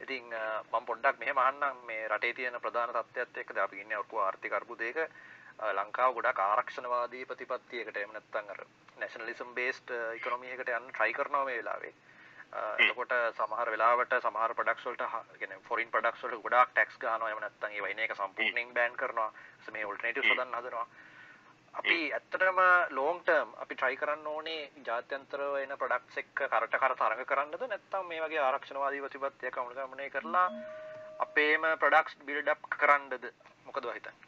[0.00, 1.76] ඉතින් මම පොඩ්ඩක් මෙහෙම අහන්නම්.
[1.84, 4.98] මේ රටේ තියෙන ප්‍රධාන තත්ත්වයත් එක්ක අපි ඉන්නේ ඔක්කො ආර්ථික අර්බුදයක.
[5.58, 8.60] ලංකාව ගොඩක් ආරක්ෂණවාදී ප්‍රතිපත්තියකට එහෙම නැත්නම් අර
[8.98, 11.92] නැෂනලිසම් බේස්ඩ් ඉකොනොමි එකකට යන්න try කරනවා මේ වෙලාවේ.
[12.78, 17.74] එතකොට සමහර වෙලාවට සමහර ප්‍රොඩක්ට්ස් වලට ගෙන ෆොරින් ප්‍රොඩක්ට්ස් වලට ගොඩාක් ටැක්ස් ගන්නවා එහෙම නැත්නම්
[17.74, 19.32] ඒ වයින් එක සම්පූර්ණයෙන් බෑන් කරනවා.
[19.72, 20.86] මේ ඔල්ටර්නේටිව්ස් හදන්න හදනවා.
[21.74, 27.26] අපි ඇත්තටම ලෝන් ටර්ම් අපි try කරන්න ඕනේ ජාත්‍යන්තරව එන ප්‍රොඩක්ට්ස් එක්ක කරට කර තරඟ
[27.26, 27.66] කරන්නද?
[27.66, 30.48] නැත්නම් මේ වගේ ආරක්ෂණවාදී ප්‍රතිපත්තියක් අනුගමනය කරලා
[31.18, 33.30] අපේම ප්‍රොඩක්ට්ස් බිල්ඩ් අප් කරන්නද?
[33.66, 34.27] මොකද හිතන්නේ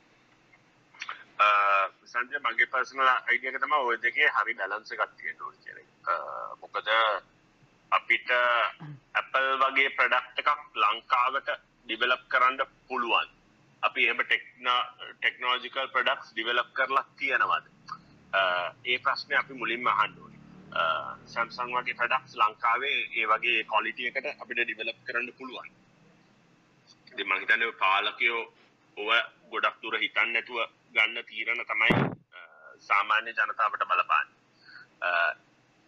[2.05, 6.09] සංජය මගේ පර්සනල අයිඩියක තම ඔය දෙකේ හරි බැලන්ස එකක් තියෙන්න ඕනේ කියන එක.
[6.63, 6.89] මොකද
[7.93, 8.31] අපිට
[9.15, 11.49] Apple වගේ ප්‍රොඩක්ට් එකක් ලංකාවට
[11.87, 13.29] ඩිවෙලොප් කරන්න පුළුවන්.
[13.83, 17.67] අපි එහෙම ටෙක්නෝලොජිකල් ප්‍රොඩක්ට්ස් ඩිවෙලොප් කරලා තියෙනවද?
[18.85, 20.41] ඒ ප්‍රශ්නේ අපි මුලින්ම අහන්න ඕනේ.
[21.27, 25.71] Samsung වගේ ප්‍රොඩක්ට්ස් ලංකාවේ ඒ වගේ ක්වොලිටි එකට අපිට ඩිවෙලොප් කරන්න පුළුවන්.
[27.13, 28.43] ඉතින් මම හිතන්නේ පාලකයෝ
[28.97, 29.11] ඔව
[29.53, 31.91] ගොඩක් දුර හිතන්න නැතුව ගන්න තීරණ තමයි
[32.81, 34.29] සාමාන්‍ය ජනතාවට බලපාන්න.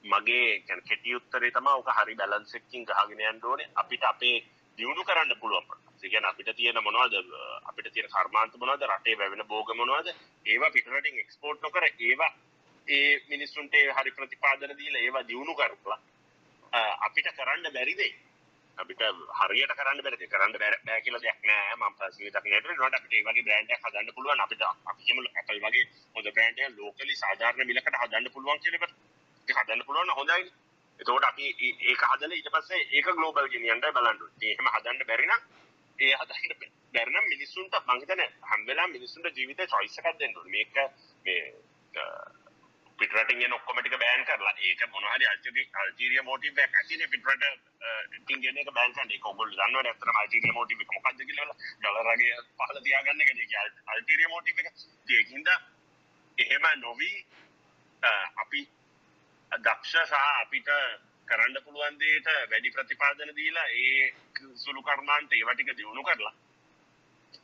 [0.05, 0.49] මගේ
[0.83, 3.71] කෙටි උත්තරේ තමයි ඕක හරි බැලන්ස් එකකින් ගහගෙන යන්න ඕනේ.
[3.77, 4.37] අපිට අපේ
[4.79, 5.83] දියුණු කරන්න පුළුවන්.
[5.99, 7.15] ඒ කියන්නේ අපිට තියෙන මොනවද
[7.65, 10.09] අපිට තියෙන කර්මාන්ත මොනවද රටේ වැවෙන භෝග මොනවද
[10.47, 12.31] ඒවා පිටරටින් එක්ස්පෝර්ට් නොකර ඒවා
[12.89, 16.01] ඒ මිනිස්සුන්ට හරි ප්‍රතිපාදන දීලා ඒවා දියුණු කරලා
[17.01, 18.15] අපිට කරන්න බැරි දෙයි
[18.79, 19.03] අපිට
[19.39, 21.75] හරියට කරන්න බැරි කරන්න බෑ කියලා දෙයක් නෑ.
[21.77, 24.41] මම පර්සනලි දකින්නට නෝට අපිට ඒ වගේ බ්‍රෑන්ඩ් එකක් හදන්න පුළුවන්.
[24.45, 28.85] අපිට අපි කියමු Apple වගේ හොඳ බ්‍රෑන්ඩ් එකක් ලෝකලි සාධාරණ මිලකට හදන්න පුළුවන් කියන එක
[29.49, 30.53] ඒක හදන්න පුළුවන් නම් හොඳයි.
[31.01, 31.45] එතකොට අපි
[31.91, 34.53] ඒක හදලා ඊට පස්සේ ඒක ග්ලෝබල් ගෙනියන්න බලන්න ඕනේ.
[34.53, 35.43] එහෙම හදන්න බැරි නම්
[35.99, 40.53] ඒ හදන්න බැරි නම් මිනිස්සුන්ට මං හිතන්නේ හැම වෙලාවෙම මිනිස්සුන්ට ජීවිතේ choice එකක් දෙන්න ඕනේ.
[40.55, 40.75] මේක
[41.25, 41.41] මේ
[43.03, 44.55] පිටරටින් එන ඔක්කොම ටික බෑන් කරලා.
[44.69, 45.27] ඒක මොනවා හරි
[45.83, 47.45] අල්ජීරියා මොටිව් එකක් ඇතිනේ පිටරට
[48.17, 49.13] ටින් ගෙන එක බෑන් කරන්න.
[49.17, 51.57] ඒක ඔයගොල්ලෝ දන්නවනේ ඇත්තටම අල්ජීරියා මොටිව් එක මොකක්ද කියලා.
[51.79, 53.69] ඩොලර් වගේ පහළ තියාගන්න එක නේ.
[53.95, 54.69] අල්ජීරියා මොටිව් එක.
[55.13, 55.49] ඒකින්ද
[56.39, 57.11] එහෙම නොවි
[58.43, 58.61] අපි
[59.53, 60.71] දක්ෂ සහ අපිට
[61.29, 64.07] කරන්න පුළුවන් දෙයට වැඩි ප්‍රතිපාදන දීලා ඒ
[64.63, 66.35] සුළු කර්මාන්ත ඒවා ටික දිනු කරලා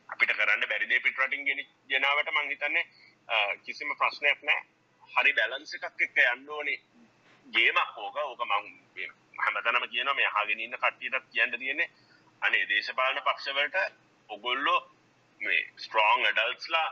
[0.09, 1.45] අපිට කරන්න බැරි දේ පිටරටින්
[1.89, 2.85] ගෙනාවට මං හිතන්නේ
[3.63, 4.78] කිසිම ප්‍රශ්නයක් නැහැ.
[5.13, 6.79] හරි බැලන්ස එකක් එක්ක යන්න ඕනේ
[7.47, 8.65] ගේමක් ඕක ඕක මං
[9.39, 11.89] හැමතැනම කියනවා මේ අහගෙන ඉන්න කට්ටියට කියන්න තියෙන්නේ
[12.41, 13.77] අනේ දේශපාලන පක්ෂවලට
[14.29, 14.79] ඔගොල්ලෝ
[15.41, 16.87] මේ ස්ට්‍රෝං ඇඩල්ට්ස්ලා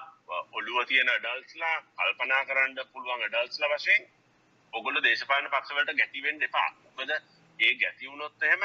[0.51, 4.07] ඔළුව තියෙන ඇඩල්ට්ස්ලා කල්පනා කරන්න පුළුවන් ඇඩල්ට්ස්ලා වශයෙන්
[4.74, 6.70] ඔගොල්ලෝ දේශපාලන පක්ෂවලට ගැටි වෙන්න එපා.
[6.88, 7.11] මොකද
[7.59, 8.63] ඒ ගැටි වුණොත් එහෙම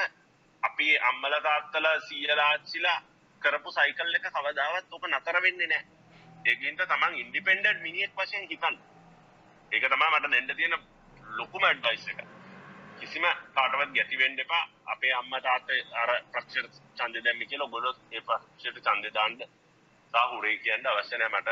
[0.62, 2.98] අපි අම්මලා තාත්තලා සීයලා ආච්චිලා
[3.42, 5.86] කරපු සයිකල් එක කවදාවත් ඔක නතර වෙන්නේ නැහැ.
[6.44, 8.76] ඒකින්ද තමන් ඉන්ඩිපෙන්ඩන්ට් මිනිහෙක් වශයෙන් හිතන්න.
[9.72, 10.74] ඒක තමයි මට දෙන්න තියෙන
[11.38, 12.20] ලොකුම ඇඩ්වයිස් එක.
[13.00, 14.64] කිසිම කාටවත් ගැටි වෙන්න එපා.
[14.86, 19.38] අපේ අම්මා තාත්තා අර පක්ෂයට ඡන්දය දැම්මේ කියලා ඔයගොල්ලෝ ඒ පක්ෂයට ඡන්දය දාන්න
[20.14, 21.50] තා හුරේ කියන්න අවශ්‍ය නැහැ මට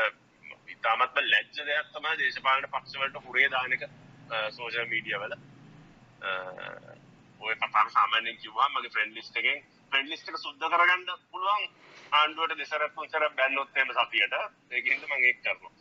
[0.67, 3.85] ඉතාමත්ම ලැජ්ජ දෙයක් තමයි දේශපාලන පක්ෂවලට හුරේ දාන එක
[4.57, 5.33] සෝෂල් මීඩියා වල.
[7.41, 11.65] ඔය කතාව සාමාන්‍යයෙන් කිව්වම මගේ ෆ්‍රෙන්ඩ් ලිස්ට් එකෙන් ෆ්‍රෙන්ඩ් ලිස්ට් එක සුද්ධ කරගන්න පුළුවන්
[12.19, 14.37] ආණ්ඩුවට දෙසරක් තුන්සරක් බැන්නොත් එහෙම සතියට
[14.71, 15.73] ඒකින්ද මම ඒක කරනවා.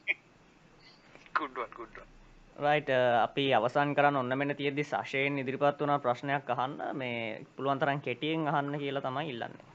[1.35, 2.20] good one good one
[2.59, 6.75] right uh, අපි අවසන් කරන්න ඔන්න මෙන තියෙදදි සශයෙන් ඉදිරිපත් වුණ ප්‍රශ්නයක් අහන්න.
[6.95, 9.69] මේ පුළුවන් තරන් කෙටියෙන් අහන්න කියලා තමයි ඉල්ලන්නේ.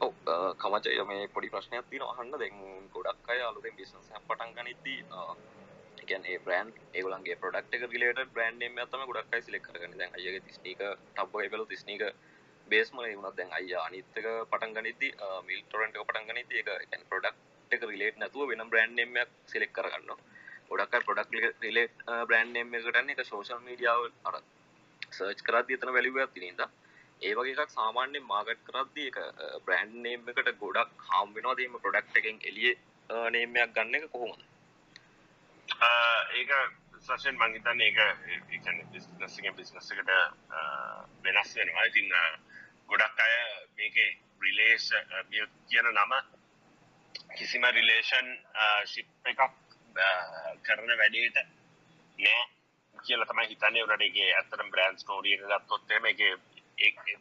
[0.00, 2.38] ඔව් uh, කමචය මේ පොඩි ප්‍රශ්නයක් තියෙනවා අහන්න.
[2.38, 2.60] දැන්
[2.94, 5.34] ගොඩක් අය අලුතෙන් බිස්නස් එකක් පටන් ගනිද්දී uh,
[5.98, 9.68] ඒ කියන්නේ ඒ බ්‍රෑන්ඩ් ඒගොල්ලන්ගේ ප්‍රොඩක්ට් එක රිලේටඩ් බ්‍රෑන්ඩ් නේම් එකක් තමයි ගොඩක් අය සිලෙක්ට්
[9.68, 9.98] කරගන්නේ.
[9.98, 10.84] දැන් අයියාගේ තිස්නීක
[11.16, 12.04] ටබ් එකේ බලු තිස්නීක
[12.66, 15.12] බේස් මොලේ වුණත් දැන් අයියා අනිත් එක පටන් ගනිද්දී
[15.48, 19.34] මිල් ටොරන්ට් එක පටන් ගනිද්දී ඒක කියන්නේ ප්‍රොඩක්ට් එක රිලේට් නැතුව වෙනම බ්‍රෑන්ඩ් නේම් එකක්
[19.52, 20.20] සිලෙක්ට් කරගන්නවා.
[20.70, 21.96] ගොඩක් අය ප්‍රොඩක්ට් රිලේට්
[22.28, 24.40] බ්‍රෑන්ඩ් නේම් එකකට යන්නේ ඒක සෝෂල් මීඩියාව අර
[25.10, 26.70] සර්ච් කරද්දී එතන වැලියු එකක් තියෙන ඉඳා
[27.22, 29.18] ඒ වගේ එකක් සාමාන්‍යයෙන් මාකට් කරද්දී ඒක
[29.66, 34.42] බ්‍රෑන්ඩ් නේම් එකට ගොඩක් හාම් වෙනවාද එහෙම ප්‍රොඩක්ට් එකෙන් එළියේ නේම් එකක් ගන්න එක කොහොමද
[36.34, 36.52] ඒක
[37.00, 40.12] සශයෙන් මං හිතන්නේ ඒක ඒ කියන්නේ බිස්නස් එකෙන් බිස්නස් එකට
[41.24, 41.84] වෙනස් වෙනවා.
[41.84, 42.08] ඉතින්
[42.88, 43.34] ගොඩක් අය
[43.76, 44.10] මේකේ
[44.40, 44.88] රිලේෂ
[45.68, 46.12] කියන නම
[47.32, 48.28] කිසිම රිලේෂන්
[48.86, 49.40] ශිප් එකක්
[50.62, 51.36] කරන වැඩේට.
[52.18, 52.42] නෑ
[52.98, 54.00] කියලා තමයි හිතන්නේ උනට.
[54.00, 56.34] ඒකේ ඇත්තටම බ්‍රෑන්ඩ් ස්ටෝරි එක ගත්තොත් එහෙම ඒකේ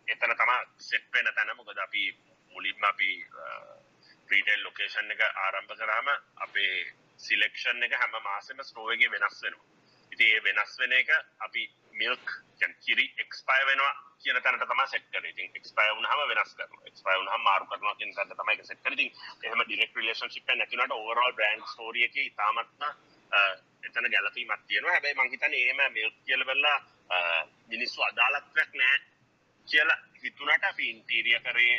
[0.07, 1.55] එතන තමයි සෙට් වෙන තැන.
[1.57, 2.03] මොකද අපි
[2.51, 3.11] මුලින්ම අපි
[4.31, 6.09] රීටේල් ලොකේෂන් එක ආරම්භ කරාම
[6.47, 6.73] අපේ
[7.17, 9.67] සිලෙක්ෂන් එක හැම මාසෙම ස්ටෝර් එකේ වෙනස් වෙනවා.
[10.11, 11.09] ඉතින් ඒ වෙනස් වෙන එක
[11.39, 11.63] අපි
[11.93, 12.25] මිල්ක්
[12.57, 15.29] කියන්නේ කිරි එක්ස්පයර් වෙනවා කියන තැනට තමයි සෙට් කරේ.
[15.29, 16.83] ඉතින් එක්ස්පයර් වුණාම වෙනස් කරනවා.
[16.85, 18.93] එක්ස්පයර් වුණාම මාරු කරනවා කියන තැනට තමයි ඒක සෙට් කරේ.
[18.95, 19.09] ඉතින්
[19.43, 22.83] එහෙම ඩිරෙක්ට් රිලේෂන්ෂිප් එක නැති වුණාට ඕවර්ऑල් බ්‍රෑන්ඩ් ස්ටෝරි එකේ ඉතාමත්ම
[23.83, 24.93] එතන ගැලපීමක් තියෙනවා.
[24.93, 26.77] හැබැයි මං හිතන්නේ එහෙම මිල්ක් කියලා බලලා
[27.67, 29.01] මිනිස්සු අදාළත්වයක් නැහැ
[29.67, 31.75] කියලා හිතුණට අපි ඉන්ටීරියර් කරේ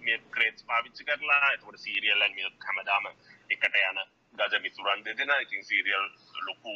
[0.00, 3.08] මිල්ක් ක්‍රේට්ස් පාවිච්චි කරලා එතකොට සීරියල් ඇන් මිල්ක් හැමදාම
[3.50, 4.02] එකට යන
[4.38, 5.32] ගජ මිතුරන් දෙදෙන.
[5.44, 6.06] ඉතින් සීරියල්
[6.46, 6.74] ලොකු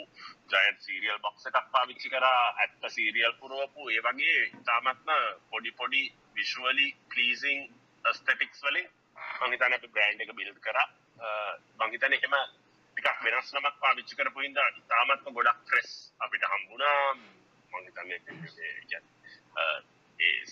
[0.53, 3.89] ජයන් සීරියල් බොක්ස එකක් පාවිච්චි කරා ඇත්ත සීරියල් පුරුවපු.
[3.91, 5.11] ඒ වගේ ඉතාමත්ම
[5.51, 6.03] පොඩි පොඩි
[6.37, 7.59] විශ්වලි ප්ලීසිං
[8.05, 8.87] ස්තටික්ස් වලින්
[9.41, 10.79] මංහිතන අපි බ්‍රෑන්් එක බිල්් කර.
[11.81, 12.37] මංහිතන එහෙම
[12.97, 15.91] ටිකක් වෙනස් නමක් පාවිච්චි කරපු ඉද ඉතාමත්ම ගොඩක් ෆ්‍රෙස්
[16.21, 17.05] අපිට හම්බුණා.
[17.73, 18.11] මංහිතන්න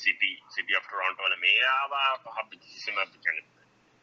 [0.03, 2.11] සිටි සිටි ටරන්ට වල මේ ආවා.
[2.25, 2.97] පහපි කිසිම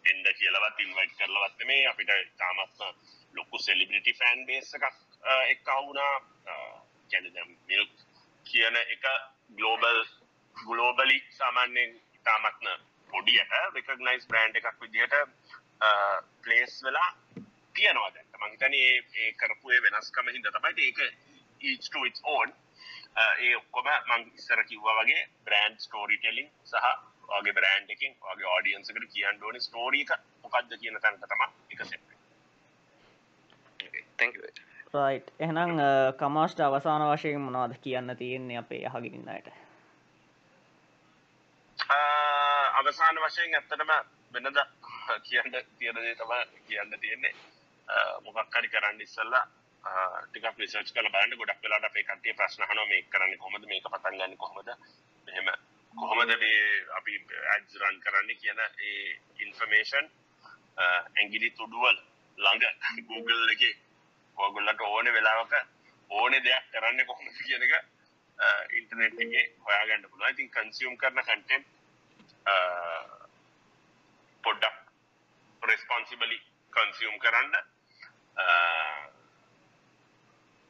[0.05, 2.81] එන්ඩ කියලවත් ඉන්වයිට් කරලවත්ත මේ අපිට ඉතාමත්ම
[3.33, 4.85] ලොකු සෙලිබිටි ෆෑන් බේස එකක්
[5.47, 6.13] එක් අවුනා
[7.09, 8.05] කැනදම් මිල්ක්
[8.45, 9.05] කියන එක
[9.51, 9.99] ගලෝබල්
[10.57, 12.71] ගලෝබලි සාමාන්‍යයෙන් ඉතාමත්න
[13.09, 15.15] පොඩියට රෙකගනයිස් බ්‍රන්් එකක් විදිහට
[16.41, 17.09] පලේස් වෙලා
[17.75, 20.99] තියනවා දැන්ට මංතන ඒ කරපුේ වෙනස්කම හිද තමයි ඒක
[21.61, 21.95] ඊච්
[22.25, 22.53] ඕන්
[23.39, 29.07] ඒ ඔක්කොම මං ඉස්සර කිව්වා වගේ බ්‍රෑන්් ස්ටෝරි ටෙලින් සහ වගේ බ්‍රෑන්් එකින් වගේ ආඩියන්සකට
[29.09, 30.11] කියන්න ඕන ස්ටෝරීක
[30.43, 31.99] මොකක්ද කියන තැන්ට තම එක සෙ
[34.93, 35.75] රයි් එහෙනම්
[36.17, 39.53] කමාස්ට අවසාන වශයෙන් මොනවාද කියන්න තියෙන්නේ අපේ යහගින්නයට
[42.82, 43.91] අවසාන වශයෙන් ඇත්තටම
[44.34, 44.59] වෙනද
[45.21, 46.32] කියන්න තියෙනදේ තම
[46.63, 47.34] කියන්න තියෙන්නේ.
[48.23, 49.45] මොකක්කරි කරන්න ඉස්සල්ලා
[50.23, 51.38] ටික රිසර්ච් කල බලන්න.
[51.38, 54.69] ගොඩක් වෙලාට අපේ කට්ටිය ප්‍රශ්න අහනවා මේක කරන්නේ කොහොමද මේක පටන් ගන්න කොහොමද.
[55.27, 55.47] මෙහෙම
[55.93, 56.59] කොහොමද මේ
[56.97, 57.13] අපි
[57.45, 60.07] ඇඩ්ස් රන් කරන්නේ කියන ඒ ඉන්ෆර්මේෂන්
[60.79, 61.97] ඇඟිලි තුඩුවල
[62.37, 62.65] ළඟ
[63.09, 63.73] Google එකේ
[64.37, 65.53] ඔයගොල්ලන්ට ඕනේ වෙලාවක
[66.09, 67.73] ඕනේ දෙයක් කරන්නේ කොහොමද කියන එක
[68.71, 70.31] ඉන්ටර්නෙට් එකේ හොයාගන්න පුළුවන්.
[70.31, 71.67] ඉතින් කන්සියුම් කරන කන්ටෙන්ට්
[74.43, 74.77] පොඩ්ඩක්
[75.61, 76.41] රෙස්පොන්සිබලි
[76.73, 77.53] කන්සියුම් කරන්න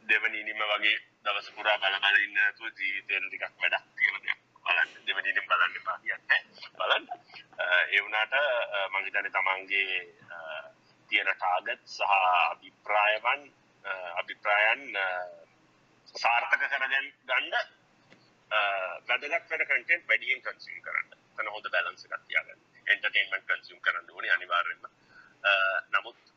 [0.04, 4.41] දෙවනීනිම වගේ දවස පුරා බල බල ඉන්න නැතුව ජීවිතේට ටිකක් වැඩක් තියෙන දෙයක්
[4.72, 6.40] බලන්න දෙවනීනිම බලන්න එපා කියන්නේ
[6.78, 7.06] බලන්න
[7.90, 8.36] ඒ වුණාට
[8.84, 10.00] මම හිතන්නේ තමන්ගේ
[11.10, 12.16] තියෙන ටාගට් සහ
[12.46, 13.46] අභිප්‍රායවන්
[14.16, 14.84] අභිප්‍රායන්
[16.16, 17.54] සාර්ථක කරගන්න ගන්න
[19.08, 21.14] වැදගත් වෙන කන්ටෙන්ට් වැඩියෙන් කන්සියුම් කරන්න.
[21.32, 22.62] එතන හොඳ බැලන්ස් එකක් තියාගන්න.
[22.88, 24.84] එන්ටර්ටේන්මන්ට් කන්සියුම් කරන්න ඕනේ අනිවාර්යෙන්ම.
[25.92, 26.34] නමුත්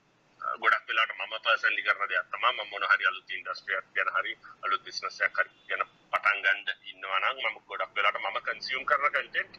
[0.56, 2.50] ගොඩක් වෙලාට මම පර්සනලි කරන දෙයක් තමයි.
[2.50, 4.32] මම මොන හරි අලුත් ඉන්ඩස්ට්‍රියක් ගැන හරි
[4.62, 5.82] අලුත් බිස්නස් එකක් හරි ගැන
[6.12, 9.54] පටන් ගන්න ඉන්නවා නම් මම ගොඩක් වෙලාට මම කන්සියුම් කරන කන්ටෙන්ට්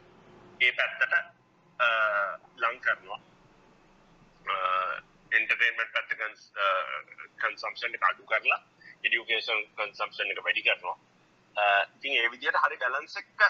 [0.59, 1.13] ඒ පැත්තට
[2.59, 3.19] ලං කරනවා.
[5.31, 6.11] එන්ටර්ටේන්මන්ට් පැත්ත
[7.39, 8.61] කන්සම්ප්ෂන් එක අඩු කරලා
[9.03, 10.97] එඩියුකේෂන් කන්සම්ප්ෂන් එක වැඩි කරනවා.
[11.95, 13.49] ඉතින් ඒ විදිහට හරි බැලන්ස් එක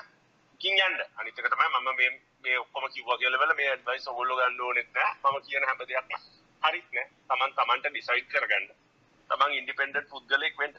[0.62, 0.98] කින් යන්න.
[1.18, 2.12] අනිත් එක තමයි මම මේ
[2.42, 5.14] මේ ඔක්කොම කිව්වා කියලා වල මේ ඇඩ්වයිස් ඔයගොල්ලෝ ගන්න ඕනෙත් නෑ.
[5.24, 6.18] මම කියන හැම දෙයක්ම
[6.64, 7.08] හරිත් නෑ.
[7.30, 8.68] තමන් තමන්ට ඩිසයිඩ් කරගන්න.
[9.30, 10.76] තමන් ඉන්ඩිපෙන්ඩන්ට් පුද්ගලයෙක් වෙන්න.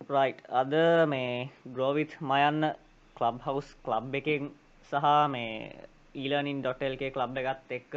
[0.00, 0.74] රයි් අද
[1.08, 2.70] මේ ග්‍රෝවිත් මයන්න
[3.16, 4.52] කලබ් හවස් කලබ් එකෙන්
[4.90, 5.72] සහ මේ
[6.14, 7.94] ඊලනින් ඩොටල්ගේ කලබ් එකත් එක්ක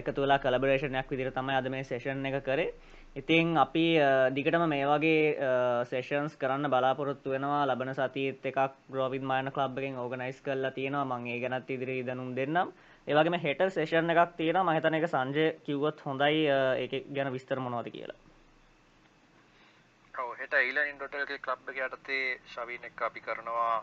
[0.00, 2.72] එක තුලා කලබරේෂණයක් විදිර තමයි අද මේ සේෂන් එක කරේ.
[3.16, 3.86] ඉතිං අපි
[4.34, 5.34] දිගටම මේ වගේ
[5.90, 7.66] සේෂන්ස් කරන්න බලාපොරොත්තු වෙනවා.
[7.66, 8.58] ලබන සතිත් එකක්
[8.88, 11.04] ග්‍රෝවිත් මයන කලබ් එකෙන් ඕගනයිස් කරලා තියෙනවා.
[11.04, 12.72] මංගේ ගැනත් ඉදිරි දනුම් දෙන්නම්.
[13.06, 16.42] ඒවගේම හෙට සේෂන් එකක් තියෙන මහිතන එක සංජය කිව්වොත් හොඳයි
[16.82, 18.18] ඒක ගැන විස්තර මොනවද කියලා.
[20.40, 23.74] හෙට ඊලන් ඉන්ඩොටල්ගේ ක්ලබ් එක යටතේ ශවීන එක අපි කරනවා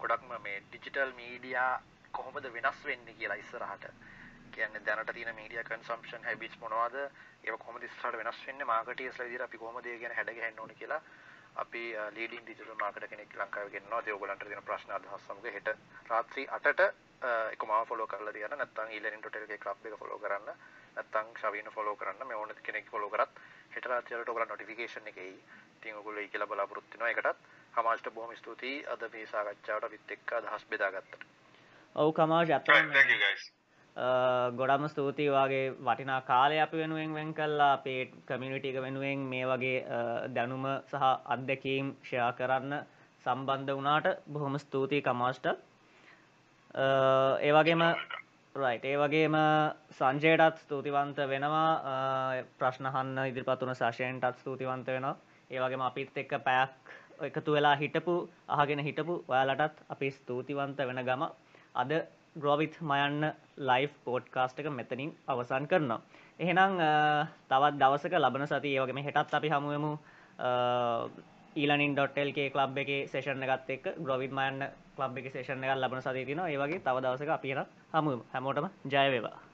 [0.00, 1.72] ගොඩක්ම මේ ඩිජිටල් මීඩියා
[2.12, 3.86] කොහොමද වෙනස් වෙන්නේ කියලා ඉස්සරහට.
[4.54, 6.96] කියන්නේ දැනට තියෙන මීඩියා කන්සම්ප්ෂන් හැබිට්ස් මොනවද?
[7.44, 8.68] ඒක කොහොමද ඉස්සරහට වෙනස් වෙන්නේ?
[8.72, 11.00] මාකටියර්ස්ලා විදිහට අපි කොහොමද ඒ ගැන හැඩ ගැහෙන්න ඕනේ කියලා
[11.64, 11.82] අපි
[12.16, 14.02] ලීඩින් ඩිජිටල් මාකටර් කෙනෙක් ලංකාවේ ගෙන්නවා.
[14.06, 15.68] ඒ ඔයගලන්ට තියෙන ප්‍රශ්න අදහස් සමග හෙට
[16.10, 16.90] රාත්‍රී 8ට
[17.22, 20.48] එක මාව ෆොලෝ කරලා තියන්න නැත්නම් ඊලනින් ටොටල් එකේ ක්ලබ් එක ෆොලෝ කරන්න.
[20.96, 22.26] නැත්නම් ශවීන ෆොලෝ කරන්න.
[22.26, 23.40] මේ ඕන කෙනෙක් ෆොලෝ කරත්
[23.72, 25.36] හෙට රාත්‍රී වලට ඔයගලන්ට නොටිෆිකේෂන් එක එයි.
[25.76, 27.10] ඉතින් ඔයගොල්ලෝ ඒ කියලා බලාපොරොත්තු වෙනවා.
[27.10, 27.38] ඒකටත්.
[27.74, 28.86] කමාල්ට බොහොම ස්තුතියි.
[28.86, 31.28] අද මේ සාකච්ඡාවට අපිත් එක්ක අදහස් බෙදාගත්තට.
[31.96, 33.52] ඔව් කමාල් අතන thank you guys.
[34.54, 35.30] ගොඩම ස්තුතියි.
[35.30, 39.78] වගේ වටිනා කාලය අපි වෙනුවෙන් වෙන් කල්ලා අපේ කමියනිට එක වෙනුවෙන් මේ වගේ
[40.34, 42.76] දැනුම සහ අත්දැකීම් ෂයා කරන්න
[43.24, 45.46] සම්බන්ධ වනාට බොහොම ස්තුතියි කමාස්ට
[46.76, 47.82] ඒවගේම
[48.54, 49.36] රයිට ඒ වගේම
[49.90, 52.42] සංජයටත් ස්තුතිවන්ත වෙනවා.
[52.58, 55.16] ප්‍රශ්නහන්න ඉදිරිපත්තුන සශයෙන්ටත් ස්තුතිවන්ත වෙනවා.
[55.50, 56.92] ඒවගේම අපිත් එක්ක පැයක්
[57.22, 61.22] එකතු වෙලා හිටපු අහගෙන හිටපු ඔයාලටත් අපි ස්තුතිවන්ත වෙන ගම.
[61.74, 61.90] අද
[62.36, 66.00] ග්‍රෝවිත් මයන්න ලයිෆ් පෝඩ්කාස්ට් එක මෙතනින් අවසන් කරනවා.
[66.38, 66.76] එහෙනම්
[67.48, 69.92] තවත් දවසක ලබන සති ඒවගේම හෙටත් අපි හමුවමු
[71.56, 74.68] ඊලනින් ඩොටල්ගේ ලබ් එක සේෂණ එකත් එක් ග්‍රොවිත් මයන්න
[74.98, 79.45] ලබ් එක සේෂණ එක ලබන සති තින ඒවගේ තව දවසක අපිට හමු හැමෝටම ජයවේවා